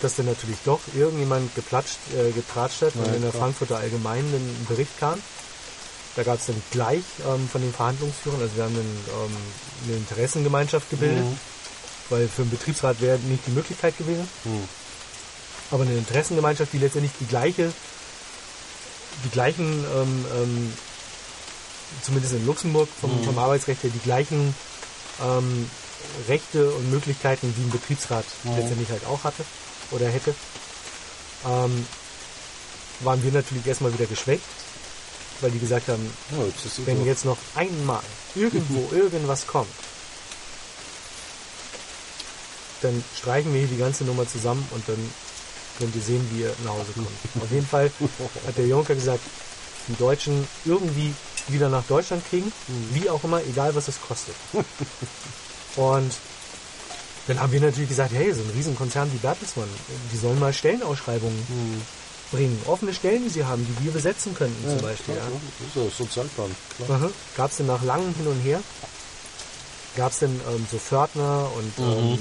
dass 0.00 0.16
dann 0.16 0.26
natürlich 0.26 0.58
doch 0.64 0.80
irgendjemand 0.94 1.54
geplatscht, 1.54 1.98
äh, 2.14 2.30
getratscht 2.32 2.82
hat 2.82 2.94
und 2.96 3.06
Ja, 3.06 3.14
in 3.14 3.22
der 3.22 3.30
klar. 3.30 3.42
Frankfurter 3.44 3.76
Allgemeinen 3.78 4.32
ein 4.34 4.66
Bericht 4.68 4.98
kam. 4.98 5.20
Da 6.16 6.22
gab 6.22 6.38
es 6.40 6.46
dann 6.46 6.60
gleich 6.70 7.04
ähm, 7.28 7.48
von 7.48 7.60
den 7.60 7.72
Verhandlungsführern, 7.74 8.40
also 8.40 8.56
wir 8.56 8.64
haben 8.64 8.74
dann 8.74 8.84
ähm, 8.84 9.36
eine 9.86 9.96
Interessengemeinschaft 9.98 10.88
gebildet, 10.90 11.24
Mhm. 11.26 11.38
weil 12.08 12.28
für 12.28 12.42
einen 12.42 12.50
Betriebsrat 12.50 13.00
wäre 13.00 13.18
nicht 13.18 13.46
die 13.46 13.50
Möglichkeit 13.52 13.96
gewesen, 13.98 14.26
Mhm. 14.44 14.68
aber 15.70 15.82
eine 15.82 15.92
Interessengemeinschaft, 15.94 16.72
die 16.72 16.78
letztendlich 16.78 17.12
die 17.20 17.26
gleiche, 17.26 17.70
die 19.24 19.28
gleichen, 19.30 19.84
ähm, 19.94 20.24
ähm, 20.34 20.72
zumindest 22.02 22.34
in 22.34 22.46
Luxemburg 22.46 22.88
vom, 23.00 23.22
vom 23.22 23.38
Arbeitsrecht 23.38 23.82
her, 23.82 23.90
die 23.92 23.98
gleichen 24.00 24.54
ähm, 25.22 25.70
Rechte 26.28 26.70
und 26.70 26.90
Möglichkeiten 26.90 27.52
wie 27.58 27.62
ein 27.62 27.70
Betriebsrat 27.70 28.24
Mhm. 28.44 28.56
letztendlich 28.56 28.88
halt 28.88 29.04
auch 29.06 29.22
hatte 29.24 29.44
oder 29.90 30.08
hätte, 30.08 30.34
ähm, 31.46 31.86
waren 33.00 33.22
wir 33.22 33.32
natürlich 33.32 33.66
erstmal 33.66 33.92
wieder 33.92 34.06
geschwächt, 34.06 34.42
weil 35.40 35.50
die 35.50 35.58
gesagt 35.58 35.88
haben, 35.88 36.04
Ja, 36.36 36.44
jetzt 36.44 36.86
wenn 36.86 37.04
jetzt 37.04 37.24
noch 37.24 37.38
einmal 37.54 38.02
irgendwo 38.34 38.88
irgendwas 38.94 39.46
kommt, 39.46 39.68
dann 42.82 43.02
streichen 43.18 43.52
wir 43.52 43.60
hier 43.60 43.68
die 43.68 43.78
ganze 43.78 44.04
Nummer 44.04 44.28
zusammen 44.28 44.66
und 44.72 44.86
dann 44.88 44.98
könnt 45.78 45.94
ihr 45.94 46.02
sehen, 46.02 46.26
wie 46.32 46.42
ihr 46.42 46.54
nach 46.64 46.72
Hause 46.72 46.92
kommt. 46.94 47.08
Auf 47.42 47.50
jeden 47.50 47.66
Fall 47.66 47.90
hat 48.46 48.56
der 48.56 48.66
Juncker 48.66 48.94
gesagt, 48.94 49.20
die 49.88 49.96
Deutschen 49.96 50.46
irgendwie 50.64 51.14
wieder 51.48 51.68
nach 51.68 51.84
Deutschland 51.84 52.28
kriegen, 52.28 52.52
wie 52.92 53.08
auch 53.08 53.22
immer, 53.24 53.40
egal 53.44 53.74
was 53.74 53.88
es 53.88 54.00
kostet. 54.00 54.34
Und 55.76 56.12
dann 57.28 57.40
haben 57.40 57.52
wir 57.52 57.60
natürlich 57.60 57.88
gesagt, 57.88 58.12
hey, 58.12 58.32
so 58.32 58.40
ein 58.42 58.50
Riesenkonzern 58.54 59.12
wie 59.12 59.18
Bertelsmann, 59.18 59.68
die 60.12 60.16
sollen 60.16 60.38
mal 60.38 60.52
Stellenausschreibungen 60.52 61.36
Mhm. 61.48 61.82
Bringen. 62.32 62.60
Offene 62.66 62.92
Stellen, 62.94 63.22
die 63.24 63.30
sie 63.30 63.44
haben, 63.44 63.64
die 63.66 63.84
wir 63.84 63.92
besetzen 63.92 64.34
könnten 64.34 64.68
zum 64.68 64.80
Beispiel. 64.80 65.14
klar, 65.14 65.26
Ja. 65.28 65.32
ja. 65.34 65.40
Das 65.58 65.68
ist 65.68 65.76
ja 65.76 65.90
Sozialplan. 66.04 66.50
Aha. 66.88 67.10
Gab 67.36 67.50
es 67.50 67.56
denn 67.58 67.66
nach 67.66 67.82
langem 67.82 68.14
Hin 68.14 68.26
und 68.26 68.40
Her, 68.40 68.60
gab 69.96 70.12
es 70.12 70.18
denn 70.18 70.40
ähm, 70.50 70.66
so 70.70 70.78
Pförtner 70.78 71.48
und 71.56 71.78
Mhm. 71.78 71.84
ähm, 71.92 72.18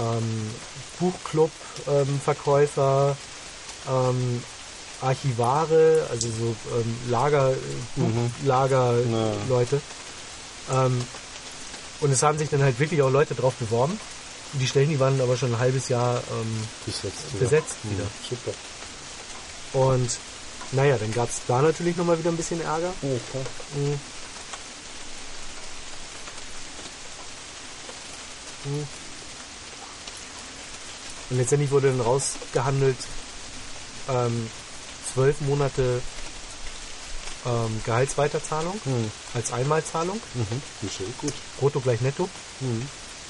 ähm, 0.00 0.50
Buchclub-Verkäufer, 1.86 3.16
ähm, 3.90 4.42
Archivare, 5.00 6.06
also 6.10 6.28
so 6.28 6.54
ähm, 6.76 6.96
Lager, 7.10 7.52
Mhm. 7.96 8.30
Buchlager-Leute. 8.40 9.80
Ähm, 10.72 11.04
und 12.00 12.10
es 12.12 12.22
haben 12.22 12.38
sich 12.38 12.48
dann 12.50 12.62
halt 12.62 12.78
wirklich 12.78 13.02
auch 13.02 13.10
Leute 13.10 13.34
drauf 13.34 13.54
beworben. 13.54 13.98
Die 14.54 14.66
Stellen, 14.66 14.90
die 14.90 15.00
waren 15.00 15.20
aber 15.20 15.36
schon 15.36 15.52
ein 15.54 15.58
halbes 15.58 15.88
Jahr 15.88 16.16
ähm, 16.30 16.68
Besetzt. 16.86 17.14
ja. 17.32 17.38
besetzt 17.40 17.76
Mhm. 17.84 17.90
wieder. 17.92 18.04
Super. 18.28 18.52
Und 19.72 20.10
naja, 20.72 20.96
dann 20.98 21.12
gab 21.12 21.28
es 21.28 21.40
da 21.46 21.62
natürlich 21.62 21.96
nochmal 21.96 22.18
wieder 22.18 22.30
ein 22.30 22.36
bisschen 22.36 22.60
Ärger. 22.60 22.92
Ja, 23.02 23.18
klar. 23.30 23.44
Mhm. 23.74 24.00
Mhm. 28.64 28.86
Und 31.30 31.38
letztendlich 31.38 31.70
wurde 31.70 31.88
dann 31.88 32.00
rausgehandelt, 32.00 32.96
ähm, 34.08 34.50
zwölf 35.12 35.40
Monate 35.40 36.00
ähm, 37.44 37.80
Gehaltsweiterzahlung 37.84 38.78
Mhm. 38.84 39.10
als 39.34 39.52
Einmalzahlung, 39.52 40.20
Mhm. 40.34 40.62
Eh 40.82 41.04
gut. 41.20 41.32
brutto 41.58 41.80
gleich 41.80 42.00
netto. 42.00 42.28
Mhm. 42.60 42.86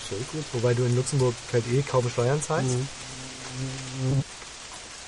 Sehr 0.09 0.19
gut. 0.33 0.45
wobei 0.53 0.75
du 0.75 0.85
in 0.85 0.95
Luxemburg 0.97 1.35
halt 1.53 1.65
eh 1.69 1.83
kaum 1.83 2.09
Steuern 2.11 2.43
zahlst. 2.43 2.75
Mhm. 2.75 4.23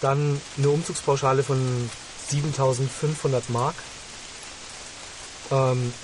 Dann 0.05 0.39
eine 0.59 0.69
Umzugspauschale 0.69 1.43
von 1.43 1.91
7500 2.29 3.49
Mark. 3.49 3.75
Ähm, 5.51 5.95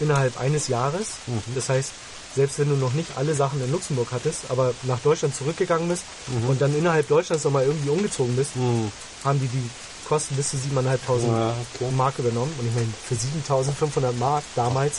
innerhalb 0.00 0.38
eines 0.38 0.68
Jahres. 0.68 1.06
Mhm. 1.26 1.42
Das 1.54 1.70
heißt, 1.70 1.90
selbst 2.36 2.58
wenn 2.58 2.68
du 2.68 2.76
noch 2.76 2.92
nicht 2.92 3.08
alle 3.16 3.34
Sachen 3.34 3.62
in 3.64 3.72
Luxemburg 3.72 4.08
hattest, 4.12 4.42
aber 4.50 4.74
nach 4.82 5.00
Deutschland 5.00 5.34
zurückgegangen 5.34 5.88
bist 5.88 6.02
und 6.46 6.60
dann 6.60 6.76
innerhalb 6.76 7.08
Deutschlands 7.08 7.44
nochmal 7.44 7.64
irgendwie 7.64 7.88
umgezogen 7.88 8.36
bist, 8.36 8.54
Mhm. 8.56 8.92
haben 9.24 9.40
die 9.40 9.48
die 9.48 9.70
Kosten 10.06 10.36
bis 10.36 10.50
zu 10.50 10.56
7.500 10.58 11.26
Ja, 11.32 11.54
okay. 11.74 11.90
Mark 11.96 12.18
übernommen. 12.18 12.52
Und 12.58 12.66
ich 12.68 12.74
meine, 12.74 12.88
für 13.08 13.14
7.500 13.14 14.12
Mark 14.18 14.44
damals, 14.54 14.96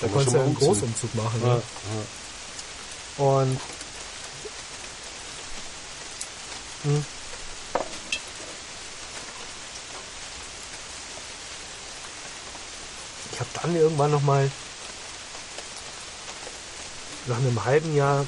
da 0.00 0.08
konntest 0.08 0.34
du 0.34 0.38
mal 0.38 0.44
einen. 0.46 0.54
Großumzug 0.56 1.14
machen. 1.14 1.40
Ja, 1.42 1.54
Ne? 1.54 1.62
ja. 3.18 3.24
Und 3.24 3.60
hm. 6.84 7.04
ich 13.32 13.40
habe 13.40 13.50
dann 13.62 13.76
irgendwann 13.76 14.10
noch 14.10 14.22
mal 14.22 14.50
nach 17.26 17.38
einem 17.38 17.64
halben 17.64 17.96
Jahr 17.96 18.26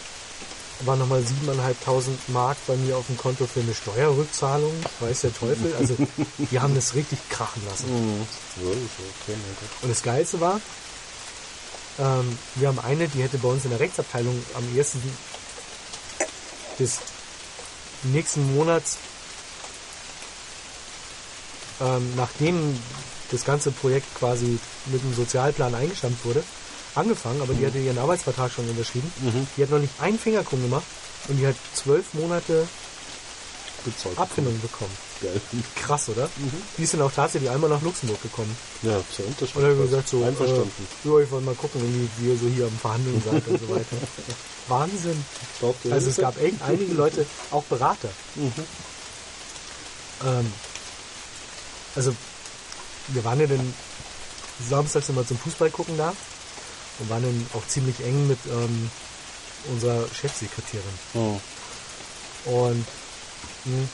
waren 0.81 0.99
nochmal 0.99 1.21
7.500 1.21 2.03
Mark 2.29 2.57
bei 2.67 2.77
mir 2.77 2.97
auf 2.97 3.07
dem 3.07 3.17
Konto 3.17 3.47
für 3.47 3.61
eine 3.61 3.75
Steuerrückzahlung. 3.75 4.73
Weiß 5.01 5.23
der 5.23 5.35
Teufel. 5.35 5.75
Also 5.79 5.97
die 6.51 6.61
haben 6.61 6.75
das 6.75 6.95
richtig 6.95 7.19
krachen 7.31 7.63
lassen. 7.69 7.87
Mein 7.89 9.57
Gott. 9.61 9.83
Und 9.83 9.89
das 9.89 10.03
Geilste 10.03 10.41
war, 10.41 10.61
ähm, 11.99 12.39
wir 12.57 12.69
haben 12.69 12.79
eine, 12.79 13.09
die 13.09 13.23
hätte 13.23 13.39
bei 13.39 13.49
uns 13.49 13.65
in 13.65 13.71
der 13.71 13.81
Rechtsabteilung 13.81 14.39
am 14.55 14.77
ersten 14.77 15.01
des 16.79 16.99
nächsten 18.13 18.55
Monats, 18.55 18.99
ähm, 21.81 22.13
nachdem 22.17 22.79
das 23.31 23.45
ganze 23.45 23.71
Projekt 23.71 24.07
quasi 24.15 24.59
mit 24.87 25.03
dem 25.03 25.15
Sozialplan 25.15 25.75
eingestampft 25.75 26.25
wurde, 26.25 26.43
angefangen, 26.95 27.43
aber 27.43 27.55
die 27.55 27.67
hatte 27.67 27.79
ihren 27.79 27.99
Arbeitsvertrag 27.99 28.53
schon 28.53 28.69
unterschrieben. 28.69 29.11
Mhm. 29.21 29.47
Die 29.57 29.63
hat 29.63 29.71
noch 29.71 29.79
nicht 29.79 29.93
einen 30.01 30.19
Finger 30.19 30.43
krumm 30.43 30.63
gemacht 30.63 30.85
und 31.29 31.37
die 31.37 31.47
hat 31.47 31.57
zwölf 31.75 32.15
Monate 32.15 32.67
Bezahlt. 33.87 34.19
Abfindung 34.19 34.61
bekommen. 34.61 34.91
Geil. 35.23 35.41
Krass, 35.77 36.09
oder? 36.09 36.27
Mhm. 36.37 36.63
Die 36.77 36.83
ist 36.83 36.93
dann 36.93 37.03
auch 37.03 37.13
tatsächlich 37.13 37.51
einmal 37.51 37.71
nach 37.71 37.81
Luxemburg 37.83 38.21
gekommen. 38.23 38.55
Ja, 38.83 39.01
zur 39.15 39.27
Unterschrift. 39.27 39.57
Dann 39.65 39.79
gesagt 39.79 40.09
so, 40.09 40.23
Einverstanden. 40.23 40.71
Äh, 41.05 41.09
ja, 41.09 41.19
ich 41.21 41.31
wollte 41.31 41.47
mal 41.47 41.55
gucken, 41.55 41.81
wie, 42.19 42.29
ihr 42.29 42.37
so 42.37 42.47
hier 42.49 42.67
am 42.67 42.79
Verhandeln 42.79 43.23
seid 43.25 43.47
und 43.49 43.61
so 43.61 43.69
weiter. 43.69 43.97
Wahnsinn. 44.69 45.25
Ihr 45.85 45.93
Also 45.93 46.11
es 46.11 46.17
gab 46.17 46.41
echt 46.41 46.61
einige 46.63 46.93
Leute, 46.93 47.25
auch 47.51 47.65
Berater. 47.65 48.11
Mhm. 48.35 48.53
Ähm, 50.25 50.53
also 51.95 52.15
wir 53.09 53.25
waren 53.25 53.41
ja 53.41 53.47
dann 53.47 53.75
samstags 54.69 55.09
immer 55.09 55.27
zum 55.27 55.39
Fußball 55.39 55.71
gucken 55.71 55.97
da 55.97 56.13
und 56.99 57.11
waren 57.11 57.23
dann 57.23 57.47
auch 57.55 57.67
ziemlich 57.69 58.01
eng 58.05 58.27
mit 58.27 58.39
ähm, 58.47 58.91
unserer 59.71 60.07
Chefsekretärin. 60.09 60.85
Mhm. 61.15 61.41
Und 62.47 62.87
mh, 63.65 63.89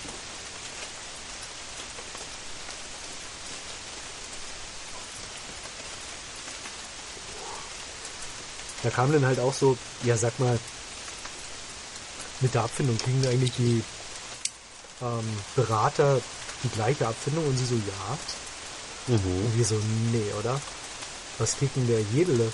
da 8.82 8.90
kam 8.90 9.12
dann 9.12 9.24
halt 9.24 9.38
auch 9.38 9.54
so, 9.54 9.76
ja 10.02 10.16
sag 10.16 10.38
mal, 10.38 10.58
mit 12.40 12.54
der 12.54 12.64
Abfindung 12.64 12.98
kriegen 12.98 13.24
eigentlich 13.26 13.52
die 13.56 13.82
ähm, 15.00 15.38
Berater 15.54 16.20
die 16.64 16.68
gleiche 16.68 17.06
Abfindung 17.06 17.46
und 17.46 17.56
sie 17.56 17.64
so, 17.64 17.74
ja. 17.74 18.18
Mhm. 19.08 19.44
Und 19.44 19.56
wir 19.58 19.64
so, 19.64 19.80
nee, 20.12 20.32
oder? 20.38 20.60
Was 21.38 21.56
kriegt 21.56 21.76
denn 21.76 21.88
der 21.88 22.00
Jedele? 22.12 22.52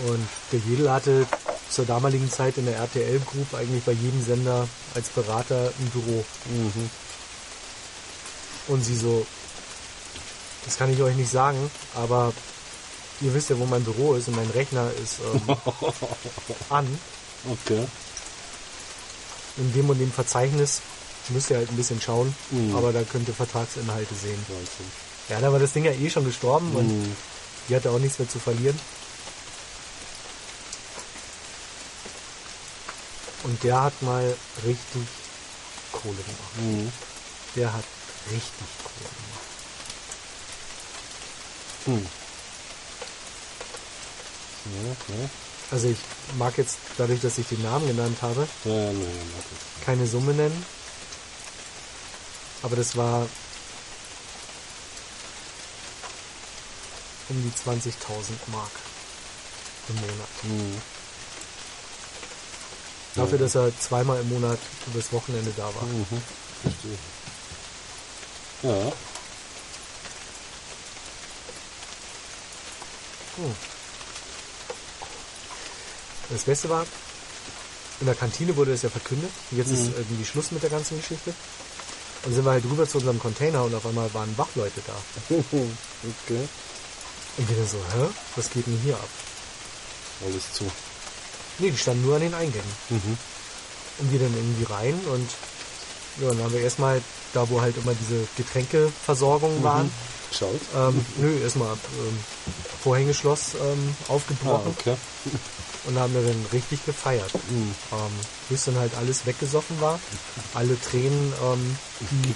Und 0.00 0.28
der 0.50 0.58
Jedel 0.60 0.90
hatte 0.90 1.26
zur 1.72 1.86
damaligen 1.86 2.30
Zeit 2.30 2.58
in 2.58 2.66
der 2.66 2.76
RTL 2.76 3.18
Group 3.20 3.54
eigentlich 3.54 3.82
bei 3.84 3.92
jedem 3.92 4.24
Sender 4.24 4.68
als 4.94 5.08
Berater 5.08 5.72
ein 5.78 5.90
Büro. 5.90 6.24
Mhm. 6.50 6.90
Und 8.68 8.84
sie 8.84 8.96
so, 8.96 9.26
das 10.64 10.76
kann 10.76 10.92
ich 10.92 11.00
euch 11.02 11.16
nicht 11.16 11.30
sagen, 11.30 11.70
aber 11.94 12.32
ihr 13.20 13.34
wisst 13.34 13.50
ja, 13.50 13.58
wo 13.58 13.64
mein 13.66 13.82
Büro 13.84 14.14
ist 14.14 14.28
und 14.28 14.36
mein 14.36 14.50
Rechner 14.50 14.90
ist 15.02 15.16
ähm, 15.34 15.56
an. 16.70 16.98
Okay. 17.50 17.84
In 19.56 19.72
dem 19.72 19.90
und 19.90 19.98
dem 19.98 20.12
Verzeichnis 20.12 20.80
müsst 21.30 21.50
ihr 21.50 21.56
halt 21.56 21.70
ein 21.70 21.76
bisschen 21.76 22.00
schauen, 22.00 22.34
Mhm. 22.50 22.74
aber 22.76 22.92
da 22.92 23.02
könnt 23.02 23.28
ihr 23.28 23.34
Vertragsinhalte 23.34 24.14
sehen. 24.14 24.44
Ja, 25.28 25.40
da 25.40 25.52
war 25.52 25.58
das 25.58 25.72
Ding 25.72 25.84
ja 25.84 25.92
eh 25.92 26.10
schon 26.10 26.24
gestorben 26.24 26.72
und 26.74 26.86
Mhm. 26.88 27.16
die 27.68 27.76
hatte 27.76 27.90
auch 27.90 27.98
nichts 27.98 28.18
mehr 28.18 28.28
zu 28.28 28.38
verlieren. 28.38 28.78
Und 33.44 33.62
der 33.64 33.80
hat 33.82 34.02
mal 34.02 34.36
richtig 34.64 35.02
Kohle 35.90 36.14
gemacht. 36.14 36.56
Mhm. 36.58 36.92
Der 37.56 37.72
hat 37.72 37.84
richtig 38.30 38.66
Kohle 38.84 39.10
gemacht. 39.10 39.42
Mhm. 41.86 42.06
Ja, 44.74 45.16
ja. 45.22 45.28
Also 45.72 45.88
ich 45.88 45.98
mag 46.36 46.56
jetzt, 46.58 46.76
dadurch, 46.98 47.20
dass 47.20 47.38
ich 47.38 47.48
den 47.48 47.62
Namen 47.62 47.86
genannt 47.86 48.18
habe, 48.22 48.46
Ja, 48.64 48.72
ja, 48.74 48.90
das. 48.92 49.84
keine 49.84 50.06
Summe 50.06 50.34
nennen. 50.34 50.64
Aber 52.62 52.76
das 52.76 52.94
war 52.96 53.26
um 57.28 57.42
die 57.42 57.50
20.000 57.70 57.90
Mark 58.52 58.70
im 59.88 59.94
Monat. 59.96 60.28
Mhm. 60.44 60.82
Dafür, 63.14 63.38
dass 63.38 63.54
er 63.54 63.70
zweimal 63.78 64.20
im 64.20 64.28
Monat 64.30 64.58
übers 64.92 65.12
Wochenende 65.12 65.52
da 65.56 65.64
war. 65.64 65.82
Mhm. 65.82 66.22
Verstehe. 66.62 66.98
Ja. 68.62 68.92
Hm. 73.36 73.54
Das 76.30 76.42
Beste 76.42 76.68
war, 76.68 76.86
in 78.00 78.06
der 78.06 78.14
Kantine 78.14 78.56
wurde 78.56 78.72
es 78.72 78.82
ja 78.82 78.88
verkündet. 78.88 79.30
Jetzt 79.50 79.70
ist 79.70 79.88
Mhm. 79.88 79.94
irgendwie 79.96 80.24
Schluss 80.24 80.50
mit 80.50 80.62
der 80.62 80.70
ganzen 80.70 80.96
Geschichte. 80.98 81.34
Und 82.24 82.34
sind 82.34 82.44
wir 82.44 82.52
halt 82.52 82.64
rüber 82.64 82.88
zu 82.88 82.98
unserem 82.98 83.18
Container 83.18 83.64
und 83.64 83.74
auf 83.74 83.84
einmal 83.84 84.12
waren 84.14 84.36
Wachleute 84.38 84.80
da. 84.86 84.94
okay. 85.30 86.48
Und 87.36 87.48
wir 87.48 87.56
dann 87.56 87.66
so, 87.68 87.78
hä? 87.78 88.06
Was 88.36 88.50
geht 88.50 88.66
denn 88.66 88.78
hier 88.84 88.94
ab? 88.94 89.08
Alles 90.24 90.52
zu. 90.52 90.70
Nee, 91.58 91.70
die 91.70 91.76
standen 91.78 92.02
nur 92.04 92.16
an 92.16 92.22
den 92.22 92.34
Eingängen. 92.34 92.72
Mhm. 92.90 93.16
Und 93.98 94.12
wir 94.12 94.18
dann 94.20 94.34
irgendwie 94.34 94.64
rein 94.72 94.94
und 95.12 95.30
ja, 96.20 96.28
dann 96.28 96.42
haben 96.42 96.52
wir 96.52 96.60
erstmal 96.60 97.00
da, 97.32 97.48
wo 97.48 97.60
halt 97.60 97.76
immer 97.76 97.94
diese 97.94 98.26
Getränkeversorgungen 98.36 99.62
waren, 99.62 99.90
Schaut. 100.30 100.60
ähm, 100.76 101.04
nö, 101.16 101.38
erstmal 101.40 101.72
ähm, 101.72 102.18
Vorhängeschloss 102.82 103.54
ähm, 103.54 103.94
Ah, 104.08 104.12
aufgebrochen 104.12 104.74
okay. 104.78 104.96
und 105.84 105.98
haben 105.98 106.12
wir 106.14 106.22
dann 106.22 106.46
richtig 106.52 106.84
gefeiert. 106.84 107.32
Mhm. 107.48 107.74
ähm, 107.92 108.12
bis 108.48 108.64
dann 108.64 108.76
halt 108.76 108.94
alles 108.96 109.24
weggesoffen 109.26 109.80
war, 109.80 109.98
alle 110.54 110.78
Tränen, 110.80 111.32
ähm, 111.42 111.76
die 112.10 112.34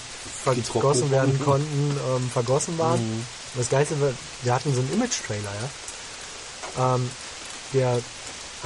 vergossen 0.62 1.10
werden 1.10 1.38
konnten, 1.42 1.96
ähm, 2.16 2.30
vergossen 2.30 2.78
waren. 2.78 3.00
Mhm. 3.00 3.26
Das 3.56 3.68
Geilste 3.70 4.00
war, 4.00 4.10
wir 4.42 4.54
hatten 4.54 4.74
so 4.74 4.80
einen 4.80 4.92
Image-Trailer, 4.92 5.52
ja, 6.78 6.94
ähm, 6.94 7.10
der 7.72 7.98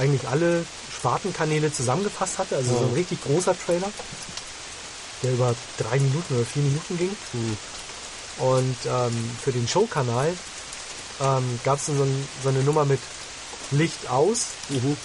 eigentlich 0.01 0.27
alle 0.27 0.65
Spartenkanäle 0.97 1.71
zusammengefasst 1.71 2.39
hatte, 2.39 2.55
also 2.55 2.73
so 2.77 2.85
ein 2.85 2.93
richtig 2.93 3.23
großer 3.23 3.55
Trailer, 3.57 3.89
der 5.23 5.33
über 5.33 5.55
drei 5.77 5.99
Minuten 5.99 6.35
oder 6.35 6.45
vier 6.45 6.63
Minuten 6.63 6.97
ging. 6.97 7.15
Mhm. 7.33 7.57
Und 8.39 8.77
ähm, 8.87 9.31
für 9.43 9.51
den 9.51 9.67
Showkanal 9.67 10.33
ähm, 11.21 11.59
gab 11.63 11.77
es 11.79 11.85
dann 11.85 11.97
so, 11.97 12.03
ein, 12.03 12.27
so 12.43 12.49
eine 12.49 12.63
Nummer 12.63 12.85
mit 12.85 12.99
Licht 13.71 14.09
aus, 14.09 14.47
Mhm. 14.69 14.97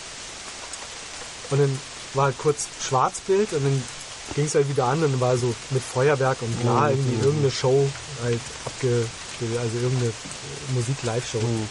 Und 1.50 1.60
dann 1.60 1.78
war 2.14 2.32
kurz 2.32 2.66
Schwarzbild 2.82 3.52
und 3.52 3.62
dann 3.64 3.82
ging 4.34 4.46
es 4.46 4.54
halt 4.56 4.68
wieder 4.68 4.86
an 4.86 5.04
und 5.04 5.12
dann 5.12 5.20
war 5.20 5.36
so 5.36 5.54
mit 5.70 5.82
Feuerwerk 5.82 6.42
und 6.42 6.60
klar 6.60 6.90
Mhm. 6.90 6.96
irgendwie 6.98 7.24
irgendeine 7.24 7.52
Show 7.52 7.88
halt 8.24 8.40
abge... 8.64 9.06
also 9.40 9.76
irgendeine 9.76 10.12
Musik-Live-Show. 10.74 11.38
Mhm. 11.38 11.68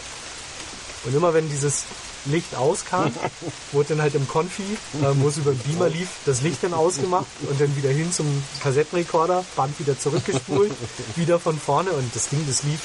Und 1.04 1.14
immer 1.14 1.34
wenn 1.34 1.50
dieses 1.50 1.82
Licht 2.26 2.54
auskam, 2.54 3.12
wurde 3.72 3.90
dann 3.90 4.02
halt 4.02 4.14
im 4.14 4.26
Konfi, 4.28 4.62
ähm, 5.02 5.20
wo 5.20 5.28
es 5.28 5.36
über 5.36 5.52
den 5.52 5.58
Beamer 5.60 5.88
lief, 5.88 6.08
das 6.24 6.42
Licht 6.42 6.62
dann 6.62 6.74
ausgemacht 6.74 7.26
und 7.48 7.60
dann 7.60 7.76
wieder 7.76 7.90
hin 7.90 8.12
zum 8.12 8.26
Kassettenrekorder, 8.62 9.44
Band 9.56 9.78
wieder 9.78 9.98
zurückgespult, 9.98 10.72
wieder 11.16 11.38
von 11.38 11.58
vorne 11.58 11.90
und 11.90 12.14
das 12.14 12.28
Ding, 12.28 12.44
das 12.46 12.62
lief, 12.62 12.80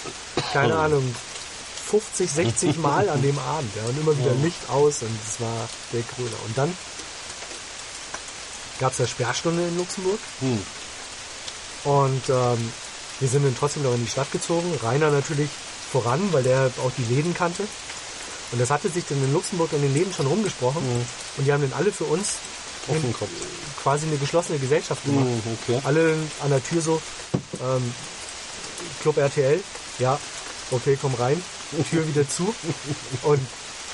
keine 0.53 0.75
Ahnung, 0.77 1.03
50, 1.91 2.31
60 2.31 2.77
Mal 2.77 3.09
an 3.09 3.21
dem 3.21 3.37
Abend. 3.37 3.69
Ja, 3.75 3.83
und 3.83 3.99
immer 3.99 4.17
wieder. 4.17 4.33
Licht 4.35 4.69
aus 4.69 5.01
und 5.01 5.11
es 5.27 5.41
war 5.41 5.67
der 5.91 6.01
Krone. 6.03 6.31
Und 6.45 6.57
dann 6.57 6.73
gab 8.79 8.93
es 8.93 8.99
ja 8.99 9.07
Sperrstunde 9.07 9.67
in 9.67 9.77
Luxemburg. 9.77 10.19
Hm. 10.39 10.61
Und 11.83 12.29
ähm, 12.29 12.71
wir 13.19 13.27
sind 13.27 13.43
dann 13.43 13.55
trotzdem 13.57 13.83
noch 13.83 13.93
in 13.93 14.05
die 14.05 14.09
Stadt 14.09 14.31
gezogen. 14.31 14.73
Rainer 14.81 15.11
natürlich 15.11 15.49
voran, 15.91 16.21
weil 16.31 16.43
der 16.43 16.71
auch 16.83 16.91
die 16.97 17.13
Läden 17.13 17.33
kannte. 17.33 17.67
Und 18.51 18.59
das 18.59 18.69
hatte 18.69 18.89
sich 18.89 19.05
dann 19.07 19.23
in 19.23 19.33
Luxemburg 19.33 19.71
in 19.73 19.81
den 19.81 19.93
Läden 19.93 20.13
schon 20.13 20.27
rumgesprochen. 20.27 20.83
Mhm. 20.83 21.05
Und 21.37 21.45
die 21.45 21.53
haben 21.53 21.61
dann 21.61 21.73
alle 21.73 21.91
für 21.91 22.03
uns 22.05 22.35
gehabt. 22.87 23.31
quasi 23.81 24.07
eine 24.07 24.17
geschlossene 24.17 24.59
Gesellschaft 24.59 25.03
gemacht. 25.05 25.25
Hm, 25.25 25.57
okay. 25.61 25.81
Alle 25.83 26.15
an 26.41 26.49
der 26.49 26.63
Tür 26.63 26.81
so, 26.81 27.01
ähm, 27.61 27.93
Club 29.01 29.17
RTL, 29.17 29.59
ja, 29.99 30.19
okay, 30.71 30.97
komm 30.99 31.13
rein, 31.15 31.41
Tür 31.89 32.07
wieder 32.07 32.27
zu. 32.27 32.53
Und 33.23 33.39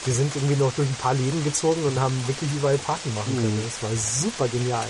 wir 0.05 0.13
sind 0.13 0.35
irgendwie 0.35 0.55
noch 0.55 0.71
durch 0.73 0.87
ein 0.87 0.95
paar 0.95 1.13
Läden 1.13 1.43
gezogen 1.43 1.83
und 1.83 1.99
haben 1.99 2.15
wirklich 2.27 2.49
überall 2.55 2.77
Party 2.77 3.09
machen 3.09 3.35
können. 3.35 3.61
Das 3.63 3.83
war 3.83 3.95
super 3.97 4.47
genial. 4.47 4.87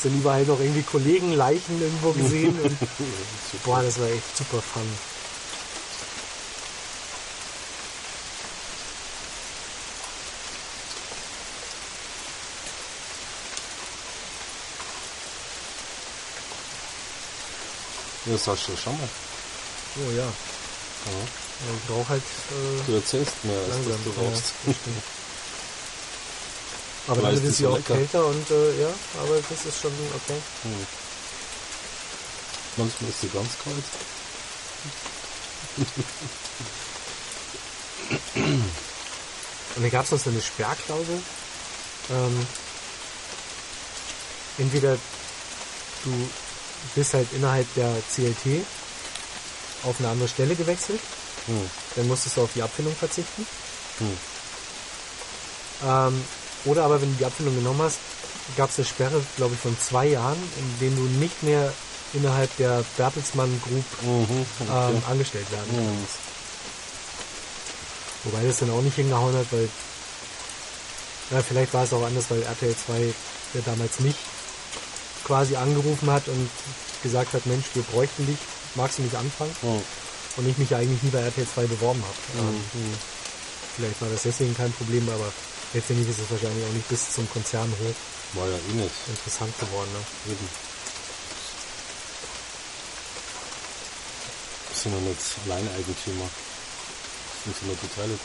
Sind 0.00 0.16
überall 0.16 0.44
noch 0.44 0.60
irgendwie 0.60 0.82
Kollegen, 0.82 1.32
Leichen 1.32 1.80
irgendwo 1.80 2.12
gesehen. 2.12 2.58
Und, 2.62 2.76
boah, 3.64 3.82
das 3.82 3.98
war 3.98 4.06
echt 4.06 4.36
super 4.36 4.60
fun. 4.60 4.82
Das 18.26 18.46
hast 18.46 18.68
du 18.68 18.76
schon 18.76 18.98
mal. 18.98 19.08
Oh 19.96 20.10
ja, 20.16 20.24
Ja. 20.24 20.32
ich 21.76 21.86
brauche 21.88 22.08
halt 22.08 22.22
äh, 22.22 22.82
Du 22.86 22.94
erzählst 22.96 23.44
mehr, 23.44 23.56
als 23.58 23.86
dass 23.86 24.02
du 24.04 24.10
Ja, 24.20 24.28
rauchst. 24.28 24.52
das 24.64 24.76
stimmt. 24.76 24.96
aber 27.08 27.22
damit 27.22 27.44
ist 27.44 27.56
sie 27.58 27.64
er 27.64 27.70
auch 27.70 27.76
lecker. 27.76 27.94
kälter 27.94 28.26
und 28.26 28.50
äh, 28.50 28.80
ja, 28.80 28.88
aber 29.22 29.36
das 29.36 29.64
ist 29.66 29.80
schon 29.80 29.92
okay. 29.92 30.40
Hm. 30.62 30.86
Manchmal 32.76 33.10
ist 33.10 33.20
sie 33.20 33.28
ganz 33.28 33.50
kalt. 33.62 33.84
Und 39.76 39.82
dann 39.82 39.90
gab 39.90 40.04
es 40.04 40.10
noch 40.10 40.18
so 40.18 40.30
eine 40.30 40.42
Sperrklausel. 40.42 41.20
Ähm, 42.10 42.46
entweder 44.58 44.98
du 46.04 46.28
bist 46.94 47.14
halt 47.14 47.28
innerhalb 47.32 47.72
der 47.74 47.90
CLT 48.14 48.64
auf 49.84 49.96
eine 49.98 50.08
andere 50.08 50.28
Stelle 50.28 50.54
gewechselt, 50.56 51.00
Hm. 51.46 51.68
dann 51.96 52.08
musstest 52.08 52.36
du 52.36 52.42
auf 52.42 52.50
die 52.54 52.62
Abfindung 52.62 52.94
verzichten. 52.96 53.46
Hm. 53.98 54.18
Ähm, 55.86 56.24
oder 56.64 56.84
aber 56.84 57.00
wenn 57.02 57.10
du 57.12 57.18
die 57.18 57.24
Abfindung 57.26 57.54
genommen 57.56 57.82
hast, 57.82 57.98
gab 58.56 58.70
es 58.70 58.78
eine 58.78 58.86
Sperre, 58.86 59.22
glaube 59.36 59.54
ich, 59.54 59.60
von 59.60 59.78
zwei 59.78 60.06
Jahren, 60.06 60.38
in 60.58 60.78
denen 60.80 60.96
du 60.96 61.02
nicht 61.18 61.42
mehr 61.42 61.72
innerhalb 62.14 62.54
der 62.56 62.84
Bertelsmann 62.96 63.60
Group 63.62 63.84
Mhm. 64.02 64.46
Okay. 64.60 64.94
ähm, 64.94 65.02
angestellt 65.08 65.50
werden 65.50 65.76
Hm. 65.76 65.98
kannst. 65.98 66.18
Wobei 68.24 68.46
das 68.46 68.58
dann 68.58 68.70
auch 68.70 68.80
nicht 68.80 68.94
hingehauen 68.96 69.36
hat, 69.36 69.46
weil 69.50 69.68
ja, 71.30 71.42
vielleicht 71.42 71.74
war 71.74 71.84
es 71.84 71.92
auch 71.92 72.04
anders, 72.04 72.24
weil 72.30 72.42
RTL 72.42 72.74
2 72.76 73.12
ja 73.54 73.60
damals 73.66 74.00
mich 74.00 74.16
quasi 75.24 75.56
angerufen 75.56 76.10
hat 76.10 76.28
und 76.28 76.50
gesagt 77.02 77.32
hat, 77.32 77.46
Mensch, 77.46 77.66
wir 77.74 77.82
bräuchten 77.82 78.26
dich, 78.26 78.38
magst 78.74 78.98
du 78.98 79.02
nicht 79.02 79.14
anfangen? 79.16 79.54
Hm. 79.62 79.82
Und 80.36 80.48
ich 80.48 80.58
mich 80.58 80.74
eigentlich 80.74 81.02
nie 81.02 81.10
bei 81.10 81.20
RTL 81.20 81.46
2 81.46 81.66
beworben 81.66 82.02
habe. 82.02 82.40
Ähm, 82.48 82.54
Hm. 82.72 82.94
vielleicht 83.76 84.00
war 84.02 84.08
das 84.10 84.22
deswegen 84.22 84.56
kein 84.56 84.72
Problem, 84.72 85.08
aber 85.08 85.32
letztendlich 85.72 86.08
ist 86.08 86.20
es 86.20 86.30
wahrscheinlich 86.30 86.64
auch 86.66 86.72
nicht 86.72 86.88
bis 86.88 87.12
zum 87.14 87.28
Konzern 87.30 87.70
hoch 87.70 88.38
War 88.40 88.48
ja 88.48 88.56
eh 88.56 88.74
nicht. 88.74 88.94
interessant 89.08 89.54
geworden. 89.60 89.88
Ne? 89.92 90.32
Eben. 90.32 90.48
Wir 94.68 94.76
sind 94.82 94.92
ja 94.92 95.00
nicht 95.08 95.20
Alleineigentümer. 95.46 96.28
Sind 97.44 97.56
sie 97.60 97.66
nur 97.66 97.76
beteiligt. 97.76 98.20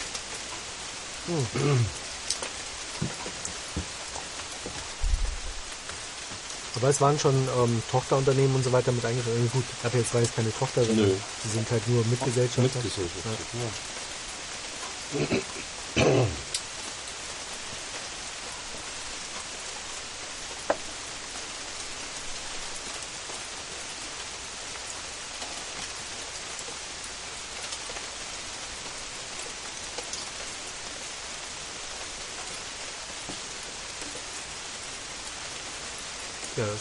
Aber 6.79 6.89
es 6.89 7.01
waren 7.01 7.19
schon 7.19 7.35
ähm, 7.35 7.83
Tochterunternehmen 7.91 8.55
und 8.55 8.63
so 8.63 8.71
weiter 8.71 8.91
mit 8.91 9.05
eingeschrieben. 9.05 9.49
Gut, 9.51 9.65
RTL 9.83 10.05
2 10.05 10.21
ist 10.21 10.35
keine 10.35 10.53
Tochter, 10.53 10.85
sondern 10.85 11.07
Nö. 11.09 11.15
die 11.43 11.49
sind 11.49 11.69
halt 11.69 11.87
nur 11.89 12.05
Mitgesellschafter. 12.05 12.61
Mitgesellschaft. 12.61 13.25
Ja. 13.25 15.19
Ja. 15.19 15.39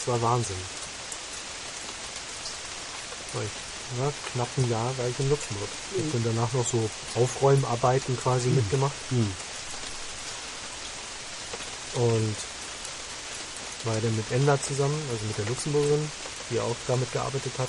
War 0.08 0.20
Wahnsinn. 0.22 0.56
War 3.34 3.42
ich, 3.42 3.50
ja, 4.00 4.12
knapp 4.32 4.48
ein 4.56 4.70
Jahr 4.70 4.98
war 4.98 5.06
ich 5.06 5.20
in 5.20 5.28
Luxemburg. 5.28 5.68
Ich 5.96 6.12
bin 6.12 6.24
danach 6.24 6.52
noch 6.52 6.66
so 6.66 6.90
Aufräumarbeiten 7.14 8.18
quasi 8.18 8.48
mitgemacht. 8.48 8.92
Hm. 9.10 9.32
Und 11.94 12.36
war 13.84 13.94
dann 14.00 14.16
mit 14.16 14.30
Enda 14.32 14.60
zusammen, 14.60 15.00
also 15.10 15.24
mit 15.26 15.38
der 15.38 15.46
Luxemburgerin, 15.46 16.10
die 16.50 16.60
auch 16.60 16.76
damit 16.86 17.12
gearbeitet 17.12 17.52
hat. 17.58 17.68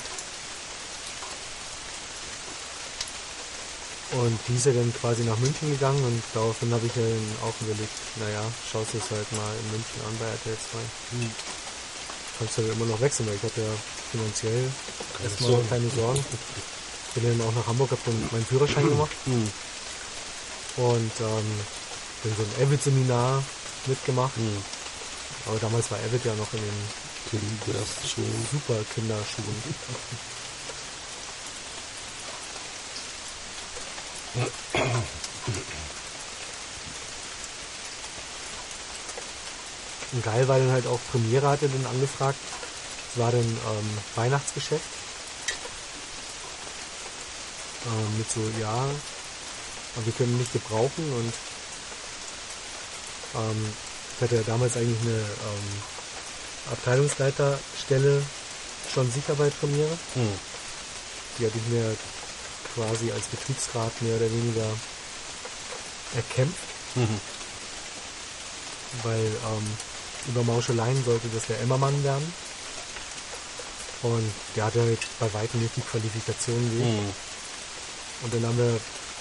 Und 4.12 4.38
die 4.48 4.56
ist 4.56 4.66
ja 4.66 4.72
dann 4.72 4.92
quasi 4.92 5.22
nach 5.22 5.38
München 5.38 5.70
gegangen 5.70 6.02
und 6.02 6.22
daraufhin 6.34 6.72
habe 6.72 6.84
ich 6.84 6.92
dann 6.92 7.36
auch 7.42 7.54
überlegt, 7.60 7.94
naja, 8.16 8.42
schaust 8.72 8.94
du 8.94 8.98
es 8.98 9.10
halt 9.10 9.30
mal 9.32 9.54
in 9.54 9.70
München 9.70 10.00
an 10.04 10.16
bei 10.18 10.26
RTL 10.26 10.58
2. 10.58 10.78
Hm. 11.12 11.30
Kannst 12.40 12.56
du 12.58 12.62
ja 12.62 12.72
immer 12.72 12.86
noch 12.86 13.00
wechseln, 13.00 13.28
weil 13.28 13.36
ich 13.36 13.42
hatte 13.44 13.60
ja 13.60 13.70
finanziell 14.10 14.64
erstmal 15.22 15.50
Sorgen. 15.52 15.68
keine 15.68 15.90
Sorgen. 15.90 16.24
Bin 17.14 17.38
dann 17.38 17.46
auch 17.46 17.54
nach 17.54 17.66
Hamburg, 17.68 17.90
habe 17.92 18.00
dann 18.06 18.28
meinen 18.32 18.46
Führerschein 18.46 18.88
gemacht 18.88 19.12
Hm. 19.26 19.50
und 20.78 21.12
ähm, 21.20 21.48
bin 22.24 22.32
so 22.36 22.42
ein 22.42 22.66
Avid-Seminar 22.66 23.44
mitgemacht. 23.86 24.34
Hm. 24.36 24.62
Aber 25.46 25.58
damals 25.58 25.90
war 25.90 25.98
Avid 25.98 26.24
ja 26.24 26.34
noch 26.34 26.52
in 26.54 26.60
den 26.60 26.88
Kind 27.30 27.42
der 27.66 27.74
ersten 27.76 28.08
Schule. 28.08 28.26
super 28.50 28.76
Kinderschuhen. 28.94 29.62
Und 40.12 40.24
geil 40.24 40.48
war 40.48 40.58
dann 40.58 40.72
halt 40.72 40.86
auch 40.86 40.98
Premiere 41.12 41.48
hatte 41.48 41.68
dann 41.68 41.86
angefragt. 41.86 42.38
Es 43.12 43.18
war 43.18 43.30
dann 43.30 43.40
ähm, 43.40 43.98
Weihnachtsgeschäft. 44.16 44.84
Ähm, 47.86 48.18
mit 48.18 48.30
so, 48.30 48.40
ja, 48.60 48.72
aber 49.96 50.06
wir 50.06 50.12
können 50.12 50.36
nicht 50.38 50.52
gebrauchen 50.52 51.12
und 51.12 51.32
ähm, 53.34 53.74
ich 54.16 54.22
hatte 54.22 54.36
ja 54.36 54.42
damals 54.42 54.76
eigentlich 54.76 55.00
eine 55.00 55.18
ähm, 55.18 55.82
Abteilungsleiterstelle 56.72 58.22
schon 58.92 59.10
sicher 59.10 59.34
bei 59.34 59.48
Premiere. 59.48 59.96
Hm. 60.14 60.28
Die 61.38 61.46
hatte 61.46 61.56
ich 61.56 61.72
mir 61.72 61.96
quasi 62.74 63.10
als 63.12 63.26
Betriebsrat 63.26 64.02
mehr 64.02 64.16
oder 64.16 64.30
weniger 64.30 64.66
erkämpft, 66.14 66.58
Mhm. 66.96 67.20
weil 69.04 69.24
ähm, 69.26 69.76
über 70.28 70.42
Mauscheleien 70.42 71.04
sollte 71.04 71.28
das 71.28 71.46
der 71.46 71.60
Emmermann 71.60 72.02
werden. 72.04 72.32
Und 74.02 74.32
der 74.56 74.64
hatte 74.64 74.80
halt 74.80 74.98
bei 75.18 75.32
weitem 75.34 75.60
nicht 75.60 75.76
die 75.76 75.82
Qualifikation 75.82 76.70
wie 76.72 76.82
ich. 76.82 76.84
Hm. 76.84 77.12
Und 78.22 78.34
dann 78.34 78.46
haben 78.46 78.58
wir 78.58 78.80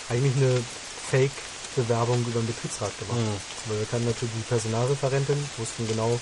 eigentlich 0.10 0.36
eine 0.38 0.64
Fake-Bewerbung 1.10 2.22
über 2.22 2.39
den 2.39 2.47
Betriebsrat 2.47 2.97
gemacht. 3.00 3.18
Hm. 3.18 3.41
Weil 3.68 3.80
wir 3.80 3.86
kannten 3.88 4.08
natürlich 4.08 4.34
die 4.36 4.47
Personalreferentin, 4.47 5.50
wussten 5.58 5.88
genau, 5.88 6.20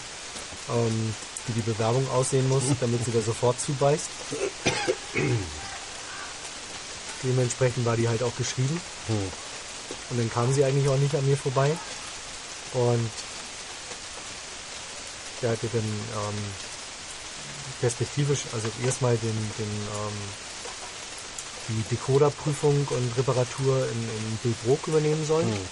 ähm, 0.69 1.15
wie 1.47 1.53
die 1.53 1.61
Bewerbung 1.61 2.09
aussehen 2.11 2.47
muss, 2.49 2.63
damit 2.81 3.05
sie 3.05 3.11
da 3.11 3.21
sofort 3.21 3.59
zubeißt. 3.59 4.09
Dementsprechend 7.23 7.85
war 7.85 7.97
die 7.97 8.07
halt 8.07 8.23
auch 8.23 8.35
geschrieben. 8.35 8.81
Hm. 9.07 9.31
Und 10.09 10.19
dann 10.19 10.31
kam 10.31 10.53
sie 10.53 10.63
eigentlich 10.63 10.87
auch 10.89 10.97
nicht 10.97 11.15
an 11.15 11.25
mir 11.25 11.37
vorbei. 11.37 11.71
Und 12.73 13.09
der 15.41 15.51
hatte 15.51 15.67
dann 15.67 15.83
ähm, 15.83 16.37
perspektivisch, 17.81 18.41
also 18.53 18.69
erstmal 18.83 19.17
den, 19.17 19.51
den 19.57 19.69
ähm, 19.69 20.17
die 21.69 21.83
Decoder-Prüfung 21.95 22.87
und 22.89 23.17
Reparatur 23.17 23.87
in, 23.89 24.03
in 24.03 24.37
Billbrook 24.43 24.87
übernehmen 24.87 25.25
sollen. 25.25 25.51
Hm. 25.51 25.67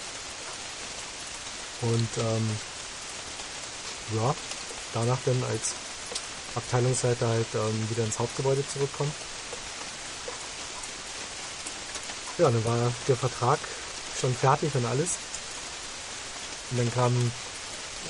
Und 1.82 2.08
ähm, 2.18 2.50
ja, 4.14 4.34
danach 4.92 5.18
dann 5.24 5.42
als 5.44 5.72
Abteilungsleiter 6.54 7.28
halt 7.28 7.46
ähm, 7.54 7.90
wieder 7.90 8.04
ins 8.04 8.18
Hauptgebäude 8.18 8.66
zurückkommen. 8.66 9.12
Ja, 12.38 12.50
dann 12.50 12.64
war 12.64 12.92
der 13.08 13.16
Vertrag 13.16 13.58
schon 14.20 14.34
fertig 14.34 14.74
und 14.74 14.84
alles. 14.84 15.16
Und 16.70 16.78
dann 16.78 16.92
kam, 16.92 17.32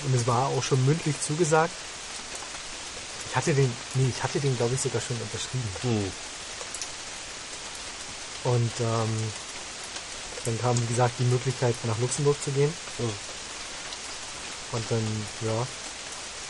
und 0.05 0.15
es 0.15 0.27
war 0.27 0.49
auch 0.49 0.63
schon 0.63 0.85
mündlich 0.87 1.17
zugesagt. 1.21 1.73
Ich 3.29 3.37
hatte 3.37 3.55
den, 3.55 3.73
nee, 3.95 4.09
ich 4.09 4.23
hatte 4.23 4.41
den 4.41 4.57
glaube 4.57 4.75
ich 4.75 4.81
sogar 4.81 5.01
schon 5.01 5.17
unterschrieben. 5.17 5.69
Hm. 5.83 6.13
Und 8.45 8.73
ähm, 8.81 9.33
dann 10.45 10.61
kam, 10.61 10.81
wie 10.81 10.87
gesagt, 10.87 11.15
die 11.19 11.25
Möglichkeit, 11.25 11.75
nach 11.85 11.99
Luxemburg 11.99 12.37
zu 12.43 12.51
gehen. 12.53 12.73
Ja. 12.99 13.05
Und 14.73 14.85
dann, 14.91 15.27
ja, 15.45 15.67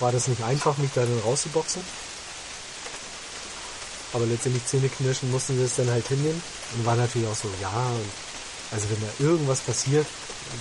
war 0.00 0.12
das 0.12 0.28
nicht 0.28 0.42
einfach, 0.42 0.76
mich 0.76 0.90
da 0.94 1.02
dann 1.02 1.18
rauszuboxen. 1.20 1.82
Aber 4.12 4.26
letztendlich 4.26 4.66
Zähneknirschen 4.66 5.30
mussten 5.30 5.56
sie 5.56 5.64
es 5.64 5.76
dann 5.76 5.90
halt 5.90 6.06
hinnehmen. 6.06 6.42
Und 6.74 6.86
war 6.86 6.96
natürlich 6.96 7.28
auch 7.28 7.36
so, 7.36 7.50
ja, 7.60 7.70
und 7.70 8.10
also 8.72 8.88
wenn 8.90 9.00
da 9.00 9.24
irgendwas 9.24 9.60
passiert, 9.60 10.06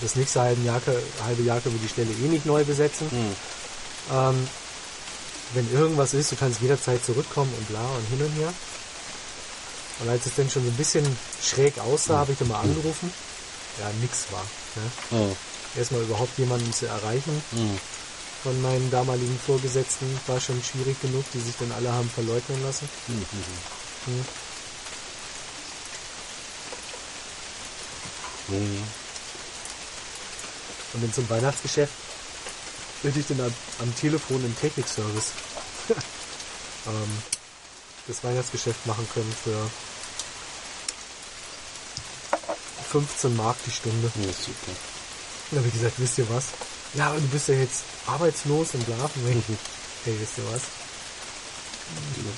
das 0.02 0.16
nächste 0.16 0.42
halbe 0.42 0.62
Jahr, 0.64 0.82
halbe 1.24 1.44
Jahr 1.44 1.60
können 1.62 1.76
wir 1.76 1.82
die 1.82 1.90
Stelle 1.90 2.12
eh 2.12 2.28
nicht 2.28 2.46
neu 2.46 2.64
besetzen. 2.64 3.10
Hm. 3.10 3.36
Ähm, 4.12 4.48
wenn 5.54 5.72
irgendwas 5.74 6.14
ist, 6.14 6.32
du 6.32 6.36
kannst 6.36 6.62
jederzeit 6.62 7.04
zurückkommen 7.06 7.54
und 7.58 7.68
bla 7.68 7.86
und 7.86 8.08
hin 8.10 8.26
und 8.26 8.34
her. 8.40 8.52
Und 10.02 10.10
als 10.10 10.26
es 10.26 10.36
dann 10.36 10.50
schon 10.50 10.64
so 10.64 10.70
ein 10.70 10.76
bisschen 10.76 11.06
schräg 11.42 11.80
aussah, 11.80 12.18
habe 12.18 12.34
ich 12.34 12.38
dann 12.38 12.50
mal 12.50 12.60
angerufen. 12.60 13.12
Ja, 13.80 13.90
nix 14.02 14.26
war. 14.32 14.46
Ne? 14.76 15.28
Ja. 15.30 15.80
Erstmal 15.80 16.02
überhaupt 16.02 16.38
jemanden 16.38 16.72
zu 16.74 16.88
erreichen 16.88 17.42
Hm. 17.52 17.80
von 18.44 18.62
meinen 18.62 18.90
damaligen 18.92 19.40
Vorgesetzten 19.46 20.06
war 20.28 20.40
schon 20.40 20.62
schwierig 20.64 21.00
genug, 21.02 21.24
die 21.34 21.40
sich 21.40 21.56
dann 21.60 21.72
alle 21.72 21.92
haben 21.92 22.10
verleugnen 22.10 22.62
lassen. 22.64 22.90
Hm. 23.08 24.26
Hm. 28.48 28.56
Hm. 28.58 28.66
Hm. 28.78 28.84
Und 30.94 31.04
dann 31.04 31.14
zum 31.14 31.30
Weihnachtsgeschäft 31.30 31.94
hätte 33.04 33.20
ich 33.20 33.28
dann 33.28 33.42
am, 33.42 33.54
am 33.80 33.96
Telefon 33.98 34.44
im 34.46 34.58
Technikservice 34.60 35.32
ähm, 36.88 37.12
das 38.08 38.24
Weihnachtsgeschäft 38.24 38.86
machen 38.88 39.08
können 39.14 39.34
für 39.44 39.70
15 42.92 43.36
Mark 43.36 43.58
die 43.66 43.72
Stunde. 43.72 44.12
Ja, 44.16 44.28
super. 44.32 44.72
Dann 45.52 45.60
habe 45.60 45.68
ich 45.68 45.74
gesagt, 45.74 45.96
wisst 45.98 46.18
ihr 46.18 46.30
was? 46.30 46.46
Ja, 46.94 47.10
aber 47.10 47.20
du 47.20 47.28
bist 47.28 47.48
ja 47.50 47.56
jetzt 47.56 47.82
arbeitslos 48.08 48.70
und 48.74 48.86
bla. 48.86 48.96
Und 48.96 49.28
ich, 49.30 49.50
Mhm. 49.50 49.58
hey, 50.06 50.16
wisst 50.20 50.38
ihr 50.38 50.46
was? 50.52 50.62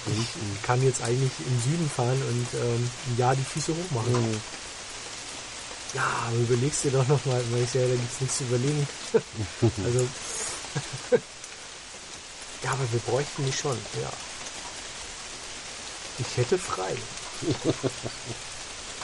Ich 0.07 0.61
kann 0.63 0.81
jetzt 0.83 1.01
eigentlich 1.03 1.31
im 1.45 1.61
Süden 1.61 1.89
fahren 1.95 2.21
und 2.21 2.47
ähm, 2.59 2.89
ein 3.07 3.17
Jahr 3.17 3.35
die 3.35 3.43
Füße 3.43 3.71
hoch 3.71 3.91
machen. 3.91 4.13
Hm. 4.15 4.41
Ja, 5.97 6.27
aber 6.27 6.35
überlegst 6.37 6.83
dir 6.83 6.91
doch 6.91 7.07
nochmal, 7.07 7.43
weil 7.49 7.63
ich 7.63 7.73
ja, 7.73 7.81
da 7.81 7.95
gibt's 7.95 8.21
nichts 8.21 8.37
zu 8.37 8.43
überlegen. 8.43 8.87
also, 9.83 10.07
ja, 12.63 12.71
aber 12.71 12.91
wir 12.91 12.99
bräuchten 12.99 13.43
die 13.43 13.51
schon, 13.51 13.75
ja. 13.99 14.13
Ich 16.19 16.37
hätte 16.37 16.59
frei. 16.59 16.95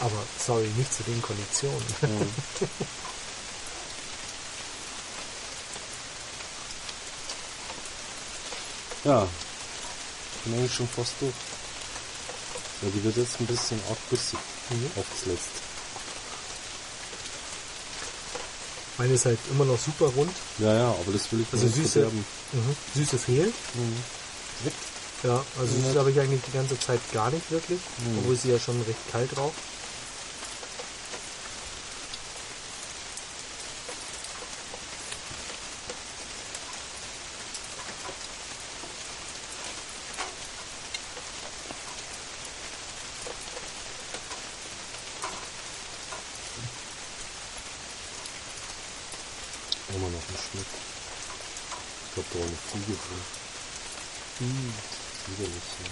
aber, 0.02 0.24
sorry, 0.38 0.68
nicht 0.78 0.94
zu 0.94 1.02
den 1.02 1.20
Konditionen. 1.20 1.84
Hm. 2.02 2.30
Ja, 9.04 9.28
bin 10.44 10.54
eigentlich 10.54 10.74
schon 10.76 10.88
fast 10.90 11.14
durch. 11.20 11.34
Ja, 12.84 12.90
die 12.94 13.04
wird 13.04 13.18
jetzt 13.18 13.40
ein 13.40 13.48
bisschen 13.48 13.82
arg 13.90 13.98
bissig. 14.12 14.38
Mhm. 14.70 14.92
Auf 14.96 15.06
das 15.10 15.26
Letzte. 15.26 15.64
Meine 18.98 19.14
ist 19.14 19.26
halt 19.26 19.40
immer 19.52 19.66
noch 19.66 19.80
super 19.80 20.06
rund. 20.16 20.32
Ja, 20.60 20.74
ja, 20.74 20.88
aber 20.90 21.12
das 21.12 21.32
will 21.32 21.42
ich 21.42 21.48
Also 21.52 21.66
nicht 21.66 21.76
süße, 21.76 22.06
mhm. 22.12 22.76
süße 22.96 23.18
fehlt. 23.18 23.54
Mhm. 23.74 23.98
Ja, 25.24 25.44
also 25.60 25.74
Mhm. 25.76 25.84
süß 25.86 25.96
habe 25.98 26.12
ich 26.12 26.20
eigentlich 26.20 26.42
die 26.46 26.52
ganze 26.52 26.80
Zeit 26.80 27.00
gar 27.12 27.32
nicht 27.32 27.50
wirklich. 27.50 27.80
Mhm. 28.06 28.20
Obwohl 28.20 28.36
sie 28.36 28.52
ja 28.52 28.60
schon 28.60 28.80
recht 28.84 29.00
kalt 29.12 29.36
drauf. 29.36 29.54
Immer 49.90 50.10
noch 50.10 50.20
ein 50.30 50.38
Schnitt. 50.52 50.66
Ich 52.08 52.14
glaube, 52.14 52.30
da 52.34 52.40
war 52.40 52.48
eine 52.48 52.58
Fliege 52.72 52.98
drin. 52.98 54.50
Mhm. 54.50 54.74
Widerlich, 55.28 55.64
ja. 55.84 55.92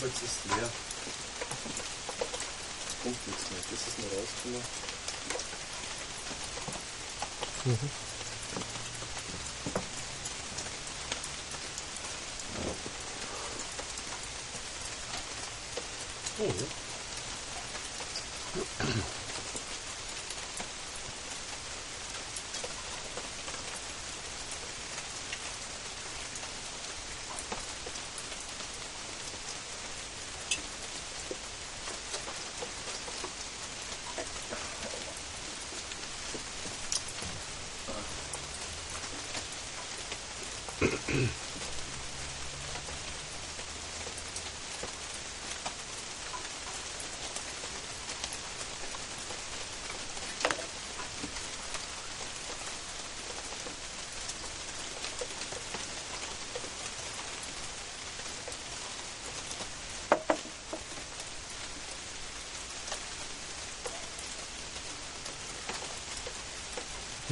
Jetzt 0.00 0.22
ist 0.22 0.44
leer. 0.44 0.70
Kommt 3.02 3.26
nichts 3.26 3.50
mehr. 3.50 3.60
Das 3.68 3.80
ist 3.88 3.98
mal 3.98 4.06
rausgenommen. 4.16 4.66
Mhm. 7.64 7.90
Oh, 16.38 16.44
ja. 16.44 16.77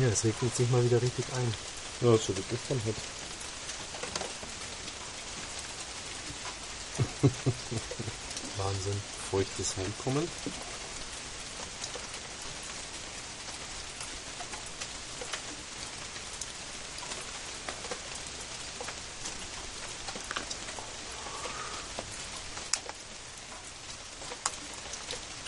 Ja, 0.06 0.12
es 0.12 0.22
regnet 0.22 0.54
sich 0.54 0.70
mal 0.70 0.84
wieder 0.84 1.02
richtig 1.02 1.24
ein. 1.34 1.52
Ja, 2.00 2.16
so 2.16 2.36
wie 2.36 2.42
gestern 2.48 2.80
halt. 2.84 2.94
Wahnsinn. 8.56 9.02
Feuchtes 9.32 9.76
Heimkommen. 9.76 10.28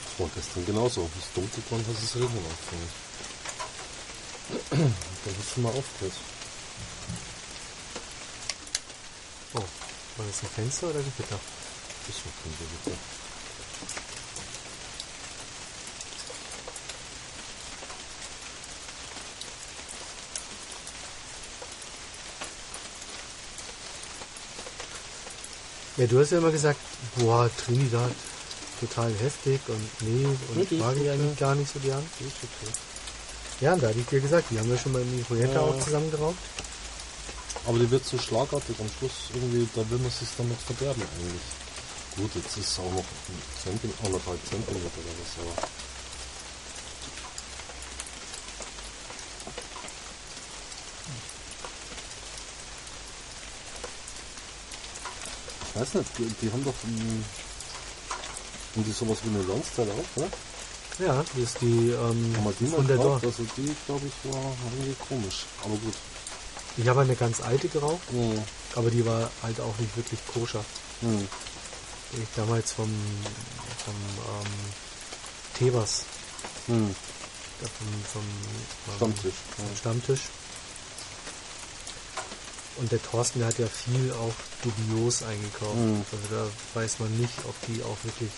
Das 0.02 0.18
war 0.18 0.28
gestern 0.34 0.66
genauso. 0.66 1.08
Es 1.16 1.26
ist 1.26 1.36
dunkel 1.36 1.62
geworden, 1.62 1.84
hast 1.88 2.02
es 2.02 2.16
regnen 2.16 2.38
angefangen. 2.38 3.07
Dann 4.70 4.94
hast 5.38 5.56
du 5.56 5.60
mal 5.60 5.68
aufgehört. 5.68 6.14
Oh, 9.54 9.58
war 9.58 10.26
das 10.26 10.42
ein 10.42 10.48
Fenster 10.54 10.86
oder 10.86 11.00
Gewitter? 11.00 11.38
Das 12.06 12.16
war 12.16 12.32
kein 12.42 12.52
Gewitter. 12.58 12.98
Ja, 25.98 26.06
du 26.06 26.20
hast 26.20 26.30
ja 26.30 26.38
immer 26.38 26.52
gesagt, 26.52 26.78
boah, 27.16 27.50
Trinidad, 27.56 28.12
total 28.78 29.12
heftig 29.14 29.60
und 29.66 30.02
nee, 30.02 30.26
und 30.26 30.62
ich 30.62 30.70
ist 30.70 30.78
mag 30.78 30.96
ich 30.96 31.10
eigentlich 31.10 31.36
gar 31.36 31.56
nicht 31.56 31.72
so 31.72 31.80
gern. 31.80 32.08
Das 32.20 32.28
ist 32.28 32.36
okay. 32.44 32.87
Ja, 33.60 33.74
da 33.74 33.88
hatte 33.88 33.98
ich 33.98 34.06
dir 34.06 34.20
gesagt, 34.20 34.46
die 34.50 34.58
haben 34.58 34.70
wir 34.70 34.78
schon 34.78 34.92
mal 34.92 35.02
in 35.02 35.16
die 35.16 35.22
Projekte 35.24 35.56
Ja. 35.56 35.62
auch 35.62 35.78
zusammengeraubt. 35.80 36.38
Aber 37.66 37.78
die 37.78 37.90
wird 37.90 38.04
so 38.04 38.16
schlagartig 38.18 38.76
am 38.78 38.88
Schluss 38.98 39.30
irgendwie, 39.34 39.68
da 39.74 39.88
will 39.90 39.98
man 39.98 40.10
sich 40.10 40.28
dann 40.36 40.48
nicht 40.48 40.62
verderben 40.62 41.02
eigentlich. 41.02 41.42
Gut, 42.16 42.30
jetzt 42.34 42.56
ist 42.56 42.70
es 42.70 42.78
auch 42.78 42.90
noch 42.92 43.04
ein 43.04 43.42
Zentimeter, 43.62 44.04
anderthalb 44.06 44.40
Zentimeter 44.48 44.86
oder 44.86 45.12
was, 45.20 45.60
aber. 45.60 45.68
Ich 55.74 55.80
weiß 55.80 55.94
nicht, 55.94 56.10
die, 56.18 56.28
die 56.42 56.52
haben 56.52 56.64
doch 56.64 56.74
ähm, 56.84 57.24
haben 58.74 58.84
die 58.84 58.92
sowas 58.92 59.18
wie 59.24 59.28
eine 59.34 59.44
Lonsdale 59.44 59.90
auch, 59.92 60.20
ne? 60.20 60.28
Ja, 60.98 61.24
die 61.36 61.42
ist 61.42 61.60
die 61.60 61.90
ähm, 61.90 62.34
die 62.58 62.64
mal 62.66 62.76
von 62.76 62.86
der? 62.88 62.96
Dorf. 62.96 63.22
Also 63.22 63.44
die, 63.56 63.74
glaube 63.86 64.06
ich, 64.06 64.32
war 64.32 64.42
irgendwie 64.72 64.96
komisch. 65.08 65.44
Aber 65.64 65.74
gut. 65.76 65.94
Ich 66.76 66.86
habe 66.88 67.00
eine 67.00 67.14
ganz 67.16 67.40
alte 67.40 67.68
geraucht, 67.68 68.00
Hm. 68.10 68.42
aber 68.74 68.90
die 68.90 69.04
war 69.06 69.30
halt 69.42 69.60
auch 69.60 69.76
nicht 69.78 69.96
wirklich 69.96 70.20
koscher. 70.32 70.64
Hm. 71.00 71.28
Die 72.12 72.22
ich 72.22 72.28
damals 72.36 72.72
vom, 72.72 72.90
vom 73.84 73.94
ähm, 73.94 74.52
Tebers, 75.58 76.02
Hm. 76.66 76.90
äh, 76.90 77.66
vom, 77.66 78.04
vom, 78.12 78.22
ähm, 78.22 78.96
Stammtisch. 78.96 79.34
vom 79.56 79.64
Ja. 79.66 79.76
Stammtisch. 79.76 80.20
Und 82.76 82.92
der 82.92 83.02
Thorsten, 83.02 83.40
der 83.40 83.48
hat 83.48 83.58
ja 83.58 83.66
viel 83.66 84.12
auch 84.12 84.32
dubios 84.62 85.24
eingekauft. 85.24 85.76
Mhm. 85.76 86.04
Also 86.12 86.24
da 86.30 86.80
weiß 86.80 87.00
man 87.00 87.10
nicht, 87.18 87.34
ob 87.48 87.54
die 87.66 87.82
auch 87.82 87.96
wirklich 88.04 88.30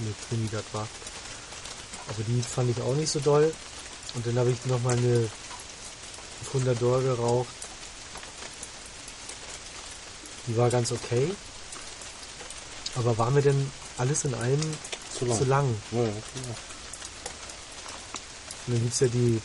eine 0.00 0.12
Trinidad 0.28 0.64
war. 0.72 0.88
Aber 2.08 2.22
die 2.26 2.42
fand 2.42 2.70
ich 2.70 2.82
auch 2.82 2.94
nicht 2.94 3.10
so 3.10 3.20
doll. 3.20 3.52
Und 4.14 4.26
dann 4.26 4.38
habe 4.38 4.50
ich 4.50 4.64
nochmal 4.66 4.96
eine 4.96 5.28
Fundador 6.50 7.02
geraucht. 7.02 7.48
Die 10.46 10.56
war 10.56 10.70
ganz 10.70 10.92
okay. 10.92 11.34
Aber 12.96 13.16
war 13.18 13.30
mir 13.30 13.42
denn 13.42 13.70
alles 13.98 14.24
in 14.24 14.34
allem 14.34 14.60
Zu 15.18 15.24
lang. 15.24 15.38
zu 15.38 15.44
lang? 15.44 15.80
Ja, 15.90 16.02
ja. 16.02 16.08
Und 18.66 18.74
dann 18.74 18.82
gibt 18.82 18.94
es 18.94 19.00
ja 19.00 19.08
die 19.08 19.40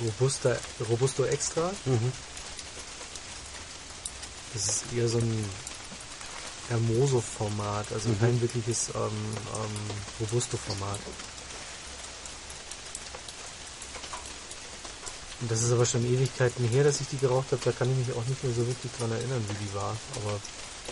Robusta, 0.00 0.56
Robusto 0.88 1.24
Extra. 1.24 1.70
Mhm. 1.84 2.12
Das 4.54 4.66
ist 4.68 4.84
eher 4.96 5.08
so 5.08 5.18
ein 5.18 5.44
Hermoso-Format, 6.68 7.92
also 7.92 8.08
Mhm. 8.10 8.20
kein 8.20 8.40
wirkliches 8.40 8.88
ähm, 8.94 9.00
ähm, 9.02 9.90
Robusto-Format. 10.20 10.98
Und 15.40 15.50
das 15.50 15.62
ist 15.62 15.70
aber 15.72 15.86
schon 15.86 16.04
Ewigkeiten 16.04 16.66
her, 16.68 16.82
dass 16.84 17.00
ich 17.00 17.08
die 17.08 17.16
geraucht 17.18 17.46
habe. 17.52 17.62
Da 17.64 17.70
kann 17.72 17.90
ich 17.90 18.06
mich 18.08 18.16
auch 18.16 18.24
nicht 18.26 18.42
mehr 18.42 18.52
so 18.52 18.66
wirklich 18.66 18.90
dran 18.98 19.12
erinnern, 19.12 19.44
wie 19.48 19.64
die 19.64 19.72
war. 19.74 19.96
Aber 20.16 20.40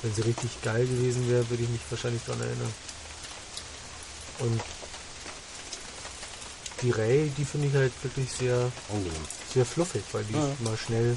wenn 0.03 0.14
sie 0.14 0.22
richtig 0.22 0.62
geil 0.62 0.87
gewesen 0.87 1.29
wäre, 1.29 1.49
würde 1.51 1.64
ich 1.64 1.68
mich 1.68 1.81
wahrscheinlich 1.91 2.22
dran 2.24 2.41
erinnern. 2.41 2.72
Und 4.39 4.61
die 6.83 6.91
Ray, 6.91 7.31
die 7.37 7.45
finde 7.45 7.68
ich 7.68 7.74
halt 7.74 7.93
wirklich 8.03 8.31
sehr, 8.31 8.70
Angenehm. 8.89 9.12
sehr 9.53 9.64
fluffig, 9.66 10.05
weil 10.12 10.22
die 10.24 10.35
Ja. 10.35 10.47
ist 10.47 10.61
mal 10.61 10.77
schnell, 10.77 11.16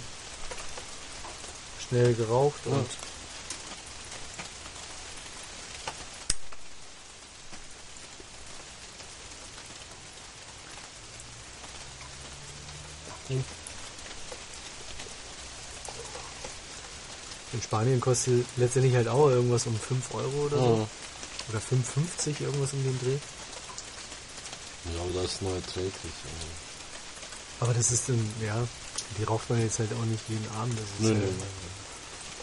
schnell 1.88 2.14
geraucht 2.16 2.62
Ja. 2.66 2.72
und 2.72 2.88
in 13.30 13.44
Spanien 17.62 18.00
kostet 18.00 18.46
letztendlich 18.58 18.96
halt 18.96 19.08
auch 19.08 19.30
irgendwas 19.30 19.66
um 19.66 19.78
5 19.78 20.14
Euro 20.16 20.46
oder 20.46 20.58
so. 20.58 20.78
Ja. 20.78 20.88
Oder 21.50 21.60
5,50 21.60 22.42
irgendwas 22.42 22.74
um 22.74 22.84
den 22.84 23.00
Dreh. 23.00 23.18
ja, 24.96 25.02
aber 25.02 25.22
das 25.24 25.32
ist 25.34 25.42
nur 25.42 25.56
erträglich. 25.56 25.94
Also. 26.04 26.48
Aber 27.62 27.74
das 27.74 27.92
ist 27.92 28.08
dann, 28.08 28.34
ja, 28.46 28.56
die 29.18 29.24
raucht 29.24 29.50
man 29.50 29.62
jetzt 29.62 29.80
halt 29.80 29.92
auch 29.94 30.06
nicht 30.06 30.24
jeden 30.30 30.48
Abend. 30.52 30.78
Das 30.78 30.86
ist 30.86 31.00
nö, 31.00 31.14
nö. 31.14 31.28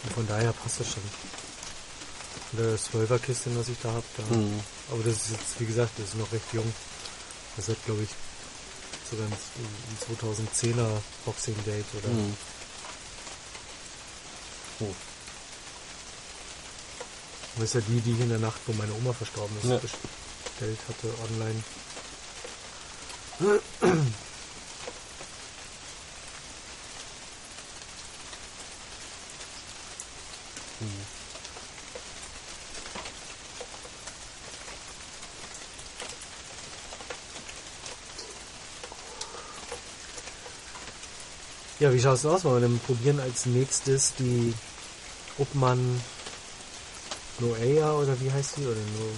Und 0.03 0.13
von 0.13 0.27
daher 0.27 0.51
passt 0.53 0.81
das 0.81 0.87
schon. 0.91 1.03
Der 2.53 2.77
12er 2.77 3.19
Kiste, 3.19 3.49
was 3.57 3.69
ich 3.69 3.77
da 3.81 3.91
habe, 3.91 4.05
da. 4.17 4.35
Mhm. 4.35 4.59
Aber 4.91 5.03
das 5.03 5.13
ist 5.13 5.31
jetzt, 5.31 5.59
wie 5.59 5.65
gesagt, 5.65 5.91
das 5.97 6.09
ist 6.09 6.15
noch 6.15 6.31
recht 6.31 6.53
jung. 6.53 6.71
Das 7.55 7.67
hat, 7.69 7.83
glaube 7.85 8.03
ich, 8.03 8.09
sogar 9.09 9.25
ein, 9.27 9.33
ein 9.33 10.15
2010er 10.15 10.87
Boxing 11.25 11.55
Date 11.65 11.85
oder. 11.97 12.09
Mhm. 12.09 12.35
Oh. 14.79 14.93
Das 17.55 17.63
ist 17.65 17.73
ja 17.75 17.81
die, 17.87 18.01
die 18.01 18.11
ich 18.13 18.19
in 18.19 18.29
der 18.29 18.39
Nacht, 18.39 18.59
wo 18.67 18.73
meine 18.73 18.93
Oma 18.93 19.13
verstorben 19.13 19.55
ist, 19.57 19.69
Ja. 19.69 19.77
bestellt 19.77 20.79
hatte 20.87 21.13
online. 21.29 21.63
Ja, 41.87 41.93
wie 41.93 42.01
schaut's 42.01 42.25
aus? 42.25 42.43
Wollen 42.43 42.61
wir 42.61 42.67
dann 42.67 42.79
probieren 42.79 43.21
als 43.21 43.45
nächstes 43.45 44.11
die 44.19 44.53
Uppmann 45.37 46.01
Noea 47.39 47.93
oder 47.93 48.19
wie 48.19 48.29
heißt 48.29 48.57
die? 48.57 48.65
Oder 48.65 48.75
nur 48.75 49.09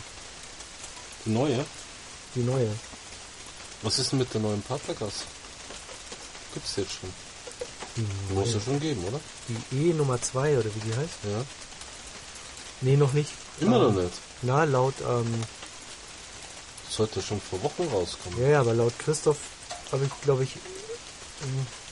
Die 1.25 1.29
neue? 1.31 1.65
die 2.35 2.41
neue? 2.43 2.69
Was 3.81 3.97
ist 3.97 4.11
denn 4.11 4.19
mit 4.19 4.31
der 4.35 4.41
neuen 4.41 4.61
Partnergas? 4.61 5.23
Gibt's 6.53 6.75
jetzt 6.75 6.91
schon. 6.91 7.09
Die, 7.97 8.33
Muss 8.35 8.53
es 8.53 8.63
schon 8.63 8.79
geben, 8.79 9.03
oder? 9.05 9.19
die 9.71 9.89
E 9.89 9.93
Nummer 9.93 10.21
2 10.21 10.59
oder 10.59 10.65
wie 10.75 10.79
die 10.91 10.95
heißt? 10.95 11.09
Ja. 11.23 11.43
Nee, 12.81 12.97
noch 12.97 13.13
nicht. 13.13 13.31
Immer 13.61 13.77
Ähm, 13.77 13.95
noch 13.95 14.03
nicht. 14.03 14.13
Na, 14.43 14.63
laut, 14.65 14.93
ähm, 15.01 15.43
Sollte 16.87 17.19
schon 17.23 17.41
vor 17.41 17.63
Wochen 17.63 17.87
rauskommen. 17.91 18.39
ja, 18.43 18.49
ja, 18.49 18.59
aber 18.61 18.75
laut 18.75 18.93
Christoph 18.99 19.37
habe 19.91 20.05
ich, 20.05 20.21
glaube 20.21 20.43
ich, 20.43 20.51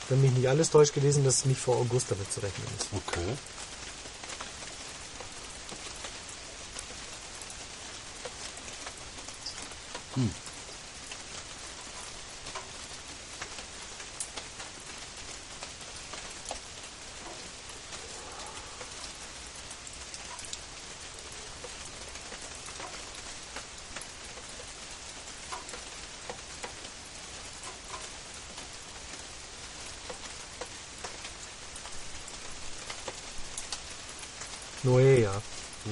wenn 0.09 0.21
mich 0.21 0.31
nicht 0.31 0.47
alles 0.47 0.69
täuscht 0.69 0.93
gelesen, 0.93 1.23
dass 1.23 1.45
nicht 1.45 1.59
vor 1.59 1.75
August 1.77 2.11
damit 2.11 2.31
zu 2.31 2.39
rechnen 2.41 2.67
ist. 2.77 2.87
Okay. 2.93 3.33
Hm. 10.15 10.31
Noea, 34.83 35.41
Nee. 35.85 35.91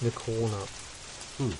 eine 0.00 0.10
Corona. 0.28 0.58
Hm. 1.38 1.54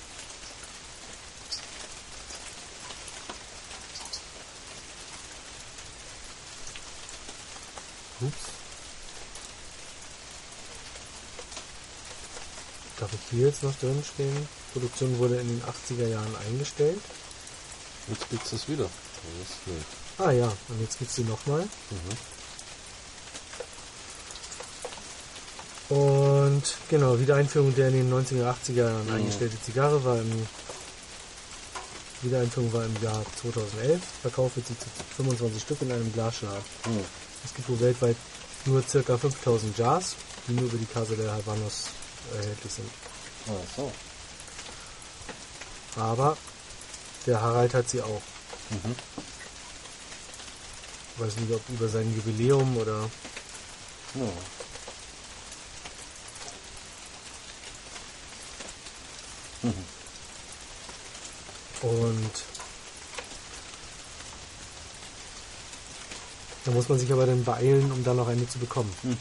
Ups. 8.21 8.35
Darf 12.99 13.13
ich 13.13 13.19
hier 13.31 13.47
jetzt 13.47 13.63
noch 13.63 13.75
drin 13.79 14.03
stehen? 14.03 14.47
Produktion 14.73 15.17
wurde 15.17 15.37
in 15.37 15.47
den 15.47 15.63
80er 15.63 16.07
Jahren 16.07 16.35
eingestellt. 16.47 17.01
Jetzt 18.07 18.29
gibt's 18.29 18.51
es 18.51 18.67
wieder. 18.67 18.83
Das 18.83 19.49
ist 19.49 19.57
nee. 19.65 20.23
Ah 20.23 20.31
ja, 20.31 20.53
und 20.67 20.81
jetzt 20.81 20.99
gibt's 20.99 21.15
die 21.15 21.23
nochmal. 21.23 21.67
Mhm. 21.89 22.17
Und 25.95 26.18
genau, 26.89 27.19
Wiedereinführung 27.19 27.73
der 27.75 27.87
in 27.89 27.93
den 27.95 28.09
90er, 28.13 28.45
80er 28.45 28.73
Jahren 28.85 29.07
Mhm. 29.07 29.13
eingestellte 29.15 29.61
Zigarre 29.61 30.03
war 30.03 30.17
im 30.17 30.47
Wiedereinführung 32.21 32.73
war 32.73 32.83
im 32.85 32.95
Jahr 33.01 33.23
2011. 33.41 34.01
Verkauft 34.21 34.57
wird 34.57 34.67
sie 34.67 34.77
zu 34.77 34.85
25 35.15 35.61
Stück 35.61 35.81
in 35.81 35.91
einem 35.91 36.11
Glasschlag. 36.11 36.61
Hm. 36.83 36.99
Es 37.45 37.53
gibt 37.53 37.69
wohl 37.69 37.79
weltweit 37.79 38.17
nur 38.65 38.81
ca. 38.81 39.17
5000 39.17 39.77
Jars, 39.77 40.15
die 40.47 40.51
nur 40.53 40.65
über 40.65 40.77
die 40.77 40.85
Casa 40.85 41.13
de 41.15 41.29
Habanos 41.29 41.85
erhältlich 42.35 42.73
sind. 42.73 42.89
Ah, 43.47 43.51
so. 43.75 43.91
Aber 45.95 46.37
der 47.25 47.41
Harald 47.41 47.73
hat 47.73 47.89
sie 47.89 48.01
auch. 48.01 48.21
Mhm. 48.69 48.95
Ich 51.15 51.21
weiß 51.25 51.35
nicht, 51.37 51.53
ob 51.53 51.61
über 51.69 51.87
sein 51.87 52.13
Jubiläum 52.15 52.75
oder 52.77 53.09
Ja. 54.15 54.21
Mhm. 59.63 59.73
Und 61.81 62.31
da 66.65 66.71
muss 66.71 66.89
man 66.89 66.99
sich 66.99 67.11
aber 67.11 67.25
dann 67.25 67.43
beeilen, 67.43 67.91
um 67.91 68.03
da 68.03 68.13
noch 68.13 68.27
eine 68.27 68.47
zu 68.47 68.59
bekommen. 68.59 68.93
Mhm. 69.03 69.17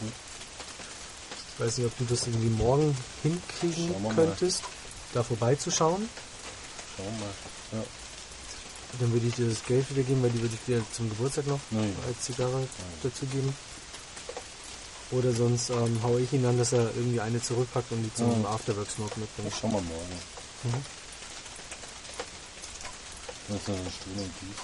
Ich 1.55 1.65
weiß 1.65 1.79
nicht, 1.79 1.87
ob 1.87 1.99
du 1.99 2.05
das 2.05 2.27
irgendwie 2.27 2.51
morgen 2.51 2.97
hinkriegen 3.23 3.91
wir 3.91 3.99
mal. 3.99 4.15
könntest, 4.15 4.63
da 5.13 5.23
vorbeizuschauen. 5.23 6.09
Schauen 6.97 7.07
wir 7.07 7.13
mal. 7.13 7.35
Ja. 7.73 7.85
Dann 9.01 9.13
würde 9.13 9.27
ich 9.27 9.35
dir 9.35 9.49
das 9.49 9.65
Geld 9.65 9.91
wieder 9.91 10.03
geben, 10.03 10.23
weil 10.23 10.31
die 10.31 10.41
würde 10.41 10.55
ich 10.55 10.65
dir 10.67 10.83
zum 10.93 11.11
Geburtstag 11.11 11.47
noch 11.47 11.61
Nein. 11.71 11.95
als 12.07 12.23
Zigarre 12.23 12.67
dazu 13.03 13.27
geben. 13.27 13.55
Oder 15.11 15.33
sonst 15.33 15.71
ähm, 15.71 16.03
haue 16.03 16.21
ich 16.21 16.33
ihn 16.33 16.45
an, 16.45 16.59
dass 16.59 16.73
er 16.73 16.85
irgendwie 16.95 17.21
eine 17.21 17.43
zurückpackt 17.43 17.91
und 17.93 18.03
die 18.03 18.15
zum 18.15 18.43
Ja. 18.43 18.51
Afterwork 18.51 18.91
Smoke 18.91 19.19
mitbringt. 19.19 19.51
Das 19.51 19.59
schauen 19.59 19.73
wir 19.73 19.81
morgen. 19.81 20.19
Mhm. 20.65 20.85
Das 23.49 23.57
ist 23.57 23.69
eine 23.69 23.91
Stunde 23.91 24.23
und 24.23 24.33
dies. 24.43 24.59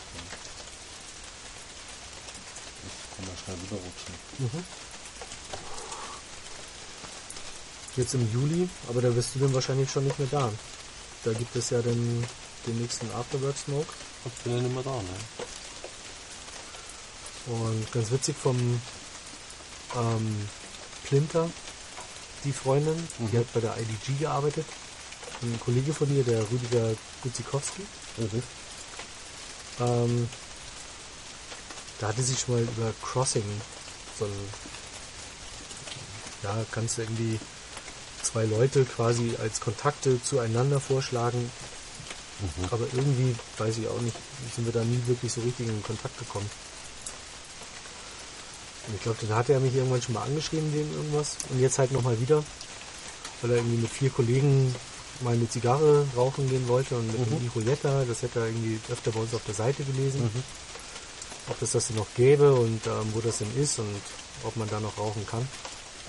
Ich 2.87 3.17
kann 3.17 3.27
da 3.27 3.43
schnell 3.43 3.57
wieder 3.63 3.77
rutschen. 3.77 4.15
Mhm. 4.39 4.65
Jetzt 7.97 8.15
im 8.15 8.33
Juli, 8.33 8.69
aber 8.89 9.01
da 9.01 9.09
bist 9.11 9.35
du 9.35 9.39
dann 9.39 9.55
wahrscheinlich 9.55 9.91
schon 9.91 10.05
nicht 10.05 10.19
mehr 10.19 10.29
da. 10.31 10.51
Da 11.25 11.33
gibt 11.33 11.57
es 11.57 11.71
ja 11.71 11.81
dann 11.81 12.27
den 12.67 12.79
nächsten 12.81 13.11
Afterwork 13.13 13.57
Smoke. 13.57 13.87
Ich 14.27 14.43
bin 14.43 14.57
ja 14.57 14.63
nicht 14.63 14.75
mehr 14.75 14.83
da, 14.83 14.91
ne? 14.91 15.17
Und 17.47 17.93
ganz 17.93 18.11
witzig 18.11 18.37
vom 18.43 18.81
ähm, 19.97 20.49
Plinter, 21.05 21.51
die 22.45 22.53
Freundin, 22.53 22.97
die 23.19 23.23
Mhm. 23.37 23.39
hat 23.41 23.53
bei 23.53 23.61
der 23.61 23.77
IDG 23.79 24.19
gearbeitet. 24.21 24.67
Ein 25.43 25.59
Kollege 25.61 25.93
von 25.93 26.15
ihr, 26.15 26.25
der 26.25 26.41
Rüdiger 26.51 26.95
Guzikowski, 27.23 27.83
Mhm. 28.17 28.43
ähm, 29.81 30.29
da 32.01 32.09
hatte 32.09 32.23
sie 32.23 32.37
schon 32.37 32.55
mal 32.55 32.63
über 32.63 32.93
Crossing 33.03 33.45
so 34.19 34.25
ein, 34.25 34.31
ja, 36.43 36.65
kannst 36.71 36.99
du 36.99 37.03
irgendwie 37.03 37.39
zwei 38.23 38.45
Leute 38.45 38.85
quasi 38.85 39.35
als 39.41 39.61
Kontakte 39.61 40.23
zueinander 40.23 40.81
vorschlagen, 40.81 41.51
Mhm. 42.41 42.65
aber 42.71 42.85
irgendwie, 42.93 43.35
weiß 43.59 43.79
ich 43.79 43.89
auch 43.89 44.01
nicht, 44.01 44.17
sind 44.55 44.65
wir 44.67 44.73
da 44.73 44.83
nie 44.85 45.03
wirklich 45.07 45.33
so 45.33 45.41
richtig 45.43 45.69
in 45.69 45.83
Kontakt 45.83 46.19
gekommen. 46.19 46.49
Und 48.87 48.95
ich 48.97 49.03
glaube, 49.03 49.19
dann 49.27 49.37
hat 49.37 49.49
er 49.49 49.61
mich 49.61 49.75
irgendwann 49.75 50.03
schon 50.03 50.15
mal 50.15 50.23
angeschrieben 50.23 50.73
wegen 50.75 50.93
irgendwas. 50.93 51.37
Und 51.51 51.61
jetzt 51.61 51.79
halt 51.79 51.93
nochmal 51.93 52.21
wieder, 52.21 52.43
weil 53.43 53.51
er 53.53 53.57
irgendwie 53.59 53.79
mit 53.79 53.91
vier 53.91 54.11
Kollegen 54.11 54.75
mal 55.21 55.35
eine 55.35 55.49
Zigarre 55.49 56.07
rauchen 56.17 56.49
gehen 56.51 56.67
wollte 56.69 56.97
und 56.97 57.07
mit 57.07 57.19
Mhm. 57.31 57.37
dem 57.39 57.47
Iroyetta, 57.47 58.05
das 58.05 58.23
hätte 58.23 58.41
er 58.41 58.47
irgendwie 58.47 58.79
öfter 58.91 59.11
bei 59.13 59.21
uns 59.21 59.33
auf 59.35 59.45
der 59.47 59.55
Seite 59.55 59.85
gelesen, 59.85 60.23
Mhm. 60.23 60.43
ob 61.49 61.63
es 61.63 61.73
das 61.73 61.87
denn 61.87 61.97
noch 61.97 62.07
gäbe 62.17 62.53
und 62.55 62.87
ähm, 62.87 63.13
wo 63.15 63.21
das 63.21 63.39
denn 63.39 63.49
ist 63.57 63.79
und 63.79 64.01
ob 64.43 64.57
man 64.57 64.69
da 64.69 64.81
noch 64.81 64.99
rauchen 64.99 65.25
kann. 65.27 65.47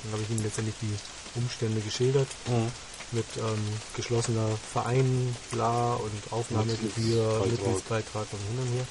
Dann 0.03 0.13
habe 0.13 0.23
ich 0.23 0.29
ihm 0.35 0.43
letztendlich 0.43 0.75
die 0.81 0.93
Umstände 1.39 1.79
geschildert 1.81 2.27
Mhm. 2.47 2.71
mit 3.11 3.25
ähm, 3.37 3.63
geschlossener 3.95 4.49
Verein, 4.73 5.35
bla 5.51 5.93
und 5.93 6.11
Aufnahmegebühr. 6.31 7.45
Mitgliedsbeitrag 7.45 8.25
und 8.31 8.39
hin 8.39 8.59
und 8.59 8.73
her. 8.75 8.87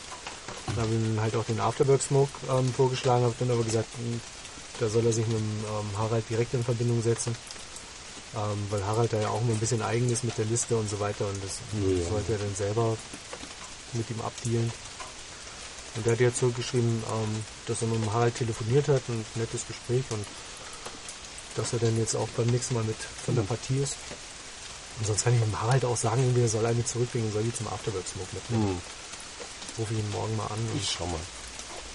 Dann 0.67 0.77
habe 0.85 0.95
ich 0.95 1.01
ihm 1.01 1.21
halt 1.21 1.37
auch 1.37 1.45
den 1.45 1.61
Afterwork 1.61 2.03
Smoke 2.03 2.31
ähm, 2.51 2.73
vorgeschlagen, 2.75 3.25
habe 3.25 3.35
dann 3.39 3.51
aber 3.51 3.63
gesagt, 3.65 3.89
mh, 3.99 4.19
da 4.81 4.89
soll 4.89 5.07
er 5.07 5.13
sich 5.13 5.27
mit 5.27 5.37
dem 5.37 5.65
ähm, 5.65 5.99
Harald 5.99 6.25
direkt 6.29 6.55
in 6.55 6.65
Verbindung 6.65 7.03
setzen. 7.03 7.35
Ähm, 8.35 8.67
weil 8.71 8.85
Harald 8.85 9.13
da 9.13 9.21
ja 9.21 9.29
auch 9.29 9.41
immer 9.43 9.53
ein 9.53 9.61
bisschen 9.61 9.81
eigen 9.83 10.11
ist 10.11 10.25
mit 10.25 10.37
der 10.37 10.45
Liste 10.47 10.77
und 10.77 10.91
so 10.91 10.99
weiter 10.99 11.27
und 11.29 11.43
das 11.45 11.59
Ja, 11.81 11.97
ja. 12.03 12.09
sollte 12.11 12.33
er 12.33 12.39
dann 12.39 12.55
selber 12.57 12.97
mit 13.93 14.11
ihm 14.11 14.21
abdealen. 14.23 14.73
Und 15.95 16.05
der 16.05 16.15
hat 16.15 16.21
jetzt 16.21 16.39
zurückgeschrieben, 16.39 16.89
ähm, 17.09 17.45
dass 17.67 17.83
er 17.83 17.89
mit 17.89 18.03
dem 18.03 18.13
Harald 18.13 18.35
telefoniert 18.35 18.89
hat, 18.89 19.03
ein 19.09 19.25
nettes 19.37 19.65
Gespräch 19.69 20.03
und 20.11 20.27
dass 21.55 21.73
er 21.73 21.79
dann 21.79 21.97
jetzt 21.97 22.17
auch 22.17 22.27
beim 22.37 22.47
nächsten 22.49 22.75
Mal 22.75 22.83
mit 22.83 22.97
von 23.25 23.37
der 23.37 23.45
Mhm. 23.45 23.49
Partie 23.49 23.79
ist. 23.79 23.95
Und 24.99 25.07
sonst 25.07 25.23
kann 25.23 25.35
ich 25.35 25.41
dem 25.41 25.61
Harald 25.61 25.85
auch 25.85 25.97
sagen, 25.97 26.23
irgendwie, 26.23 26.43
er 26.43 26.49
soll 26.49 26.67
eine 26.67 26.85
zurückbringen 26.85 27.27
und 27.29 27.33
soll 27.35 27.45
die 27.45 27.55
zum 27.55 27.69
Afterwork 27.69 28.05
Smoke 28.09 28.29
mitnehmen. 28.33 28.73
Mhm. 28.75 28.81
Rufe 29.79 29.93
ich 29.95 29.99
ihn 30.01 30.11
morgen 30.12 30.37
mal 30.37 30.47
an. 30.47 30.59
Ich 30.77 30.91
schau 30.97 31.07
mal. 31.07 31.20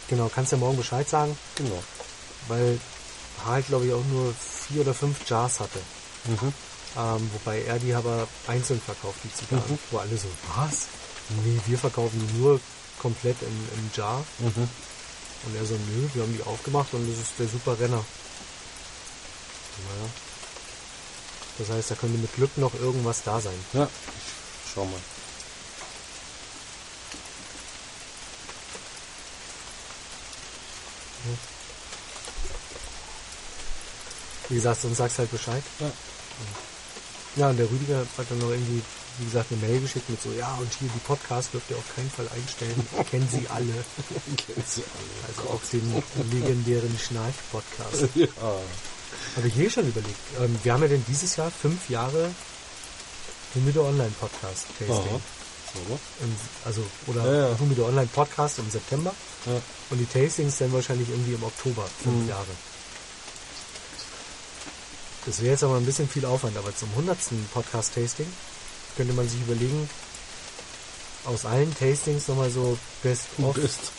genau, 0.08 0.30
kannst 0.34 0.52
ja 0.52 0.58
morgen 0.58 0.78
Bescheid 0.78 1.08
sagen, 1.08 1.38
Genau. 1.56 1.82
weil 2.48 2.80
Harald, 3.46 3.68
glaube 3.68 3.86
ich, 3.88 3.94
auch 3.94 4.04
nur 4.12 4.34
vier 4.68 4.82
oder 4.82 4.94
fünf 4.94 5.28
Jars 5.30 5.60
hatte. 5.60 5.80
Mhm. 6.26 6.54
Ähm, 6.98 7.32
wobei 7.34 7.62
er 7.64 7.80
die 7.80 7.94
aber 7.94 8.28
einzeln 8.48 8.82
verkauft, 8.82 9.20
die 9.24 9.34
Zigarren. 9.34 9.64
Mhm. 9.72 9.80
Wo 9.92 9.98
alle 10.00 10.18
so, 10.18 10.28
was? 10.56 10.88
Nee, 11.46 11.60
wir 11.68 11.78
verkaufen 11.78 12.20
die 12.28 12.38
nur 12.40 12.60
komplett 13.00 13.38
im, 13.42 13.48
im 13.78 13.92
Jar. 13.96 14.26
Mhm. 14.40 14.68
Und 15.46 15.56
er 15.56 15.66
so, 15.66 15.76
nö, 15.76 16.10
wir 16.14 16.24
haben 16.24 16.36
die 16.36 16.44
aufgemacht 16.44 16.94
und 16.94 17.08
das 17.10 17.18
ist 17.20 17.32
der 17.40 17.48
super 17.48 17.80
Renner. 17.80 18.04
Naja. 19.88 20.10
Das 21.60 21.70
heißt, 21.70 21.92
da 21.92 21.96
könnte 21.96 22.18
mit 22.18 22.34
Glück 22.36 22.58
noch 22.58 22.74
irgendwas 22.74 23.22
da 23.24 23.40
sein. 23.40 23.54
Ja, 23.74 23.86
ich 23.86 24.72
schau 24.74 24.84
mal. 24.86 25.00
Wie 34.50 34.56
gesagt, 34.56 34.82
sonst 34.82 34.98
sagst 34.98 35.20
halt 35.20 35.32
Bescheid. 35.32 35.64
Ja. 35.80 35.92
Ja, 37.36 37.50
und 37.50 37.58
der 37.58 37.70
Rüdiger 37.70 38.00
hat 38.18 38.26
dann 38.30 38.40
noch 38.40 38.50
irgendwie, 38.50 38.82
wie 39.20 39.26
gesagt, 39.26 39.52
eine 39.52 39.62
Mail 39.62 39.80
geschickt 39.82 40.10
mit 40.10 40.22
so, 40.22 40.32
ja, 40.32 40.58
und 40.60 40.72
hier 40.74 40.90
die 40.94 41.00
Podcast 41.00 41.54
dürft 41.54 41.70
ihr 41.70 41.78
auf 41.78 41.96
keinen 41.96 42.10
Fall 42.10 42.28
einstellen. 42.36 42.88
Kennen 43.12 43.30
Sie 43.32 43.48
alle. 43.48 43.74
Kennen 44.38 44.64
Sie 44.66 44.84
alle. 44.84 45.28
Also 45.28 45.50
auch 45.54 45.62
den 45.72 46.04
legendären 46.32 46.98
Schnarch-Podcast. 46.98 48.10
Ja. 48.16 48.28
Habe 49.36 49.48
ich 49.48 49.54
hier 49.54 49.70
schon 49.70 49.88
überlegt. 49.88 50.20
Ähm, 50.40 50.58
wir 50.64 50.74
haben 50.74 50.82
ja 50.82 50.88
denn 50.88 51.04
dieses 51.08 51.36
Jahr 51.36 51.52
fünf 51.52 51.90
Jahre 51.90 52.32
Humide 53.56 53.84
Online 53.84 54.12
Podcast 54.20 54.66
Tasting. 54.78 55.22
So, 55.74 56.00
Im, 56.24 56.36
also, 56.66 56.84
oder 57.08 57.26
Ja, 57.26 57.50
ja. 57.50 57.60
Humide 57.60 57.86
Online 57.86 58.08
Podcast 58.14 58.60
im 58.60 58.70
September 58.72 59.14
ja. 59.46 59.62
und 59.92 59.98
die 60.00 60.06
Tastings 60.06 60.58
dann 60.58 60.74
wahrscheinlich 60.74 61.10
irgendwie 61.10 61.34
im 61.34 61.44
Oktober, 61.44 61.86
fünf 62.04 62.24
Mhm. 62.24 62.30
Jahre. 62.30 62.46
Das 65.26 65.40
wäre 65.42 65.52
jetzt 65.52 65.64
aber 65.64 65.76
ein 65.78 65.86
bisschen 65.86 66.10
viel 66.10 66.26
Aufwand, 66.26 66.58
aber 66.58 66.76
zum 66.76 66.90
100. 66.92 67.18
Podcast 67.54 67.94
Tasting 67.94 68.26
könnte 68.98 69.14
man 69.14 69.28
sich 69.30 69.40
überlegen, 69.42 69.90
aus 71.26 71.46
allen 71.46 71.76
Tastings 71.78 72.28
nochmal 72.28 72.50
so 72.50 72.78
Best 73.04 73.26
of 73.42 73.56
Best. 73.56 73.92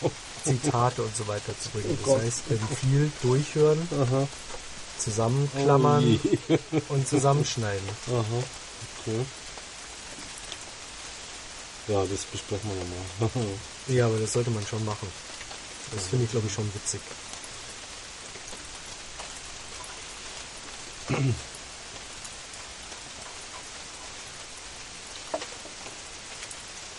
Zitate 0.43 1.03
und 1.03 1.15
so 1.15 1.27
weiter 1.27 1.53
zu 1.61 1.69
bringen. 1.69 1.85
Oh 1.91 1.95
Das 1.97 2.05
Gott. 2.05 2.21
heißt, 2.23 2.41
dann 2.49 2.59
viel 2.81 3.11
durchhören, 3.21 3.87
Aha. 3.91 4.27
zusammenklammern 4.97 6.19
Oh 6.49 6.57
und 6.89 7.07
zusammenschneiden. 7.07 7.87
Aha. 8.07 8.23
Okay. 9.05 9.19
Ja, 11.87 12.03
das 12.05 12.23
besprechen 12.25 12.69
wir 12.69 13.19
nochmal. 13.25 13.57
Ja, 13.87 14.05
aber 14.05 14.19
das 14.19 14.33
sollte 14.33 14.51
man 14.51 14.65
schon 14.65 14.85
machen. 14.85 15.07
Das 15.93 16.07
finde 16.07 16.25
ich, 16.25 16.31
glaube 16.31 16.47
ich, 16.47 16.53
schon 16.53 16.71
witzig. 16.73 17.01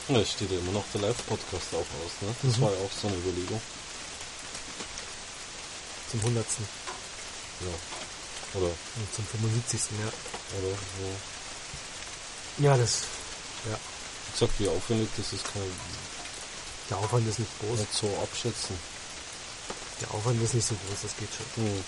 Ja, 0.08 0.24
steht 0.24 0.50
ja 0.50 0.58
immer 0.58 0.72
noch 0.72 0.84
der 0.92 1.02
Live-Podcast 1.02 1.74
auch 1.74 1.78
aus, 2.04 2.12
ne? 2.20 2.34
Das 2.42 2.56
Mhm. 2.56 2.62
war 2.62 2.72
ja 2.72 2.78
auch 2.78 2.90
so 3.00 3.08
eine 3.08 3.16
Überlegung. 3.16 3.60
Zum 6.10 6.20
100. 6.20 6.44
Ja. 7.60 8.58
Oder, 8.60 8.66
und 8.66 9.14
zum 9.14 9.26
75. 9.26 9.80
Ja. 10.00 10.08
oder, 10.58 10.74
so. 10.76 12.64
Ja, 12.64 12.76
das. 12.76 13.02
Ja. 13.70 13.78
Wie 14.32 14.38
gesagt, 14.38 14.60
wie 14.60 14.68
aufwendig 14.68 15.08
das 15.16 15.32
ist, 15.32 15.44
kann 15.44 15.62
ich 15.62 16.88
Der 16.88 16.96
Aufwand 16.96 17.28
ist 17.28 17.38
nicht 17.38 17.50
groß. 17.60 17.78
nicht 17.78 17.92
so 17.92 18.06
abschätzen. 18.22 18.78
Der 20.00 20.10
Aufwand 20.10 20.42
ist 20.42 20.54
nicht 20.54 20.66
so 20.66 20.74
groß, 20.74 21.02
das 21.02 21.16
geht 21.16 21.28
schon. 21.34 21.64
Hm. 21.64 21.84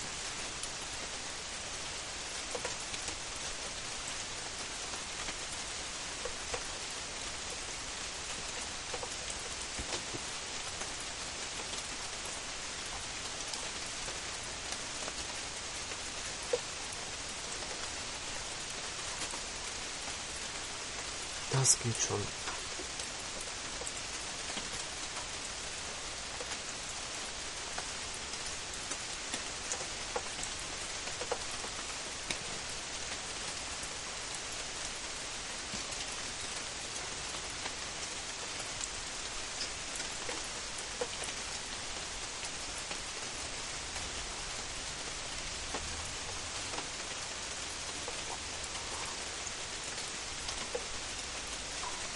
Das 21.52 21.78
geht 21.82 21.94
schon. 22.06 22.20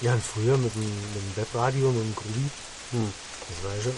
Ja, 0.09 0.15
und 0.15 0.25
früher 0.25 0.57
mit 0.57 0.75
dem, 0.75 0.81
mit 0.81 1.23
dem 1.23 1.37
Webradio, 1.37 1.93
mit 1.93 2.03
dem 2.03 2.15
Grubi, 2.15 2.49
Hm. 2.93 3.13
das 3.47 3.63
war 3.63 3.75
ja 3.77 3.83
schon 3.83 3.93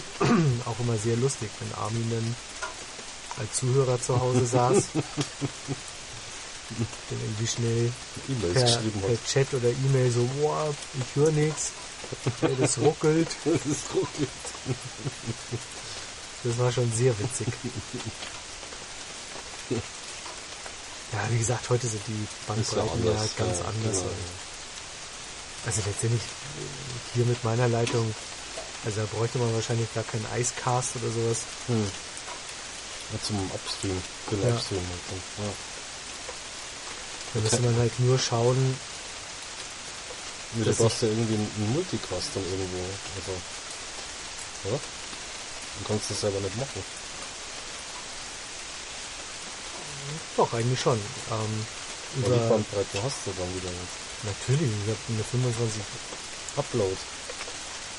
auch 0.65 0.77
immer 0.81 0.97
sehr 0.97 1.15
lustig, 1.15 1.49
wenn 1.61 1.73
Armin 1.81 2.11
dann 2.11 2.35
als 3.39 3.53
Zuhörer 3.53 3.97
zu 4.01 4.19
Hause 4.19 4.45
saß, 4.45 4.75
dann 4.93 5.03
irgendwie 7.21 7.47
schnell 7.47 7.93
E-Mails 8.27 8.53
per, 8.53 8.65
per 8.99 9.09
hat. 9.11 9.25
Chat 9.25 9.53
oder 9.53 9.69
E-Mail 9.69 10.11
so, 10.11 10.29
boah, 10.41 10.75
ich 10.99 11.15
höre 11.15 11.31
nichts, 11.31 11.71
das 12.59 12.77
ruckelt. 12.79 13.29
Das 13.45 13.63
ruckelt. 13.95 14.29
Das 16.43 16.57
war 16.57 16.71
schon 16.73 16.91
sehr 16.91 17.17
witzig. 17.19 17.47
Ja, 21.13 21.19
wie 21.29 21.37
gesagt, 21.39 21.69
heute 21.69 21.87
sind 21.87 22.01
die 22.07 22.13
ja 22.13 22.17
Bandbreiten 22.47 23.03
ja, 23.05 23.11
anders. 23.11 23.35
ganz 23.35 23.59
ja, 23.59 23.65
anders. 23.65 23.97
genau. 23.99 24.11
Also 25.65 25.81
letztendlich 25.85 26.21
hier 27.13 27.25
mit 27.25 27.43
meiner 27.43 27.67
Leitung, 27.67 28.13
also 28.83 29.01
da 29.01 29.07
bräuchte 29.13 29.37
man 29.37 29.53
wahrscheinlich 29.53 29.93
gar 29.93 30.03
keinen 30.03 30.25
Icecast 30.35 30.95
oder 30.95 31.11
sowas. 31.11 31.39
Hm. 31.67 31.91
Ja, 33.13 33.19
zum 33.23 33.51
Upstream, 33.51 34.01
den 34.31 34.41
Ja. 34.41 34.55
Upstream. 34.55 34.81
Ja. 35.37 35.43
Da 37.33 37.39
müsste 37.41 37.61
man 37.61 37.77
halt 37.77 37.99
nur 37.99 38.17
schauen, 38.17 38.77
Das 40.55 40.77
du 40.77 40.83
brauchst 40.83 41.01
ja 41.01 41.07
irgendwie 41.09 41.35
einen 41.35 41.73
Multicast 41.73 42.29
dann 42.33 42.43
irgendwo. 42.43 42.79
Also, 43.15 43.31
oder? 44.65 44.79
Du 45.79 45.87
kannst 45.87 46.09
das 46.09 46.21
selber 46.21 46.39
nicht 46.39 46.57
machen. 46.57 46.83
doch 50.37 50.53
eigentlich 50.53 50.79
schon. 50.79 50.97
Ähm, 51.31 51.65
Weil 52.15 52.31
die 52.31 52.37
über, 52.37 52.49
Bandbreite 52.49 53.03
hast 53.03 53.17
du 53.25 53.31
dann 53.37 53.55
wieder. 53.55 53.69
Natürlich, 54.23 54.71
ich 54.71 54.89
habe 54.89 54.99
eine 55.09 55.23
25 55.23 55.81
Upload. 56.57 56.97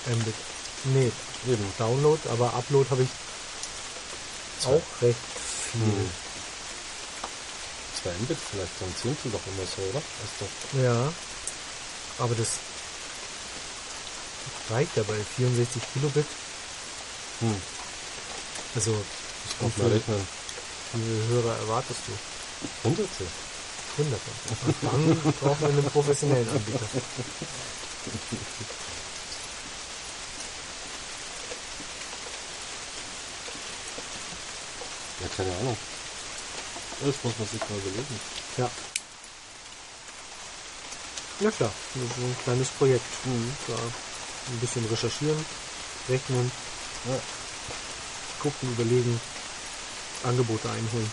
Mbit. 0.06 0.34
Nee, 0.84 1.12
Eben. 1.46 1.72
Download, 1.78 2.20
aber 2.28 2.54
Upload 2.54 2.88
habe 2.90 3.02
ich 3.02 3.08
Zwei. 4.60 4.70
auch 4.70 4.82
recht 5.02 5.18
viel. 5.72 5.82
Hm. 5.82 6.10
2 8.02 8.10
Mbit 8.22 8.38
vielleicht, 8.50 8.72
dann 8.80 8.94
Zehntel 9.00 9.30
doch 9.32 9.40
immer 9.46 9.66
so, 9.66 9.82
oder? 9.90 9.98
Ist 9.98 10.40
doch. 10.40 10.80
Ja, 10.82 11.12
aber 12.18 12.34
das 12.34 12.48
reicht 14.70 14.96
ja 14.96 15.02
bei 15.02 15.16
64 15.36 15.82
Kilobit. 15.92 16.26
Hm. 17.40 17.62
Also, 18.74 19.04
Ich 19.44 19.76
Wie 19.76 19.82
mal 19.82 19.90
rechnen. 19.92 20.28
wie 20.92 21.00
viele 21.02 21.26
Hörer 21.28 21.58
erwartest 21.58 22.00
du? 22.06 22.88
Hunderte. 22.88 23.26
Und 23.98 24.10
dann 24.10 25.34
brauchen 25.40 25.60
wir 25.60 25.68
einen 25.68 25.84
professionellen 25.90 26.48
Anbieter. 26.48 26.86
Ja, 35.20 35.28
keine 35.36 35.50
Ahnung. 35.58 35.76
Das 37.04 37.14
muss 37.22 37.38
man 37.38 37.48
sich 37.48 37.60
mal 37.60 37.78
überlegen. 37.78 38.20
Ja. 38.56 38.70
Ja 41.40 41.50
klar, 41.50 41.72
das 41.94 42.02
ist 42.04 42.16
ein 42.18 42.36
kleines 42.44 42.68
Projekt. 42.68 43.04
Da 43.66 43.74
ein 43.74 44.58
bisschen 44.60 44.84
recherchieren, 44.86 45.44
rechnen, 46.08 46.50
Ja. 47.06 47.18
gucken, 48.40 48.72
überlegen, 48.72 49.20
Angebote 50.24 50.68
einholen. 50.70 51.12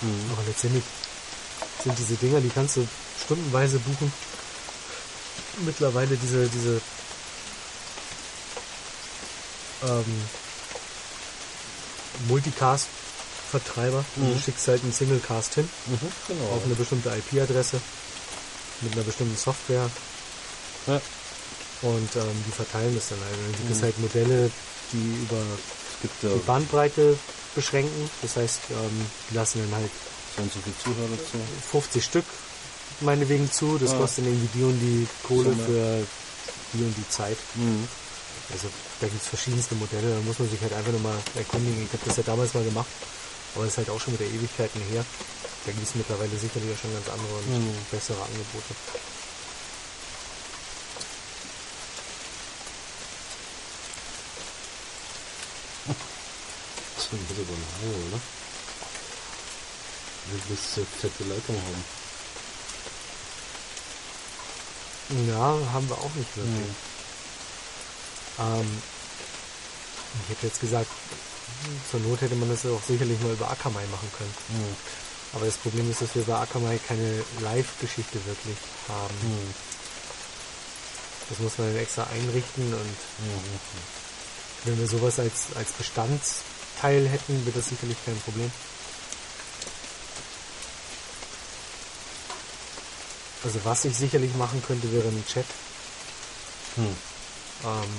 Mhm. 0.00 0.30
Aber 0.32 0.42
letztendlich 0.46 0.84
sind 1.84 1.98
diese 1.98 2.14
Dinger, 2.14 2.40
die 2.40 2.48
kannst 2.50 2.76
du 2.76 2.86
stundenweise 3.24 3.78
buchen. 3.78 4.12
Mittlerweile 5.64 6.16
diese, 6.16 6.48
diese 6.48 6.80
ähm, 9.84 10.04
Multicast-Vertreiber. 12.28 14.04
Mhm. 14.16 14.34
Du 14.34 14.40
schickst 14.40 14.68
halt 14.68 14.82
einen 14.82 14.92
Singlecast 14.92 15.54
hin 15.54 15.68
Mhm. 15.86 15.98
Genau. 16.28 16.44
auf 16.50 16.64
eine 16.64 16.74
bestimmte 16.74 17.10
IP-Adresse 17.10 17.80
mit 18.80 18.92
einer 18.94 19.02
bestimmten 19.04 19.36
Software 19.36 19.88
ja. 20.86 21.00
und 21.82 22.16
ähm, 22.16 22.44
die 22.46 22.52
verteilen 22.52 22.94
das 22.94 23.08
dann 23.10 23.18
halt. 23.20 23.32
Dann 23.36 23.52
gibt 23.58 23.70
es 23.70 23.78
Mhm. 23.78 23.82
halt 23.82 23.98
Modelle, 24.00 24.50
die 24.92 25.22
über 25.22 25.42
die 26.22 26.38
Bandbreite 26.46 27.16
beschränken. 27.54 28.10
Das 28.22 28.36
heißt, 28.36 28.60
ähm, 28.70 29.06
die 29.30 29.34
lassen 29.34 29.60
dann 29.70 29.80
halt 29.80 29.90
so 30.36 30.42
und 30.42 30.52
so 30.52 30.60
viele 30.60 30.76
Zuhörer 30.78 31.18
zu. 31.18 31.38
50 31.70 32.04
Stück 32.04 32.24
meinetwegen 33.00 33.50
zu. 33.50 33.78
Das 33.78 33.92
Ah. 33.92 33.98
kostet 33.98 34.24
irgendwie 34.26 34.48
die 34.58 34.64
und 34.64 34.78
die 34.80 35.06
Kohle 35.26 35.50
Summe. 35.50 35.64
für 35.66 36.06
die 36.74 36.82
und 36.84 36.94
die 36.96 37.08
Zeit. 37.08 37.36
Mhm. 37.54 37.86
Also 38.52 38.68
da 39.00 39.06
gibt 39.08 39.22
es 39.22 39.28
verschiedenste 39.28 39.74
Modelle. 39.76 40.14
Da 40.14 40.20
muss 40.26 40.38
man 40.38 40.50
sich 40.50 40.60
halt 40.60 40.72
einfach 40.74 40.92
nochmal 40.92 41.16
erkundigen. 41.34 41.84
Ich 41.86 41.92
habe 41.92 42.04
das 42.06 42.16
ja 42.16 42.22
damals 42.24 42.52
mal 42.54 42.64
gemacht, 42.64 42.90
aber 43.54 43.64
das 43.64 43.74
ist 43.74 43.78
halt 43.78 43.90
auch 43.90 44.00
schon 44.00 44.14
wieder 44.14 44.26
Ewigkeiten 44.26 44.80
her. 44.90 45.04
Da 45.66 45.72
gibt 45.72 45.86
es 45.88 45.94
mittlerweile 45.94 46.36
sicherlich 46.36 46.70
auch 46.76 46.80
schon 46.80 46.92
ganz 46.92 47.08
andere 47.08 47.34
und 47.40 47.48
Mhm. 47.48 47.74
bessere 47.90 48.20
Angebote. 48.20 48.74
Das 56.96 57.08
aber 57.08 57.18
ein 57.18 57.66
Hau, 57.82 58.08
oder? 58.08 58.20
Du 60.26 60.38
willst 60.48 60.76
eine 60.76 60.86
fette 60.86 61.24
Leitung 61.24 61.56
haben. 61.56 61.84
Ja, 65.28 65.72
haben 65.72 65.88
wir 65.88 65.98
auch 65.98 66.14
nicht 66.14 66.36
wirklich. 66.36 66.54
Mhm. 66.54 66.74
Ähm, 68.40 68.82
ich 70.24 70.30
hätte 70.30 70.46
jetzt 70.46 70.60
gesagt, 70.60 70.90
zur 71.90 72.00
Not 72.00 72.20
hätte 72.22 72.34
man 72.36 72.48
das 72.48 72.62
ja 72.62 72.70
auch 72.70 72.82
sicherlich 72.82 73.20
mal 73.20 73.32
über 73.32 73.50
Akamai 73.50 73.84
machen 73.90 74.10
können. 74.16 74.34
Mhm. 74.48 74.76
Aber 75.34 75.46
das 75.46 75.56
Problem 75.56 75.90
ist, 75.90 76.00
dass 76.00 76.14
wir 76.14 76.22
bei 76.24 76.36
Akamai 76.38 76.78
keine 76.86 77.22
Live-Geschichte 77.40 78.24
wirklich 78.24 78.56
haben. 78.88 79.14
Mhm. 79.22 79.54
Das 81.28 81.38
muss 81.38 81.58
man 81.58 81.68
dann 81.72 81.82
extra 81.82 82.04
einrichten 82.04 82.72
und 82.72 82.96
Mhm. 83.18 83.60
wenn 84.64 84.78
wir 84.78 84.88
sowas 84.88 85.18
als, 85.18 85.46
als 85.54 85.72
Bestandteil 85.72 87.08
hätten, 87.08 87.44
wäre 87.44 87.56
das 87.58 87.68
sicherlich 87.68 87.98
kein 88.04 88.18
Problem. 88.20 88.50
Also 93.44 93.60
was 93.64 93.84
ich 93.84 93.94
sicherlich 93.94 94.34
machen 94.36 94.62
könnte, 94.66 94.90
wäre 94.90 95.06
ein 95.08 95.24
Chat. 95.26 95.44
Hm. 96.76 96.84
Ähm, 96.86 97.90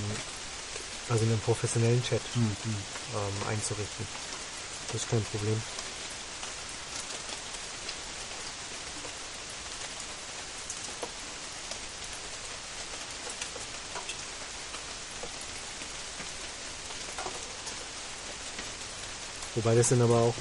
also 1.08 1.24
einen 1.24 1.40
professionellen 1.40 2.04
Chat 2.04 2.22
hm, 2.34 2.42
hm. 2.64 2.76
ähm, 3.14 3.48
einzurichten. 3.50 4.08
Das 4.92 5.02
ist 5.04 5.10
kein 5.10 5.24
Problem. 5.24 5.62
Wobei 19.54 19.76
das 19.76 19.90
dann 19.90 20.02
aber 20.02 20.16
auch 20.16 20.34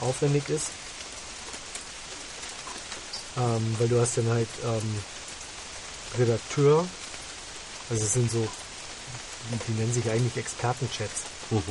aufwendig 0.00 0.48
ist. 0.50 0.83
Ähm, 3.36 3.76
weil 3.78 3.88
du 3.88 4.00
hast 4.00 4.16
dann 4.18 4.28
halt 4.28 4.48
ähm, 4.64 4.94
Redakteur, 6.18 6.86
also 7.90 8.04
es 8.04 8.12
sind 8.12 8.30
so, 8.30 8.46
die 9.68 9.72
nennen 9.72 9.92
sich 9.92 10.08
eigentlich 10.08 10.36
Expertenchats. 10.36 11.22
Mhm. 11.50 11.62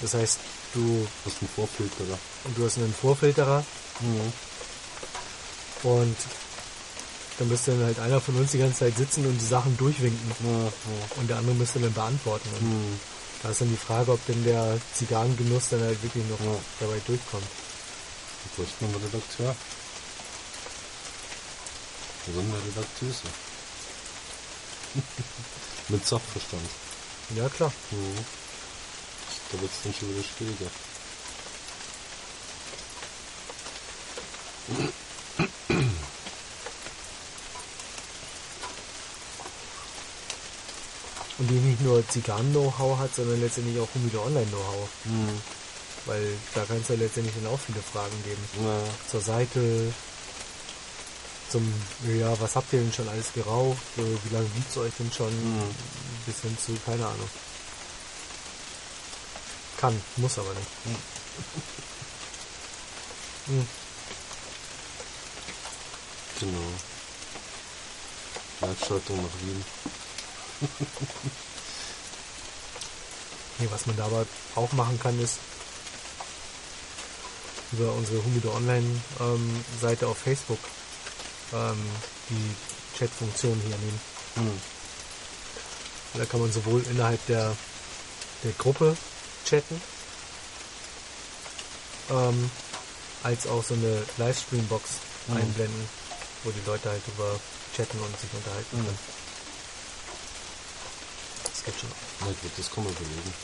Das 0.00 0.14
heißt, 0.14 0.38
du, 0.74 1.06
Das 1.24 1.32
ist 1.34 1.42
ein 1.42 1.48
Vorfilterer. 1.48 2.18
du 2.56 2.64
hast 2.64 2.78
einen 2.78 2.94
Vorfilterer 2.94 3.64
Mhm. 4.00 4.32
und 5.90 6.16
dann 7.38 7.48
müsste 7.48 7.72
dann 7.72 7.84
halt 7.84 7.98
einer 7.98 8.20
von 8.20 8.36
uns 8.36 8.52
die 8.52 8.58
ganze 8.58 8.78
Zeit 8.80 8.96
sitzen 8.96 9.26
und 9.26 9.36
die 9.38 9.44
Sachen 9.46 9.76
durchwinken 9.76 10.32
Ja, 10.44 10.50
ja. 10.66 10.72
und 11.16 11.28
der 11.28 11.36
andere 11.38 11.54
müsste 11.56 11.80
dann 11.80 11.92
beantworten. 11.92 12.48
Und 12.60 12.62
Mhm. 12.62 13.00
da 13.42 13.50
ist 13.50 13.60
dann 13.60 13.70
die 13.70 13.76
Frage, 13.76 14.12
ob 14.12 14.24
denn 14.26 14.44
der 14.44 14.78
Zigarrengenuss 14.94 15.70
dann 15.70 15.80
halt 15.82 16.00
wirklich 16.02 16.24
noch 16.26 16.38
Ja. 16.40 16.54
dabei 16.80 17.00
durchkommt. 17.06 17.46
Wo 18.56 18.62
ist 18.62 18.72
denn 18.80 18.94
Redakteur? 18.94 19.56
Der 22.26 22.34
Redakteuse? 22.36 23.22
Mit 25.88 26.06
Sachverstand. 26.06 26.70
Ja 27.36 27.48
klar. 27.48 27.72
Mhm. 27.90 28.18
Da 29.52 29.60
wird 29.60 29.70
es 29.70 29.82
dann 29.82 29.94
schon 29.94 30.08
wieder 30.10 30.22
schwieriger. 30.22 30.70
Und 41.38 41.50
die 41.50 41.54
nicht 41.54 41.80
nur 41.82 42.08
Zigarren-Know-how 42.08 42.98
hat, 42.98 43.14
sondern 43.14 43.40
letztendlich 43.40 43.78
auch 43.80 43.88
Humidor 43.94 44.26
Online-Know-how. 44.26 44.88
Mhm. 45.04 45.42
Weil 46.06 46.38
da 46.54 46.64
kann 46.64 46.78
es 46.78 46.88
ja 46.88 46.94
letztendlich 46.94 47.34
dann 47.34 47.52
auch 47.52 47.58
viele 47.58 47.82
Fragen 47.82 48.22
geben. 48.24 48.42
Ja. 48.64 48.80
Zur 49.10 49.20
Seite, 49.20 49.92
zum, 51.54 51.72
ja, 52.18 52.34
was 52.40 52.56
habt 52.56 52.72
ihr 52.72 52.80
denn 52.80 52.92
schon 52.92 53.08
alles 53.08 53.32
geraucht? 53.32 53.78
Wie 53.94 54.34
lange 54.34 54.48
liegt 54.56 54.68
es 54.70 54.76
euch 54.76 54.92
denn 54.98 55.12
schon? 55.12 55.30
Mhm. 55.30 55.70
Bis 56.26 56.40
hin 56.40 56.58
zu, 56.58 56.76
keine 56.84 57.06
Ahnung. 57.06 57.30
Kann, 59.76 60.02
muss 60.16 60.36
aber 60.36 60.52
nicht. 60.54 60.68
Hm. 63.46 63.66
Genau. 66.40 66.58
Live-Schaltung 68.60 69.16
nach 69.22 69.40
Wien. 69.40 69.64
Nee, 73.60 73.68
was 73.70 73.86
man 73.86 73.96
da 73.96 74.06
aber 74.06 74.26
auch 74.56 74.72
machen 74.72 74.98
kann, 74.98 75.16
ist 75.20 75.38
über 77.70 77.92
unsere 77.92 78.24
Humidor 78.24 78.56
Online 78.56 79.00
ähm, 79.20 79.64
auf 80.04 80.18
Facebook 80.18 80.58
ähm, 81.54 81.82
die 82.30 82.54
Chat-Funktion 82.98 83.60
hier 83.66 83.76
nehmen. 83.76 84.00
Mhm. 84.36 84.60
Da 86.18 86.24
kann 86.26 86.40
man 86.40 86.52
sowohl 86.52 86.82
innerhalb 86.90 87.24
der, 87.26 87.56
der 88.44 88.52
Gruppe 88.52 88.96
chatten, 89.44 89.80
ähm, 92.10 92.50
als 93.22 93.46
auch 93.46 93.64
so 93.64 93.74
eine 93.74 94.04
Livestream-Box 94.18 94.90
Mhm. 95.26 95.36
einblenden, 95.38 95.88
wo 96.44 96.50
die 96.50 96.60
Leute 96.66 96.90
halt 96.90 97.02
über 97.08 97.40
chatten 97.74 97.98
und 97.98 98.20
sich 98.20 98.28
unterhalten 98.34 98.76
Mhm. 98.78 98.84
können. 98.84 98.98
Das 101.44 101.64
geht 101.64 101.80
schon. 101.80 101.90
Na 102.20 102.26
gut, 102.26 102.52
das 102.58 102.70
kann 102.70 102.84
man 102.84 102.92
überlegen. 102.92 103.34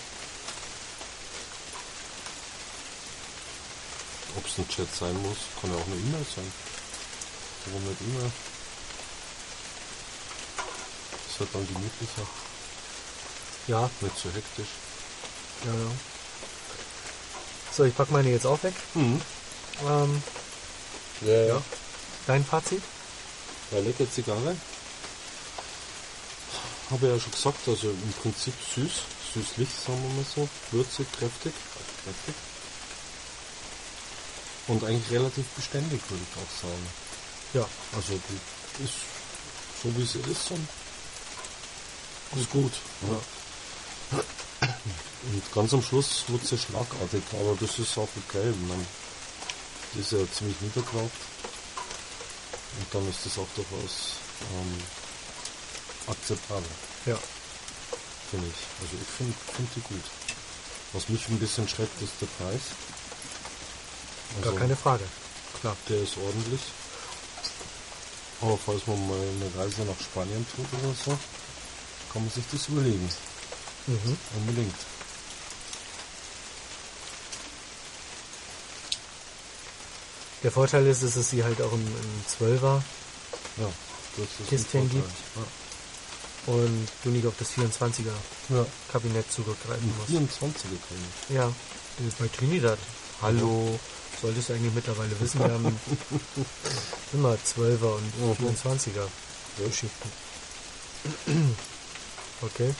Ob 4.36 4.46
es 4.46 4.58
ein 4.58 4.68
Chat 4.68 4.94
sein 4.94 5.20
muss, 5.22 5.38
kann 5.60 5.70
ja 5.72 5.76
auch 5.76 5.86
eine 5.86 5.96
E-Mail 5.96 6.26
sein. 6.36 6.52
Warum 7.66 7.82
nicht 7.88 8.00
E-Mail? 8.00 8.30
Ist 11.28 11.40
halt 11.40 11.48
dann 11.54 11.66
gemütlicher, 11.66 12.26
Ja, 13.66 13.90
nicht 14.00 14.16
so 14.18 14.30
hektisch. 14.30 14.68
ja, 15.64 15.72
ja. 15.72 15.90
So, 17.76 17.84
ich 17.84 17.94
pack 17.94 18.10
meine 18.10 18.30
jetzt 18.30 18.46
auch 18.46 18.62
weg. 18.62 18.74
Mhm. 18.94 19.20
Ähm, 19.86 20.22
Ja, 21.22 21.42
ja. 21.46 21.62
dein 22.26 22.44
Fazit? 22.44 22.82
Ja, 23.70 23.78
lecker 23.80 24.10
Zigarre. 24.10 24.56
Habe 26.90 27.06
ja 27.06 27.20
schon 27.20 27.30
gesagt, 27.30 27.68
also 27.68 27.90
im 27.90 28.12
Prinzip 28.20 28.54
süß, 28.74 28.92
süßlich, 29.34 29.68
sagen 29.86 30.02
wir 30.02 30.14
mal 30.16 30.24
so, 30.34 30.48
würzig, 30.72 31.06
kräftig, 31.12 31.54
kräftig. 32.02 32.34
Und 34.66 34.82
eigentlich 34.82 35.10
relativ 35.12 35.46
beständig, 35.50 36.00
würde 36.08 36.22
ich 36.28 36.36
auch 36.36 36.62
sagen. 36.68 36.86
Ja, 37.54 37.66
Also 37.96 38.12
die 38.28 38.84
ist 38.84 38.94
so 39.82 39.96
wie 39.96 40.04
sie 40.04 40.20
ist 40.30 40.50
und 40.50 40.68
ist 42.36 42.50
gut. 42.50 42.72
Ja. 43.08 44.18
Und 45.22 45.52
ganz 45.52 45.72
am 45.74 45.82
Schluss 45.82 46.24
wird 46.28 46.46
sie 46.46 46.58
schlagartig, 46.58 47.22
aber 47.32 47.56
das 47.60 47.78
ist 47.78 47.96
auch 47.98 48.08
okay. 48.28 48.52
Man, 48.68 48.86
die 49.94 50.00
ist 50.00 50.12
ja 50.12 50.18
ziemlich 50.32 50.60
niedergeraucht. 50.60 51.10
Und 52.78 52.94
dann 52.94 53.08
ist 53.08 53.26
das 53.26 53.38
auch 53.38 53.48
durchaus 53.56 54.14
ähm, 54.52 54.78
akzeptabel, 56.06 56.70
ja. 57.06 57.18
finde 58.30 58.46
ich. 58.46 58.82
Also 58.82 58.96
ich 59.00 59.08
finde 59.16 59.34
find 59.56 59.68
die 59.76 59.80
gut. 59.80 60.04
Was 60.92 61.08
mich 61.08 61.28
ein 61.28 61.38
bisschen 61.38 61.68
schreckt, 61.68 62.00
ist 62.02 62.12
der 62.20 62.26
Preis. 62.26 62.60
Gar 64.42 64.54
keine 64.54 64.76
Frage. 64.76 65.04
Klar. 65.60 65.76
Der 65.88 66.02
ist 66.02 66.16
ordentlich. 66.16 66.60
Aber 68.40 68.56
falls 68.56 68.86
man 68.86 69.08
mal 69.08 69.18
eine 69.18 69.62
Reise 69.62 69.82
nach 69.82 70.00
Spanien 70.00 70.46
tut 70.54 70.66
oder 70.82 70.94
so, 70.94 71.10
kann 72.12 72.22
man 72.22 72.30
sich 72.30 72.44
das 72.50 72.68
überlegen. 72.68 73.08
Mhm. 73.86 74.16
Unbedingt. 74.38 74.74
Der 80.42 80.50
Vorteil 80.50 80.86
ist, 80.86 81.02
dass 81.02 81.16
es 81.16 81.30
sie 81.30 81.44
halt 81.44 81.60
auch 81.60 81.72
im, 81.72 81.80
im 81.86 82.46
12er 82.48 82.80
Ja, 83.58 83.68
Kistchen 84.48 84.88
gibt. 84.88 85.10
und 86.46 86.88
du 87.04 87.10
nicht 87.10 87.26
auf 87.26 87.34
das 87.38 87.50
24er 87.52 88.06
Ja. 88.48 88.56
ja. 88.56 88.66
Kabinett 88.90 89.30
zurückgreifen 89.30 89.92
musst. 89.98 90.10
24er 90.10 90.52
kann 90.88 90.98
ich. 91.28 91.34
Ja, 91.36 91.52
bei 92.18 92.28
Trinidad. 92.28 92.78
Hallo, 93.20 93.78
solltest 94.20 94.48
du 94.48 94.52
eigentlich 94.54 94.74
mittlerweile 94.74 95.18
wissen, 95.20 95.40
wir 95.40 95.52
haben 95.52 95.80
immer 97.12 97.34
12er 97.34 97.96
und 97.96 98.38
Mhm. 98.40 98.46
24er 98.48 98.96
Ja. 99.58 99.66
Geschichten. 99.66 100.10
Okay, 102.42 102.74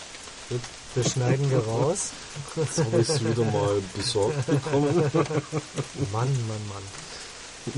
das 0.95 1.13
schneiden 1.13 1.51
wir 1.51 1.59
raus. 1.67 2.13
Jetzt 2.57 2.79
habe 2.79 2.99
ich 3.03 3.07
es 3.11 3.23
wieder 3.23 3.45
mal 3.45 3.79
besorgt 3.95 4.47
bekommen. 4.47 4.95
Mann, 6.13 6.33
Mann, 6.49 6.69
Mann. 6.71 6.83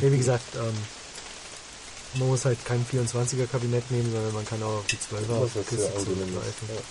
Ja, 0.01 0.13
wie 0.13 0.17
gesagt, 0.17 0.55
ähm, 0.55 0.73
man 2.15 2.29
muss 2.29 2.45
halt 2.45 2.65
kein 2.65 2.87
24er 2.87 3.49
Kabinett 3.49 3.91
nehmen, 3.91 4.13
sondern 4.13 4.33
man 4.33 4.47
kann 4.47 4.63
auch 4.63 4.79
auf 4.79 4.87
die 4.87 4.97
12er 4.97 5.43
Was 5.43 5.55
jetzt 5.57 5.69
Kiste 5.71 5.87
ist. 5.87 6.07
Ja. 6.07 6.83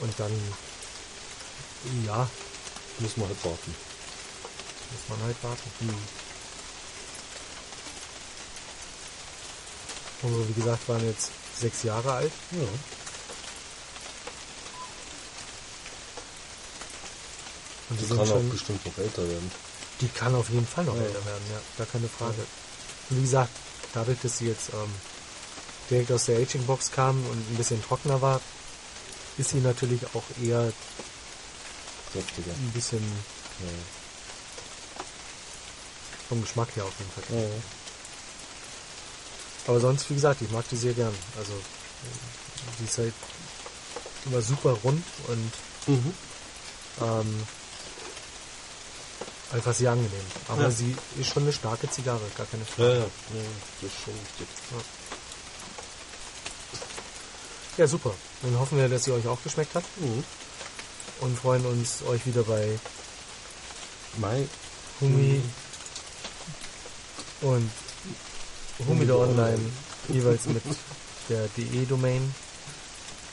Und 0.00 0.14
dann, 0.18 0.32
ja, 2.06 2.26
Muss 3.00 3.16
man 3.18 3.28
halt 3.28 3.44
warten. 3.44 3.74
Muss 4.92 5.08
man 5.18 5.26
halt 5.26 5.36
warten. 5.42 5.70
Unsere, 10.22 10.48
wie 10.48 10.52
gesagt, 10.54 10.88
waren 10.88 11.06
jetzt 11.06 11.30
sechs 11.60 11.82
Jahre 11.82 12.12
alt. 12.12 12.32
Ja. 12.52 12.58
Und 17.88 17.96
die 18.00 18.02
Die 18.02 18.04
sind 18.08 18.16
kann 18.18 18.26
auch 18.26 18.30
schon, 18.32 18.50
bestimmt 18.50 18.84
noch 18.86 18.98
älter 18.98 19.28
werden. 19.28 19.50
die 20.00 20.08
kann 20.08 20.34
auf 20.34 20.48
jeden 20.50 20.66
Fall 20.66 20.84
noch 20.84 20.96
Ja. 20.96 21.02
älter 21.02 21.24
werden, 21.24 21.44
ja, 21.52 21.60
gar 21.78 21.86
keine 21.86 22.08
Frage. 22.08 22.44
Und 23.10 23.16
wie 23.18 23.22
gesagt, 23.22 23.50
dadurch, 23.94 24.18
dass 24.22 24.38
sie 24.38 24.48
jetzt 24.48 24.70
ähm, 24.72 24.92
direkt 25.90 26.10
aus 26.10 26.24
der 26.24 26.38
Aging 26.38 26.64
Box 26.66 26.90
kam 26.90 27.24
und 27.26 27.50
ein 27.50 27.56
bisschen 27.56 27.82
trockener 27.82 28.20
war, 28.20 28.40
ist 29.38 29.50
sie 29.50 29.58
natürlich 29.58 30.00
auch 30.14 30.24
eher 30.42 30.72
Kräftiger. 32.12 32.50
ein 32.52 32.72
bisschen 32.72 33.02
Ja. 33.60 33.68
Vom 36.28 36.40
Geschmack 36.42 36.68
her 36.76 36.84
auf 36.84 36.92
jeden 36.98 37.10
Fall. 37.12 37.24
Ja. 37.42 37.48
Aber 39.68 39.80
sonst, 39.80 40.08
wie 40.10 40.14
gesagt, 40.14 40.42
ich 40.42 40.50
mag 40.50 40.68
die 40.68 40.76
sehr 40.76 40.92
gern. 40.92 41.14
Also, 41.38 41.52
die 42.78 42.84
ist 42.84 42.98
halt 42.98 43.14
immer 44.26 44.40
super 44.42 44.70
rund 44.84 45.04
und 45.28 45.52
Mhm. 45.86 46.12
ähm, 47.00 47.46
einfach 49.52 49.74
sehr 49.74 49.90
angenehm. 49.92 50.26
Aber 50.48 50.62
Ja. 50.62 50.70
sie 50.70 50.96
ist 51.18 51.28
schon 51.32 51.44
eine 51.44 51.52
starke 51.52 51.88
Zigarre, 51.90 52.22
gar 52.36 52.46
keine 52.46 52.62
Ja, 52.64 52.68
Frage. 52.74 52.92
ja, 52.94 52.98
ja, 53.00 53.08
das 53.82 53.90
ist 53.92 53.98
schon 54.04 54.14
richtig. 54.14 54.48
Ja, 57.76 57.86
super. 57.86 58.14
Dann 58.42 58.58
hoffen 58.58 58.78
wir, 58.78 58.88
dass 58.88 59.04
sie 59.04 59.12
euch 59.12 59.26
auch 59.26 59.42
geschmeckt 59.42 59.74
hat. 59.74 59.84
Mhm. 60.00 60.24
und 61.20 61.38
freuen 61.38 61.64
uns, 61.64 62.02
euch 62.02 62.26
wieder 62.26 62.42
bei 62.42 62.78
Mai. 64.18 64.46
Humi 65.00 65.42
und 67.42 67.70
Humide 68.88 69.18
Online 69.18 69.58
jeweils 70.08 70.46
mit 70.46 70.62
der 71.28 71.48
DE-Domain 71.56 72.34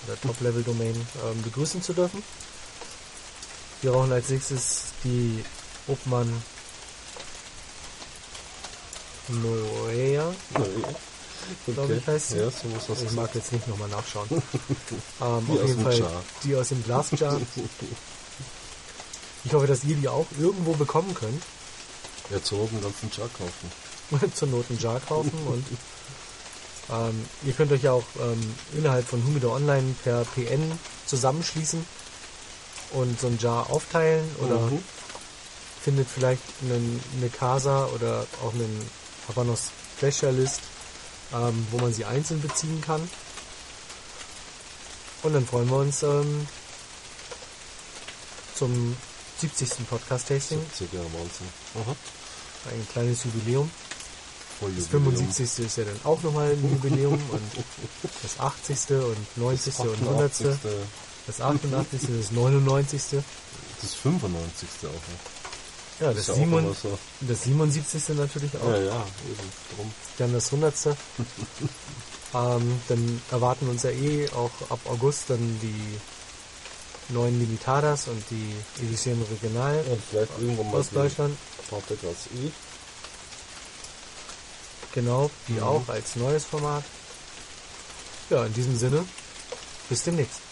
oder 0.06 0.20
Top-Level-Domain 0.22 0.96
ähm, 0.96 1.42
begrüßen 1.44 1.82
zu 1.82 1.94
dürfen. 1.94 2.24
Wir 3.82 3.92
brauchen 3.92 4.12
als 4.12 4.30
nächstes 4.30 4.86
die 5.04 5.44
Obmann 5.88 6.42
Noea, 9.30 10.34
glaube 11.66 11.96
ich, 11.96 12.08
heißt 12.08 12.30
sie. 12.30 12.38
Ja, 12.38 12.50
so 12.52 12.68
muss 12.68 12.88
das 12.88 13.02
Ich 13.02 13.12
mag 13.12 13.34
jetzt 13.36 13.52
nicht 13.54 13.68
nochmal 13.68 13.90
nachschauen. 13.90 14.28
ähm, 14.32 14.42
Die 15.22 15.22
auf 15.22 15.62
aus 15.62 15.68
jeden 15.68 15.76
dem 15.76 15.84
Fall 15.84 16.00
Jar. 16.00 16.24
die 16.44 16.56
aus 16.56 16.70
dem 16.70 16.84
Glasjar. 16.84 17.42
Ich 19.46 19.54
hoffe, 19.54 19.68
dass 19.68 19.84
ihr 19.84 19.96
die 19.96 20.08
auch 20.08 20.26
irgendwo 20.40 20.74
bekommen 20.74 21.14
könnt. 21.14 21.42
Not 22.30 22.52
einen 22.52 22.82
ganzen 22.82 23.12
Jar 23.16 23.30
kaufen. 23.38 23.72
Zur 24.36 24.48
Not 24.50 24.66
einen 24.70 24.80
Jar 24.80 25.00
kaufen 25.00 25.32
und 25.48 25.66
ähm, 26.92 27.26
ihr 27.44 27.54
könnt 27.54 27.72
euch 27.72 27.84
ja 27.84 27.94
auch 27.94 28.04
ähm, 28.20 28.56
innerhalb 28.78 29.08
von 29.08 29.24
Humidor 29.26 29.56
Online 29.56 29.96
per 30.04 30.26
PN 30.26 30.78
zusammenschließen 31.06 31.86
und 32.92 33.20
so 33.20 33.28
ein 33.28 33.38
Jar 33.40 33.70
aufteilen 33.70 34.24
oder 34.40 34.60
Mhm. 34.60 34.84
findet 35.82 36.08
vielleicht 36.10 36.42
einen, 36.62 37.02
eine 37.18 37.30
Casa 37.30 37.86
oder 37.88 38.26
auch 38.44 38.54
einen 38.54 38.90
Habanos 39.28 39.72
Specialist, 39.98 40.62
ähm, 41.34 41.66
wo 41.72 41.78
man 41.78 41.94
sie 41.94 42.06
einzeln 42.06 42.42
beziehen 42.42 42.82
kann. 42.82 43.08
Und 45.24 45.34
dann 45.34 45.48
freuen 45.48 45.70
wir 45.70 45.78
uns 45.78 46.04
ähm, 46.04 46.46
zum 48.56 48.96
70. 49.40 49.88
Podcast-Tasting. 49.90 50.60
70er, 50.60 51.00
Wahnsinn. 51.14 51.48
Aha. 51.76 51.96
Ein 52.72 52.88
kleines 52.92 53.24
Jubiläum. 53.24 53.70
Das 54.62 54.70
Jubiläum. 54.92 55.14
75. 55.16 55.66
ist 55.66 55.78
ja 55.78 55.84
dann 55.84 56.00
auch 56.04 56.22
nochmal 56.24 56.52
ein 56.52 56.62
Jubiläum 56.70 57.14
und 57.32 57.42
das 58.22 58.40
80. 58.40 58.78
und 58.98 59.38
90. 59.38 59.80
und 59.80 60.02
100. 60.02 60.32
88. 60.32 60.48
Das 61.28 61.42
88. 61.42 62.00
das 62.18 62.32
99. 62.32 63.02
Das 63.82 63.94
95. 63.94 64.70
auch 64.84 64.88
noch. 64.90 65.00
Ja, 66.00 66.08
Das 66.08 66.16
das, 66.16 66.22
ist 66.22 66.28
ja 66.28 66.34
auch 66.34 66.38
7, 66.38 66.58
immer 66.58 66.74
so. 66.74 67.00
das 67.22 67.44
77. 67.44 68.10
natürlich 68.18 68.52
auch. 68.58 68.68
Ja, 68.70 68.78
ja, 68.80 69.06
eben 69.30 69.50
drum. 69.76 69.94
Dann 70.18 70.34
das 70.34 70.46
100. 70.52 70.74
ähm, 72.36 72.82
dann 72.88 73.22
erwarten 73.32 73.68
uns 73.70 73.84
ja 73.84 73.92
eh 73.92 74.28
auch 74.30 74.52
ab 74.70 74.80
August 74.86 75.30
dann 75.30 75.60
die 75.62 76.00
neuen 77.14 77.38
Limitadas 77.40 78.08
und 78.08 78.24
die 78.32 78.54
Edition 78.84 79.22
Regional 79.30 79.84
Und 79.90 80.02
vielleicht 80.10 80.32
irgendwann 80.40 80.72
mal 80.72 80.80
aus 80.80 80.90
Deutschland. 80.90 81.38
Paprikas 81.70 82.28
E. 82.36 82.50
Genau, 84.94 85.30
die 85.48 85.54
Mhm. 85.54 85.64
auch 85.64 85.90
als 85.90 86.16
neues 86.16 86.46
Format. 86.46 86.84
Ja, 88.30 88.46
in 88.46 88.54
diesem 88.54 88.78
Sinne, 88.78 89.06
bis 89.90 90.04
demnächst. 90.04 90.43